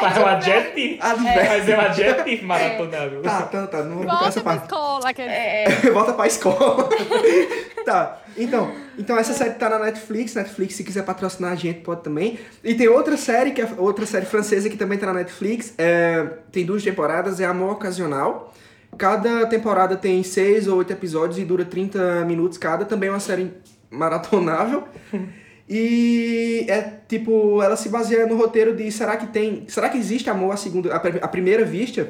Mas 0.02 0.18
é 0.18 0.20
um 0.20 0.26
adjetivo. 0.28 0.98
Advérbio. 1.02 1.48
Mas 1.48 1.70
é 1.70 1.78
um 1.78 1.82
adjetivo 1.82 2.46
maratonável. 2.46 3.22
Tá, 3.22 3.42
tá, 3.44 3.68
tá. 3.68 3.84
Não 3.84 3.96
vou 3.96 4.06
botar 4.06 4.28
essa 4.28 4.42
Volta 4.42 4.42
pra 4.42 4.54
parte. 4.54 4.64
escola. 4.64 5.14
Que... 5.14 5.22
É, 5.22 5.66
Volta 5.92 6.14
pra 6.14 6.28
escola. 6.28 6.90
tá, 7.86 8.22
então, 8.38 8.72
então 8.98 9.18
essa 9.18 9.34
série 9.34 9.52
tá 9.52 9.70
na 9.70 9.80
Netflix. 9.80 10.36
Netflix, 10.36 10.76
se 10.76 10.84
quiser 10.84 11.04
patrocinar 11.04 11.52
a 11.52 11.56
gente, 11.56 11.80
pode 11.82 12.02
também. 12.02 12.40
E 12.64 12.76
tem 12.76 12.88
outra 12.88 13.18
série, 13.18 13.52
que 13.52 13.62
é 13.62 13.68
outra 13.78 14.06
série 14.06 14.26
francesa 14.26 14.70
que 14.70 14.78
também 14.78 14.98
tá 14.98 15.08
na 15.08 15.14
Netflix. 15.14 15.74
É, 15.78 16.28
tem 16.52 16.66
duas 16.66 16.84
temporadas, 16.84 17.40
é 17.40 17.46
Amor 17.46 17.74
Ocasional. 17.74 18.54
Cada 18.98 19.46
temporada 19.48 19.96
tem 19.96 20.24
seis 20.24 20.68
ou 20.68 20.78
oito 20.78 20.92
episódios 20.92 21.38
e 21.38 21.46
dura 21.46 21.66
30 21.66 22.26
minutos 22.26 22.58
cada. 22.58 22.86
Também 22.86 23.10
é 23.10 23.12
uma 23.12 23.20
série 23.20 23.54
maratonável. 23.90 24.84
E 25.70 26.66
é 26.70 26.82
tipo, 27.08 27.62
ela 27.62 27.76
se 27.76 27.90
baseia 27.90 28.26
no 28.26 28.38
roteiro 28.38 28.76
de 28.76 28.90
será 28.92 29.18
que 29.18 29.28
tem. 29.28 29.66
Será 29.68 29.90
que 29.90 29.98
existe 29.98 30.30
amor 30.30 30.54
à 30.54 30.58
segunda. 30.58 30.94
à 30.96 31.00
pri- 31.00 31.20
à 31.22 31.28
primeira 31.28 31.66
vista? 31.66 32.08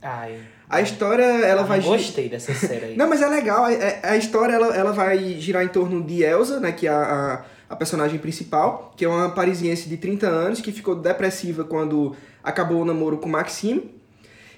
Ai, 0.00 0.36
A 0.68 0.80
história, 0.80 1.24
ela 1.24 1.62
eu 1.62 1.66
vai. 1.66 1.80
gostei 1.80 2.28
dessa 2.28 2.52
série 2.54 2.84
aí. 2.86 2.96
Não, 2.96 3.08
mas 3.08 3.20
é 3.22 3.26
legal. 3.28 3.64
A, 3.64 3.68
a- 3.68 4.10
a 4.12 4.16
história 4.16 4.52
ela, 4.54 4.74
ela 4.76 4.92
vai 4.92 5.18
girar 5.40 5.64
em 5.64 5.68
torno 5.68 6.02
de 6.02 6.22
Elsa, 6.22 6.60
né? 6.60 6.70
Que 6.72 6.86
é 6.86 6.90
a, 6.90 7.44
a, 7.68 7.72
a 7.74 7.76
personagem 7.76 8.18
principal, 8.18 8.92
que 8.96 9.04
é 9.04 9.08
uma 9.08 9.30
parisiense 9.30 9.88
de 9.88 9.96
30 9.96 10.26
anos 10.28 10.60
que 10.60 10.70
ficou 10.70 10.94
depressiva 10.94 11.64
quando 11.64 12.14
acabou 12.42 12.80
o 12.82 12.84
namoro 12.84 13.18
com 13.18 13.28
Maxime. 13.28 13.92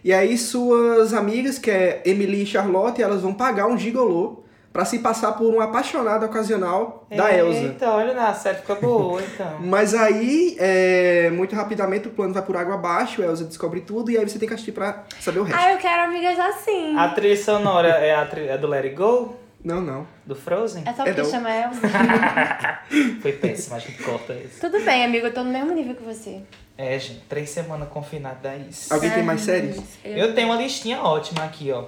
E 0.05 0.13
aí 0.13 0.37
suas 0.37 1.15
amigas, 1.15 1.59
que 1.59 1.71
é 1.71 2.03
Emily 2.05 2.43
e 2.43 2.47
Charlotte, 2.47 3.03
elas 3.03 3.23
vão 3.23 3.33
pagar 3.33 3.67
um 3.67 3.79
gigolô 3.79 4.45
pra 4.77 4.85
se 4.85 4.99
passar 4.99 5.33
por 5.33 5.55
um 5.55 5.59
apaixonado 5.59 6.27
ocasional 6.27 7.07
da 7.09 7.35
Elsa. 7.35 7.61
Eita, 7.61 7.91
olha, 7.93 8.13
a 8.29 8.35
série 8.35 8.59
fica 8.59 8.75
boa, 8.75 9.23
então. 9.23 9.57
Mas 9.65 9.95
aí, 9.95 10.55
é, 10.61 11.31
muito 11.31 11.57
rapidamente, 11.57 12.09
o 12.09 12.11
plano 12.11 12.35
vai 12.35 12.43
por 12.43 12.55
água 12.59 12.75
abaixo, 12.75 13.23
a 13.23 13.25
Elsa 13.25 13.45
descobre 13.45 13.81
tudo, 13.81 14.11
e 14.11 14.19
aí 14.19 14.29
você 14.29 14.39
tem 14.39 14.47
que 14.47 14.53
assistir 14.53 14.73
pra 14.73 15.05
saber 15.19 15.39
o 15.39 15.45
resto. 15.45 15.59
Ah, 15.59 15.73
eu 15.73 15.79
quero 15.79 16.03
amigas 16.03 16.39
assim. 16.39 16.95
A 16.95 17.09
trilha 17.09 17.43
sonora 17.43 17.89
é, 17.89 18.15
a 18.17 18.27
tri- 18.27 18.49
é 18.49 18.59
do 18.59 18.67
Let 18.67 18.85
It 18.85 18.97
Go? 18.97 19.35
Não, 19.65 19.81
não. 19.81 20.07
Do 20.27 20.37
Frozen? 20.37 20.83
É 20.85 20.93
só 20.93 21.05
É 21.05 21.07
porque 21.07 21.23
não. 21.23 21.31
chama 21.31 21.49
Elsa. 21.51 21.81
Foi 23.23 23.33
péssimo, 23.33 23.77
a 23.77 23.79
gente 23.79 24.03
corta 24.03 24.35
isso. 24.35 24.61
Tudo 24.61 24.79
bem, 24.85 25.07
amigo, 25.07 25.27
eu 25.29 25.33
tô 25.33 25.43
no 25.43 25.51
mesmo 25.51 25.73
nível 25.73 25.95
que 25.95 26.03
você. 26.03 26.43
É, 26.77 26.99
gente, 26.99 27.21
três 27.31 27.49
semanas 27.49 27.89
confinado 27.89 28.41
dá 28.43 28.55
isso. 28.55 28.93
Alguém 28.93 29.11
tem 29.11 29.23
mais 29.23 29.41
Ai, 29.41 29.45
séries? 29.47 29.83
Eu... 30.05 30.19
Eu 30.19 30.35
tenho 30.35 30.49
uma 30.49 30.57
listinha 30.57 31.01
ótima 31.01 31.45
aqui, 31.45 31.73
ó. 31.73 31.85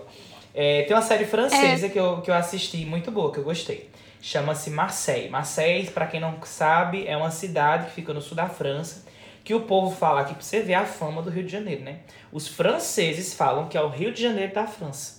É, 0.54 0.82
tem 0.82 0.96
uma 0.96 1.02
série 1.02 1.24
francesa 1.24 1.88
que, 1.88 1.98
eu, 1.98 2.20
que 2.20 2.30
eu 2.30 2.34
assisti, 2.34 2.78
muito 2.84 3.10
boa, 3.10 3.32
que 3.32 3.38
eu 3.38 3.44
gostei. 3.44 3.88
Chama-se 4.20 4.70
Marseille. 4.70 5.28
Marseille, 5.28 5.88
pra 5.90 6.06
quem 6.06 6.18
não 6.20 6.34
sabe, 6.42 7.06
é 7.06 7.16
uma 7.16 7.30
cidade 7.30 7.86
que 7.86 7.92
fica 7.92 8.12
no 8.12 8.20
sul 8.20 8.36
da 8.36 8.48
França. 8.48 9.06
Que 9.44 9.54
o 9.54 9.60
povo 9.60 9.94
fala 9.94 10.20
aqui, 10.22 10.34
pra 10.34 10.42
você 10.42 10.60
ver 10.60 10.74
a 10.74 10.84
fama 10.84 11.22
do 11.22 11.30
Rio 11.30 11.44
de 11.44 11.50
Janeiro, 11.52 11.82
né? 11.82 11.98
Os 12.32 12.48
franceses 12.48 13.32
falam 13.34 13.68
que 13.68 13.78
é 13.78 13.80
o 13.80 13.88
Rio 13.88 14.12
de 14.12 14.20
Janeiro 14.20 14.52
da 14.52 14.66
França. 14.66 15.18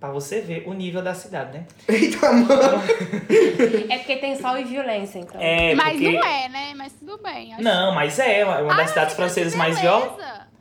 Pra 0.00 0.10
você 0.10 0.40
ver 0.40 0.64
o 0.66 0.72
nível 0.74 1.00
da 1.00 1.14
cidade, 1.14 1.56
né? 1.58 1.64
Eita, 1.88 2.30
mano! 2.32 2.82
É 3.88 3.98
porque 3.98 4.16
tem 4.16 4.36
sol 4.36 4.58
e 4.58 4.64
violência, 4.64 5.20
então. 5.20 5.40
É, 5.40 5.74
Mas 5.76 5.92
porque... 5.92 6.12
não 6.12 6.26
é, 6.26 6.48
né? 6.48 6.72
Mas 6.76 6.92
tudo 6.94 7.18
bem. 7.22 7.54
acho- 7.54 7.62
Não, 7.62 7.94
mas 7.94 8.18
é 8.18 8.44
uma 8.44 8.58
uma 8.62 8.74
das 8.74 8.86
Ah, 8.86 8.88
cidades 8.88 9.14
que 9.14 9.20
francesas 9.20 9.54
mais 9.54 9.78
violentas. 9.80 10.16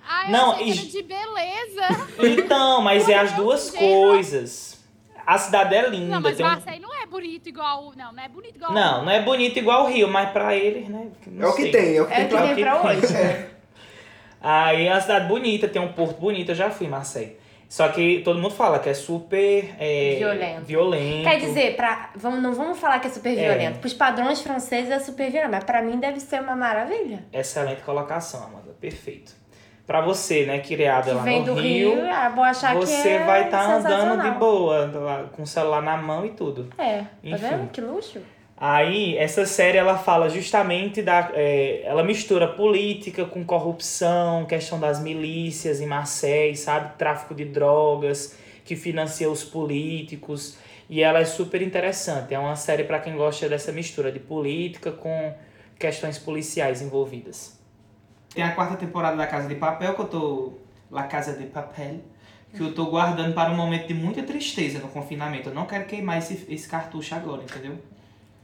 Ah, 0.07 0.25
eu 0.25 0.31
Não, 0.31 0.51
achei 0.51 0.65
que 0.65 0.71
e- 0.71 0.91
de 0.91 1.03
beleza. 1.03 2.07
Então, 2.43 2.81
mas 2.81 3.07
é 3.09 3.15
as 3.15 3.31
duas 3.33 3.69
coisas. 3.71 4.79
A 5.25 5.37
cidade 5.37 5.75
é 5.75 5.87
linda. 5.87 6.15
Não, 6.15 6.21
mas 6.21 6.35
tem 6.35 6.45
um- 6.45 6.49
Marseille 6.49 6.79
não 6.81 6.93
é 6.93 7.05
bonito 7.05 7.47
igual... 7.47 7.93
Não, 7.95 8.11
não 8.11 8.23
é 8.23 8.27
bonito 8.27 8.55
igual... 8.55 8.73
Não, 8.73 9.05
não 9.05 9.11
é 9.11 9.21
bonito 9.21 9.57
igual 9.59 9.83
o 9.85 9.87
Rio, 9.87 10.07
mas 10.07 10.29
pra 10.31 10.55
eles, 10.55 10.89
né? 10.89 11.07
não 11.27 11.47
É 11.47 11.51
o 11.51 11.55
que 11.55 11.61
sei. 11.63 11.71
tem, 11.71 11.95
é 11.97 12.01
o 12.01 12.07
que 12.07 12.13
É 12.13 12.15
tem 12.15 12.25
o 12.25 12.29
que 12.29 12.35
pra... 12.35 12.55
tem 12.55 12.63
pra 12.63 12.79
que 12.79 12.87
hoje. 13.05 13.15
É. 13.15 13.49
Aí 14.41 14.87
é 14.87 14.91
uma 14.91 14.99
cidade 15.01 15.27
bonita, 15.27 15.67
tem 15.67 15.81
um 15.81 15.93
porto 15.93 16.19
bonito, 16.19 16.49
eu 16.49 16.55
já 16.55 16.69
fui 16.71 16.87
em 16.87 16.89
Marseille. 16.89 17.37
Só 17.69 17.87
que 17.87 18.19
todo 18.25 18.37
mundo 18.39 18.53
fala 18.53 18.79
que 18.79 18.89
é 18.89 18.93
super 18.93 19.73
é, 19.79 20.15
Violento. 20.17 20.65
violento. 20.65 21.23
Quer 21.23 21.39
dizer, 21.39 21.75
pra, 21.77 22.09
vamos, 22.15 22.41
não 22.41 22.53
vamos 22.53 22.77
falar 22.77 22.99
que 22.99 23.07
é 23.07 23.09
super 23.11 23.37
É. 23.37 23.47
violento. 23.47 23.79
Pros 23.79 23.93
padrões 23.93 24.41
franceses 24.41 24.89
é 24.91 24.99
super 24.99 25.31
violento, 25.31 25.51
mas 25.51 25.63
pra 25.63 25.81
mim 25.81 25.97
deve 25.97 26.19
ser 26.19 26.41
uma 26.41 26.55
maravilha. 26.55 27.23
Excelente 27.31 27.81
colocação, 27.83 28.43
Amanda. 28.43 28.75
Perfeito. 28.81 29.39
Pra 29.85 29.99
você, 30.01 30.45
né, 30.45 30.59
criada 30.59 31.09
Que 31.09 31.17
lá 31.17 31.23
vem 31.23 31.39
no 31.39 31.45
do 31.45 31.53
Rio, 31.55 31.95
Rio, 31.95 32.09
ah, 32.09 32.29
vou 32.29 32.43
achar 32.43 32.73
que 32.73 32.85
você 32.85 33.09
é 33.09 33.25
vai 33.25 33.45
estar 33.45 33.75
andando 33.75 34.21
de 34.21 34.31
boa, 34.39 35.29
com 35.33 35.43
o 35.43 35.47
celular 35.47 35.81
na 35.81 35.97
mão 35.97 36.25
e 36.25 36.29
tudo. 36.29 36.69
É, 36.77 36.99
tá 36.99 37.07
Enfim. 37.23 37.37
vendo? 37.37 37.71
Que 37.71 37.81
luxo. 37.81 38.19
Aí, 38.63 39.17
essa 39.17 39.43
série, 39.43 39.79
ela 39.79 39.97
fala 39.97 40.29
justamente 40.29 41.01
da... 41.01 41.31
é, 41.33 41.81
ela 41.83 42.03
mistura 42.03 42.47
política 42.47 43.25
com 43.25 43.43
corrupção, 43.43 44.45
questão 44.45 44.79
das 44.79 45.01
milícias 45.01 45.81
em 45.81 45.87
Marseille, 45.87 46.55
sabe? 46.55 46.95
Tráfico 46.95 47.33
de 47.33 47.43
drogas, 47.43 48.37
que 48.63 48.75
financia 48.75 49.27
os 49.31 49.43
políticos. 49.43 50.59
E 50.87 51.01
ela 51.01 51.19
é 51.19 51.25
super 51.25 51.59
interessante. 51.59 52.35
É 52.35 52.37
uma 52.39 52.55
série 52.55 52.83
para 52.83 52.99
quem 52.99 53.15
gosta 53.15 53.49
dessa 53.49 53.71
mistura 53.71 54.11
de 54.11 54.19
política 54.19 54.91
com 54.91 55.33
questões 55.79 56.19
policiais 56.19 56.83
envolvidas. 56.83 57.59
Tem 58.33 58.43
a 58.43 58.51
quarta 58.51 58.75
temporada 58.75 59.15
da 59.15 59.27
Casa 59.27 59.47
de 59.47 59.55
Papel, 59.55 59.93
que 59.93 60.01
eu 60.01 60.07
tô... 60.07 60.53
La 60.89 61.03
Casa 61.03 61.33
de 61.33 61.45
Papel. 61.45 62.01
Que 62.53 62.61
eu 62.61 62.73
tô 62.73 62.87
guardando 62.87 63.33
para 63.33 63.49
um 63.49 63.55
momento 63.55 63.87
de 63.87 63.93
muita 63.93 64.21
tristeza 64.23 64.79
no 64.79 64.89
confinamento. 64.89 65.49
Eu 65.49 65.55
não 65.55 65.65
quero 65.65 65.85
queimar 65.85 66.17
esse, 66.17 66.45
esse 66.49 66.67
cartucho 66.67 67.15
agora, 67.15 67.43
entendeu? 67.43 67.77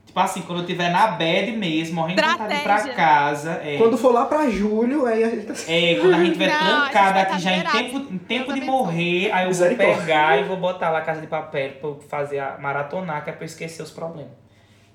Tipo 0.06 0.20
assim, 0.22 0.42
quando 0.42 0.62
eu 0.62 0.66
tiver 0.66 0.90
na 0.90 1.08
bed 1.08 1.52
mesmo, 1.52 1.96
morrendo 1.96 2.22
de 2.22 2.28
vontade 2.28 2.54
de 2.54 2.60
ir 2.62 2.64
pra 2.64 2.88
casa. 2.94 3.60
É, 3.62 3.78
Quando 3.78 3.98
for 3.98 4.14
lá 4.14 4.26
pra 4.26 4.50
julho, 4.50 5.06
aí 5.06 5.24
a 5.24 5.30
gente 5.30 5.46
tá... 5.46 5.54
é, 5.68 5.96
quando 5.96 6.14
a 6.14 6.24
gente 6.24 6.34
tiver 6.34 6.48
Não, 6.48 6.56
a 6.56 6.60
gente 6.60 6.92
trancado 6.92 7.14
vai 7.14 7.22
aqui 7.22 7.32
tá 7.34 7.40
já 7.40 7.58
em 7.58 7.64
tempo, 7.64 8.14
em 8.14 8.18
tempo 8.18 8.54
de 8.54 8.62
morrer, 8.62 9.32
aí 9.32 9.46
eu 9.46 9.54
vou 9.54 9.76
pegar 9.76 10.40
e 10.40 10.44
vou 10.46 10.58
botar 10.58 10.90
lá 10.90 11.00
a 11.00 11.02
casa 11.02 11.20
de 11.20 11.28
papel 11.28 11.74
pra 11.74 11.90
eu 11.90 12.00
fazer 12.08 12.40
a 12.40 12.58
maratonar, 12.58 13.24
que 13.24 13.30
é 13.30 13.34
pra 13.34 13.44
eu 13.44 13.48
esquecer 13.48 13.84
os 13.84 13.92
problemas. 13.92 14.32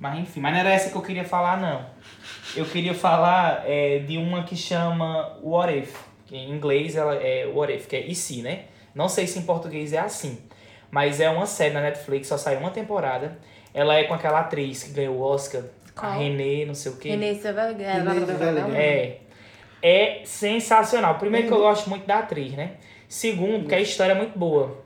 Mas 0.02 0.18
enfim, 0.18 0.40
mas 0.40 0.52
não 0.52 0.58
era 0.58 0.72
essa 0.72 0.90
que 0.90 0.96
eu 0.96 1.00
queria 1.00 1.22
falar, 1.22 1.60
não. 1.60 1.86
Eu 2.56 2.64
queria 2.64 2.92
falar 2.92 3.62
é, 3.64 4.00
de 4.00 4.18
uma 4.18 4.42
que 4.42 4.56
chama 4.56 5.38
What 5.40 5.78
If. 5.78 5.96
Que 6.26 6.36
em 6.36 6.50
inglês 6.50 6.96
ela 6.96 7.14
é 7.14 7.46
What 7.46 7.72
If, 7.72 7.86
que 7.86 7.94
é 7.94 8.06
e 8.06 8.12
se, 8.12 8.42
né? 8.42 8.64
Não 8.96 9.08
sei 9.08 9.28
se 9.28 9.38
em 9.38 9.42
português 9.42 9.92
é 9.92 10.00
assim. 10.00 10.40
Mas 10.90 11.20
é 11.20 11.30
uma 11.30 11.46
série 11.46 11.72
na 11.72 11.80
Netflix, 11.80 12.26
só 12.26 12.36
saiu 12.36 12.58
uma 12.58 12.72
temporada. 12.72 13.38
Ela 13.72 13.94
é 13.94 14.02
com 14.02 14.14
aquela 14.14 14.40
atriz 14.40 14.82
que 14.82 14.90
ganhou 14.90 15.18
o 15.18 15.20
Oscar, 15.20 15.62
Qual? 15.94 16.10
a 16.10 16.16
Renée, 16.16 16.66
não 16.66 16.74
sei 16.74 16.90
o 16.90 16.96
quê. 16.96 17.10
Renée 17.10 17.34
Zellweger. 17.36 18.04
É. 18.76 19.18
É 19.80 20.22
sensacional. 20.24 21.14
Primeiro 21.14 21.46
que 21.46 21.54
eu 21.54 21.58
gosto 21.58 21.88
muito 21.88 22.08
da 22.08 22.18
atriz, 22.18 22.54
né? 22.54 22.72
Segundo, 23.08 23.68
que 23.68 23.74
a 23.76 23.80
história 23.80 24.14
é 24.14 24.16
muito 24.16 24.36
boa. 24.36 24.82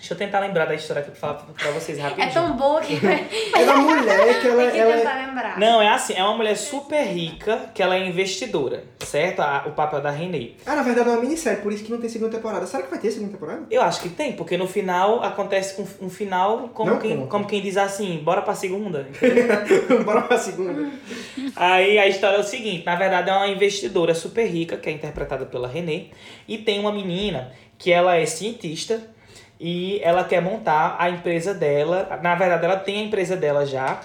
Deixa 0.00 0.14
eu 0.14 0.18
tentar 0.18 0.40
lembrar 0.40 0.64
da 0.64 0.74
história 0.74 1.02
aqui 1.02 1.10
pra 1.10 1.20
falar 1.20 1.34
pra 1.34 1.70
vocês 1.72 1.98
rapidinho. 1.98 2.26
É 2.26 2.32
tão 2.32 2.56
boa 2.56 2.80
que 2.80 2.96
tem 3.00 3.26
É 3.54 3.66
da 3.66 3.76
mulher 3.76 4.40
que 4.40 4.48
ela, 4.48 4.70
que 4.70 4.78
ela 4.78 4.92
é 4.94 4.96
tentar 4.96 5.26
lembrar. 5.26 5.58
Não, 5.58 5.82
é 5.82 5.88
assim, 5.90 6.14
é 6.14 6.24
uma 6.24 6.34
mulher 6.38 6.56
super 6.56 7.02
rica, 7.04 7.70
que 7.74 7.82
ela 7.82 7.94
é 7.96 8.06
investidora, 8.08 8.82
certo? 9.04 9.40
A- 9.40 9.64
o 9.66 9.72
papel 9.72 10.00
da 10.00 10.10
Renée. 10.10 10.56
Ah, 10.64 10.74
na 10.74 10.82
verdade 10.82 11.10
é 11.10 11.12
uma 11.12 11.20
minissérie, 11.20 11.60
por 11.60 11.70
isso 11.70 11.84
que 11.84 11.90
não 11.90 12.00
tem 12.00 12.08
segunda 12.08 12.34
temporada. 12.34 12.66
Será 12.66 12.82
que 12.82 12.88
vai 12.90 12.98
ter 12.98 13.10
segunda 13.10 13.32
temporada? 13.32 13.62
Eu 13.70 13.82
acho 13.82 14.00
que 14.00 14.08
tem, 14.08 14.32
porque 14.32 14.56
no 14.56 14.66
final 14.66 15.22
acontece 15.22 15.78
um, 15.82 16.06
um 16.06 16.08
final 16.08 16.70
como 16.72 16.92
Não 16.92 16.98
quem, 16.98 17.26
como 17.26 17.46
quem 17.46 17.60
diz 17.60 17.76
assim, 17.76 18.22
bora 18.24 18.40
pra 18.40 18.54
segunda. 18.54 19.06
Bora 20.04 20.22
pra 20.22 20.38
segunda. 20.38 20.90
Aí 21.56 21.98
a 21.98 22.06
história 22.08 22.36
é 22.36 22.40
o 22.40 22.44
seguinte, 22.44 22.86
na 22.86 22.96
verdade 22.96 23.28
é 23.28 23.32
uma 23.34 23.48
investidora 23.48 24.14
super 24.14 24.46
rica, 24.46 24.78
que 24.78 24.88
é 24.88 24.92
interpretada 24.92 25.44
pela 25.44 25.68
Renée, 25.68 26.10
e 26.48 26.56
tem 26.56 26.78
uma 26.80 26.90
menina 26.90 27.52
que 27.76 27.92
ela 27.92 28.16
é 28.16 28.24
cientista 28.26 29.02
e 29.60 30.00
ela 30.02 30.24
quer 30.24 30.40
montar 30.40 30.96
a 30.98 31.10
empresa 31.10 31.52
dela. 31.52 32.18
Na 32.22 32.34
verdade, 32.34 32.64
ela 32.64 32.76
tem 32.76 33.00
a 33.00 33.04
empresa 33.04 33.36
dela 33.36 33.66
já, 33.66 34.00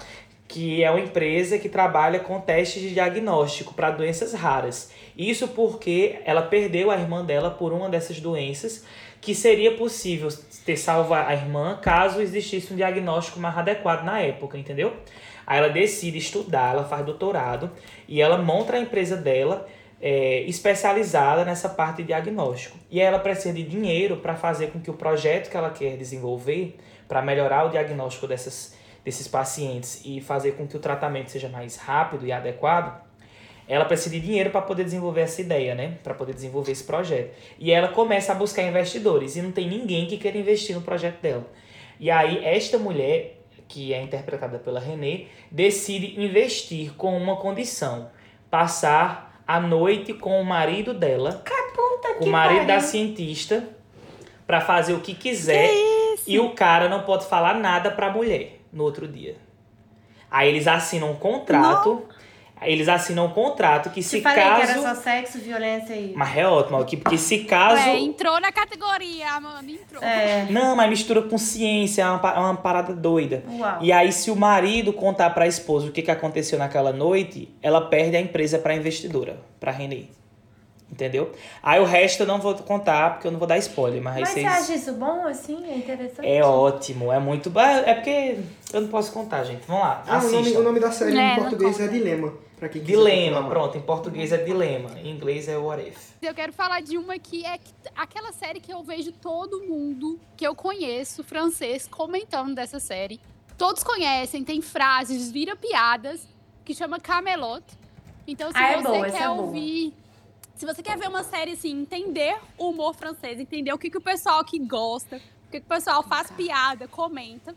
que 0.46 0.84
é 0.84 0.90
uma 0.90 1.00
empresa 1.00 1.58
que 1.58 1.68
trabalha 1.68 2.20
com 2.20 2.38
testes 2.38 2.82
de 2.82 2.92
diagnóstico 2.92 3.72
para 3.72 3.90
doenças 3.90 4.34
raras. 4.34 4.92
Isso 5.16 5.48
porque 5.48 6.20
ela 6.26 6.42
perdeu 6.42 6.90
a 6.90 6.96
irmã 6.96 7.24
dela 7.24 7.50
por 7.50 7.72
uma 7.72 7.88
dessas 7.88 8.20
doenças, 8.20 8.84
que 9.18 9.34
seria 9.34 9.74
possível 9.74 10.28
ter 10.66 10.76
salvo 10.76 11.14
a 11.14 11.32
irmã 11.32 11.78
caso 11.80 12.20
existisse 12.20 12.72
um 12.72 12.76
diagnóstico 12.76 13.40
mais 13.40 13.56
adequado 13.56 14.04
na 14.04 14.20
época, 14.20 14.58
entendeu? 14.58 14.92
Aí 15.46 15.58
ela 15.58 15.70
decide 15.70 16.18
estudar, 16.18 16.74
ela 16.74 16.84
faz 16.84 17.04
doutorado 17.04 17.70
e 18.06 18.20
ela 18.20 18.36
monta 18.36 18.76
a 18.76 18.80
empresa 18.80 19.16
dela 19.16 19.66
é, 20.00 20.40
especializada 20.42 21.44
nessa 21.44 21.68
parte 21.68 21.98
de 21.98 22.08
diagnóstico. 22.08 22.78
E 22.90 23.00
ela 23.00 23.18
precisa 23.18 23.52
de 23.54 23.62
dinheiro 23.62 24.18
para 24.18 24.34
fazer 24.36 24.68
com 24.68 24.80
que 24.80 24.90
o 24.90 24.94
projeto 24.94 25.50
que 25.50 25.56
ela 25.56 25.70
quer 25.70 25.96
desenvolver 25.96 26.76
para 27.08 27.22
melhorar 27.22 27.64
o 27.64 27.70
diagnóstico 27.70 28.26
dessas, 28.26 28.76
desses 29.04 29.28
pacientes 29.28 30.02
e 30.04 30.20
fazer 30.20 30.52
com 30.52 30.66
que 30.66 30.76
o 30.76 30.80
tratamento 30.80 31.30
seja 31.30 31.48
mais 31.48 31.76
rápido 31.76 32.26
e 32.26 32.32
adequado, 32.32 33.04
ela 33.68 33.84
precisa 33.84 34.10
de 34.10 34.20
dinheiro 34.20 34.50
para 34.50 34.62
poder 34.62 34.84
desenvolver 34.84 35.22
essa 35.22 35.40
ideia, 35.40 35.74
né? 35.74 35.98
Para 36.02 36.14
poder 36.14 36.34
desenvolver 36.34 36.72
esse 36.72 36.84
projeto. 36.84 37.34
E 37.58 37.72
ela 37.72 37.88
começa 37.88 38.32
a 38.32 38.34
buscar 38.34 38.62
investidores 38.62 39.34
e 39.34 39.42
não 39.42 39.50
tem 39.50 39.68
ninguém 39.68 40.06
que 40.06 40.16
queira 40.16 40.38
investir 40.38 40.74
no 40.76 40.82
projeto 40.82 41.20
dela. 41.20 41.46
E 41.98 42.10
aí 42.10 42.44
esta 42.44 42.78
mulher, 42.78 43.40
que 43.66 43.92
é 43.92 44.00
interpretada 44.00 44.58
pela 44.58 44.78
Renée, 44.78 45.28
decide 45.50 46.20
investir 46.20 46.94
com 46.94 47.16
uma 47.16 47.36
condição: 47.36 48.08
passar 48.48 49.25
a 49.46 49.60
noite 49.60 50.12
com 50.12 50.40
o 50.40 50.44
marido 50.44 50.92
dela, 50.92 51.42
com 52.18 52.24
que 52.24 52.28
o 52.28 52.32
marido 52.32 52.66
da 52.66 52.80
cientista, 52.80 53.68
para 54.46 54.60
fazer 54.60 54.92
o 54.94 55.00
que 55.00 55.14
quiser. 55.14 55.70
E 56.26 56.38
o 56.40 56.50
cara 56.50 56.88
não 56.88 57.02
pode 57.02 57.26
falar 57.26 57.54
nada 57.54 57.90
pra 57.90 58.10
mulher 58.10 58.60
no 58.72 58.82
outro 58.82 59.06
dia. 59.06 59.36
Aí 60.30 60.48
eles 60.48 60.66
assinam 60.66 61.12
um 61.12 61.16
contrato. 61.16 62.02
Eles 62.62 62.88
assinam 62.88 63.26
um 63.26 63.30
contrato 63.30 63.90
que 63.90 64.02
se 64.02 64.16
Te 64.16 64.22
falei 64.22 64.42
caso. 64.42 64.62
que 64.62 64.70
era 64.78 64.94
só 64.94 64.94
sexo, 65.02 65.38
violência 65.38 65.92
e... 65.92 66.14
Mas 66.16 66.36
é 66.36 66.46
ótimo, 66.46 66.82
que, 66.86 66.96
porque 66.96 67.18
se 67.18 67.40
caso. 67.40 67.76
Ué, 67.76 67.98
entrou 67.98 68.40
na 68.40 68.50
categoria, 68.50 69.30
Amanda, 69.32 69.70
entrou. 69.70 70.02
É, 70.02 70.46
Não, 70.50 70.74
mas 70.74 70.88
mistura 70.88 71.20
com 71.20 71.36
ciência, 71.36 72.02
é 72.02 72.06
uma, 72.10 72.30
é 72.30 72.38
uma 72.38 72.56
parada 72.56 72.94
doida. 72.94 73.44
uau. 73.58 73.78
E 73.82 73.92
aí, 73.92 74.10
se 74.10 74.30
o 74.30 74.36
marido 74.36 74.90
contar 74.92 75.30
pra 75.30 75.46
esposa 75.46 75.88
o 75.88 75.92
que, 75.92 76.00
que 76.00 76.10
aconteceu 76.10 76.58
naquela 76.58 76.92
noite, 76.94 77.54
ela 77.62 77.80
perde 77.82 78.16
a 78.16 78.20
empresa 78.20 78.58
pra 78.58 78.74
investidora, 78.74 79.38
pra 79.60 79.70
Renée. 79.70 80.08
Entendeu? 80.90 81.32
Aí 81.62 81.80
o 81.80 81.84
resto 81.84 82.22
eu 82.22 82.26
não 82.26 82.38
vou 82.40 82.54
contar, 82.54 83.14
porque 83.14 83.26
eu 83.26 83.32
não 83.32 83.38
vou 83.40 83.46
dar 83.48 83.58
spoiler, 83.58 84.00
mas, 84.00 84.20
Mas 84.20 84.28
você 84.28 84.34
vocês. 84.40 84.46
acha 84.46 84.72
isso 84.74 84.92
bom, 84.92 85.26
assim? 85.26 85.58
É 85.68 85.76
interessante? 85.76 86.26
É 86.26 86.44
ótimo, 86.44 87.12
é 87.12 87.18
muito. 87.18 87.52
É 87.58 87.92
porque 87.92 88.38
eu 88.72 88.80
não 88.82 88.88
posso 88.88 89.12
contar, 89.12 89.42
gente. 89.44 89.62
Vamos 89.66 89.82
lá, 89.82 90.04
Ah, 90.06 90.18
o 90.24 90.30
nome, 90.30 90.56
o 90.56 90.62
nome 90.62 90.80
da 90.80 90.92
série 90.92 91.18
É, 91.18 91.32
em 91.32 91.36
português 91.36 91.80
é. 91.80 91.88
Dilema. 91.88 92.32
Pra 92.56 92.68
quem 92.70 92.80
quiser 92.82 92.96
Dilema, 92.96 93.46
pronto. 93.48 93.76
Em 93.76 93.82
português 93.82 94.32
é 94.32 94.38
dilema. 94.42 94.98
Em 94.98 95.10
inglês 95.10 95.46
é 95.46 95.58
what 95.58 95.86
if. 95.86 96.12
Eu 96.22 96.34
quero 96.34 96.52
falar 96.52 96.80
de 96.80 96.96
uma 96.96 97.18
que 97.18 97.44
é 97.44 97.58
que- 97.58 97.72
aquela 97.94 98.32
série 98.32 98.60
que 98.60 98.72
eu 98.72 98.82
vejo 98.82 99.12
todo 99.12 99.62
mundo 99.64 100.18
que 100.36 100.46
eu 100.46 100.54
conheço, 100.54 101.22
francês, 101.22 101.86
comentando 101.86 102.54
dessa 102.54 102.80
série. 102.80 103.20
Todos 103.58 103.82
conhecem, 103.84 104.42
tem 104.42 104.62
frases, 104.62 105.30
vira 105.30 105.54
piadas, 105.54 106.26
que 106.64 106.74
chama 106.74 106.98
Camelot. 106.98 107.62
Então, 108.26 108.50
se 108.50 108.56
Ah, 108.58 108.72
é 108.72 108.76
você 108.76 108.88
boa, 108.88 109.10
quer 109.10 109.22
é 109.22 109.28
boa. 109.28 109.42
ouvir. 109.42 109.94
Se 110.54 110.64
você 110.64 110.82
quer 110.82 110.96
ver 110.98 111.08
uma 111.08 111.22
série 111.22 111.52
assim, 111.52 111.70
entender 111.82 112.36
o 112.56 112.70
humor 112.70 112.94
francês, 112.94 113.38
entender 113.38 113.72
o 113.72 113.78
que, 113.78 113.90
que 113.90 113.98
o 113.98 114.00
pessoal 114.00 114.42
que 114.42 114.58
gosta, 114.58 115.16
o 115.16 115.50
que, 115.50 115.60
que 115.60 115.66
o 115.66 115.68
pessoal 115.68 116.02
faz 116.02 116.30
piada, 116.30 116.88
comenta. 116.88 117.54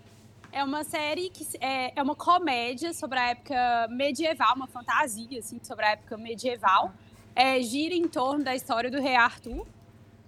É 0.51 0.63
uma 0.63 0.83
série 0.83 1.29
que 1.29 1.45
é, 1.61 1.93
é 1.95 2.01
uma 2.01 2.15
comédia 2.15 2.91
sobre 2.93 3.19
a 3.19 3.29
época 3.29 3.87
medieval, 3.89 4.55
uma 4.55 4.67
fantasia, 4.67 5.39
assim, 5.39 5.59
sobre 5.63 5.85
a 5.85 5.91
época 5.91 6.17
medieval. 6.17 6.91
É, 7.35 7.61
gira 7.61 7.93
em 7.93 8.07
torno 8.07 8.43
da 8.43 8.55
história 8.55 8.89
do 8.89 8.99
rei 8.99 9.15
Arthur. 9.15 9.65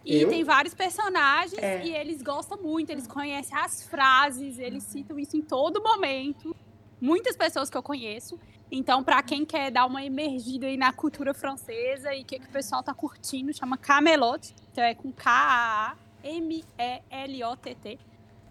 E 0.06 0.22
Eu? 0.22 0.30
tem 0.30 0.44
vários 0.44 0.74
personagens 0.74 1.62
É. 1.62 1.84
e 1.86 1.96
eles 1.96 2.22
gostam 2.22 2.58
muito, 2.62 2.90
eles 2.92 3.08
conhecem 3.08 3.56
as 3.58 3.84
frases, 3.84 4.58
eles 4.58 4.84
citam 4.84 5.20
isso 5.20 5.36
em 5.38 5.42
todo 5.42 5.82
momento. 5.82 6.56
Muitas 7.00 7.36
pessoas 7.36 7.70
que 7.70 7.78
eu 7.78 7.84
conheço. 7.84 8.40
Então, 8.72 9.04
pra 9.04 9.22
quem 9.22 9.46
quer 9.46 9.70
dar 9.70 9.86
uma 9.86 10.04
emergida 10.04 10.66
aí 10.68 10.78
na 10.78 10.94
cultura 10.94 11.34
francesa 11.34 12.14
e 12.16 12.22
o 12.22 12.26
que, 12.26 12.40
que 12.40 12.46
o 12.48 12.52
pessoal 12.52 12.82
tá 12.82 12.94
curtindo, 12.94 13.54
chama 13.54 13.78
Camelot. 13.78 14.56
Então 14.72 14.84
é 14.84 14.96
com 14.96 15.12
K-A-M-E-L-O-T-T. 15.12 18.00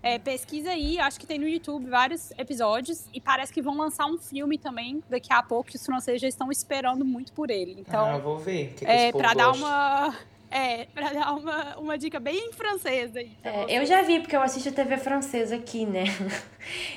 É, 0.02 0.18
pesquisa 0.18 0.70
aí, 0.70 0.98
acho 0.98 1.20
que 1.20 1.26
tem 1.26 1.38
no 1.38 1.46
YouTube 1.46 1.88
vários 1.88 2.30
episódios 2.38 3.04
e 3.12 3.20
parece 3.20 3.52
que 3.52 3.60
vão 3.60 3.76
lançar 3.76 4.06
um 4.06 4.16
filme 4.16 4.56
também 4.56 5.02
daqui 5.10 5.32
a 5.32 5.42
pouco, 5.42 5.70
que 5.70 5.76
os 5.76 5.84
franceses 5.84 6.20
já 6.20 6.28
estão 6.28 6.50
esperando 6.50 7.04
muito 7.04 7.32
por 7.32 7.50
ele. 7.50 7.76
Então, 7.78 8.06
ah, 8.06 8.16
eu 8.16 8.22
vou 8.22 8.38
ver. 8.38 8.72
Que, 8.74 8.84
que 8.84 8.90
é, 8.90 9.12
pra 9.12 9.34
dar 9.34 9.52
uma. 9.52 10.16
É, 10.50 10.86
pra 10.92 11.10
dar 11.10 11.32
uma, 11.34 11.76
uma 11.76 11.98
dica 11.98 12.18
bem 12.18 12.52
francesa 12.52 13.20
aí. 13.20 13.30
É, 13.44 13.78
eu 13.78 13.86
já 13.86 14.02
vi, 14.02 14.18
porque 14.18 14.34
eu 14.34 14.42
assisto 14.42 14.72
TV 14.72 14.96
francesa 14.96 15.54
aqui, 15.54 15.86
né? 15.86 16.04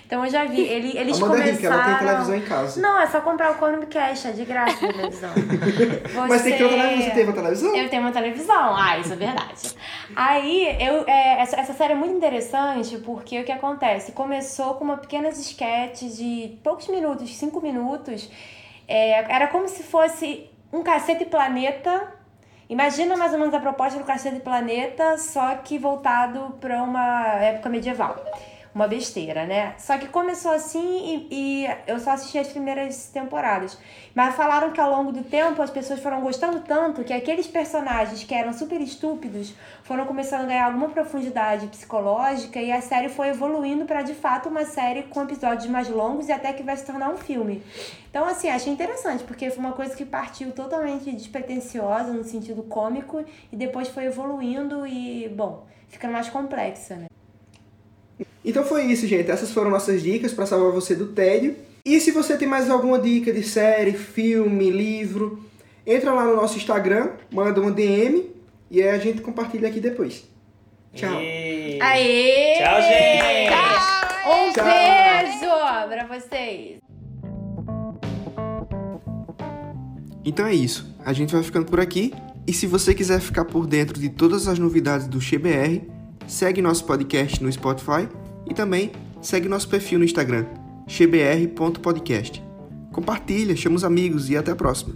Então 0.05 0.25
eu 0.25 0.29
já 0.29 0.43
vi. 0.43 0.59
Ele, 0.59 0.97
eles 0.97 1.17
Amanda 1.17 1.41
começaram... 1.41 1.55
rica, 1.55 1.67
ela 1.67 1.85
tem 1.85 1.97
televisão 2.07 2.35
em 2.35 2.41
casa. 2.41 2.81
Não, 2.81 2.99
é 2.99 3.07
só 3.07 3.21
comprar 3.21 3.51
o 3.51 3.55
Chromecast, 3.55 4.27
é 4.27 4.31
de 4.31 4.43
graça 4.43 4.85
a 4.85 4.91
televisão. 4.91 5.29
Mas 6.27 6.41
tem 6.43 6.51
que 6.51 6.57
ter 6.57 6.65
uma 6.65 6.71
televisão. 6.73 6.97
Você 6.97 7.03
Você- 7.03 7.11
teve 7.11 7.23
uma 7.23 7.33
televisão? 7.33 7.75
Eu 7.75 7.89
tenho 7.89 8.01
uma 8.01 8.11
televisão. 8.11 8.75
Ah, 8.75 8.99
isso 8.99 9.13
é 9.13 9.15
verdade. 9.15 9.75
Aí, 10.15 10.77
eu, 10.81 11.05
é, 11.07 11.41
essa, 11.41 11.55
essa 11.55 11.73
série 11.73 11.93
é 11.93 11.95
muito 11.95 12.13
interessante 12.13 12.97
porque 12.97 13.39
o 13.39 13.45
que 13.45 13.51
acontece? 13.53 14.11
Começou 14.11 14.73
com 14.75 14.83
uma 14.83 14.97
pequenas 14.97 15.39
sketches 15.39 16.17
de 16.17 16.57
poucos 16.61 16.89
minutos, 16.89 17.33
cinco 17.35 17.61
minutos. 17.61 18.29
É, 18.85 19.19
era 19.33 19.47
como 19.47 19.67
se 19.69 19.81
fosse 19.81 20.49
um 20.73 20.83
Cacete 20.83 21.23
Planeta. 21.25 22.21
Imagina 22.73 23.15
mais 23.15 23.31
ou 23.31 23.37
menos 23.37 23.53
a 23.53 23.59
proposta 23.59 23.99
do 23.99 24.03
Cacete 24.03 24.39
Planeta, 24.39 25.15
só 25.19 25.53
que 25.57 25.77
voltado 25.77 26.57
para 26.59 26.81
uma 26.81 27.35
época 27.35 27.69
medieval. 27.69 28.15
Uma 28.73 28.87
besteira, 28.87 29.45
né? 29.45 29.75
Só 29.77 29.99
que 29.99 30.07
começou 30.07 30.51
assim 30.51 31.27
e, 31.29 31.63
e 31.63 31.67
eu 31.85 31.99
só 31.99 32.11
assisti 32.11 32.39
as 32.39 32.47
primeiras 32.47 33.05
temporadas. 33.05 33.77
Mas 34.15 34.35
falaram 34.35 34.71
que 34.71 34.81
ao 34.81 34.89
longo 34.89 35.11
do 35.11 35.23
tempo 35.23 35.61
as 35.61 35.69
pessoas 35.69 35.99
foram 35.99 36.21
gostando 36.21 36.59
tanto 36.61 37.03
que 37.03 37.13
aqueles 37.13 37.45
personagens 37.45 38.23
que 38.23 38.33
eram 38.33 38.51
super 38.51 38.81
estúpidos 38.81 39.53
foram 39.83 40.07
começando 40.07 40.41
a 40.41 40.45
ganhar 40.45 40.65
alguma 40.65 40.89
profundidade 40.89 41.67
psicológica 41.67 42.59
e 42.59 42.71
a 42.71 42.81
série 42.81 43.09
foi 43.09 43.29
evoluindo 43.29 43.85
para 43.85 44.01
de 44.01 44.15
fato 44.15 44.49
uma 44.49 44.65
série 44.65 45.03
com 45.03 45.21
episódios 45.21 45.67
mais 45.67 45.87
longos 45.87 46.27
e 46.27 46.31
até 46.31 46.51
que 46.51 46.63
vai 46.63 46.75
se 46.75 46.85
tornar 46.85 47.09
um 47.09 47.17
filme. 47.17 47.61
Então, 48.09 48.25
assim, 48.25 48.49
achei 48.49 48.73
interessante, 48.73 49.23
porque 49.23 49.51
foi 49.51 49.59
uma 49.59 49.73
coisa 49.73 49.95
que 49.95 50.05
partiu 50.05 50.51
totalmente 50.51 51.11
despretensiosa 51.11 52.11
no 52.11 52.23
sentido 52.23 52.63
cômico 52.63 53.23
e 53.51 53.55
depois 53.55 53.87
foi 53.89 54.05
evoluindo 54.05 54.87
e, 54.87 55.29
bom, 55.29 55.67
ficando 55.89 56.13
mais 56.13 56.29
complexa, 56.29 56.95
né? 56.95 57.05
Então 58.43 58.63
foi 58.63 58.83
isso, 58.85 59.07
gente. 59.07 59.29
Essas 59.31 59.51
foram 59.51 59.69
nossas 59.71 60.01
dicas 60.03 60.33
pra 60.33 60.45
salvar 60.45 60.71
você 60.71 60.95
do 60.95 61.07
tédio. 61.07 61.55
E 61.85 61.99
se 61.99 62.11
você 62.11 62.37
tem 62.37 62.47
mais 62.47 62.69
alguma 62.69 62.99
dica 62.99 63.31
de 63.31 63.43
série, 63.43 63.93
filme, 63.93 64.69
livro, 64.69 65.43
entra 65.85 66.13
lá 66.13 66.25
no 66.25 66.35
nosso 66.35 66.57
Instagram, 66.57 67.11
manda 67.31 67.59
uma 67.59 67.71
DM 67.71 68.29
e 68.71 68.81
aí 68.81 68.89
a 68.89 68.97
gente 68.97 69.21
compartilha 69.21 69.67
aqui 69.67 69.79
depois. 69.79 70.23
Tchau. 70.93 71.19
E- 71.21 71.79
Aê! 71.81 72.53
Tchau, 72.57 72.81
gente! 72.81 73.53
Um 74.25 74.53
Tchau. 74.53 74.65
beijo 74.65 75.89
pra 75.89 76.07
vocês! 76.19 76.77
Então 80.25 80.45
é 80.45 80.53
isso. 80.53 80.93
A 81.05 81.11
gente 81.11 81.33
vai 81.33 81.43
ficando 81.43 81.65
por 81.65 81.79
aqui. 81.79 82.13
E 82.45 82.53
se 82.53 82.67
você 82.67 82.93
quiser 82.93 83.19
ficar 83.21 83.45
por 83.45 83.65
dentro 83.65 83.99
de 83.99 84.09
todas 84.09 84.47
as 84.47 84.59
novidades 84.59 85.07
do 85.07 85.19
XBR, 85.19 85.81
segue 86.27 86.61
nosso 86.61 86.85
podcast 86.85 87.41
no 87.43 87.51
Spotify 87.51 88.07
e 88.49 88.53
também 88.53 88.91
segue 89.21 89.47
nosso 89.47 89.69
perfil 89.69 89.99
no 89.99 90.05
Instagram. 90.05 90.45
xbr.podcast. 90.87 92.43
Compartilha, 92.91 93.55
chama 93.55 93.75
os 93.75 93.83
amigos 93.83 94.29
e 94.29 94.37
até 94.37 94.51
a 94.51 94.55
próxima. 94.55 94.95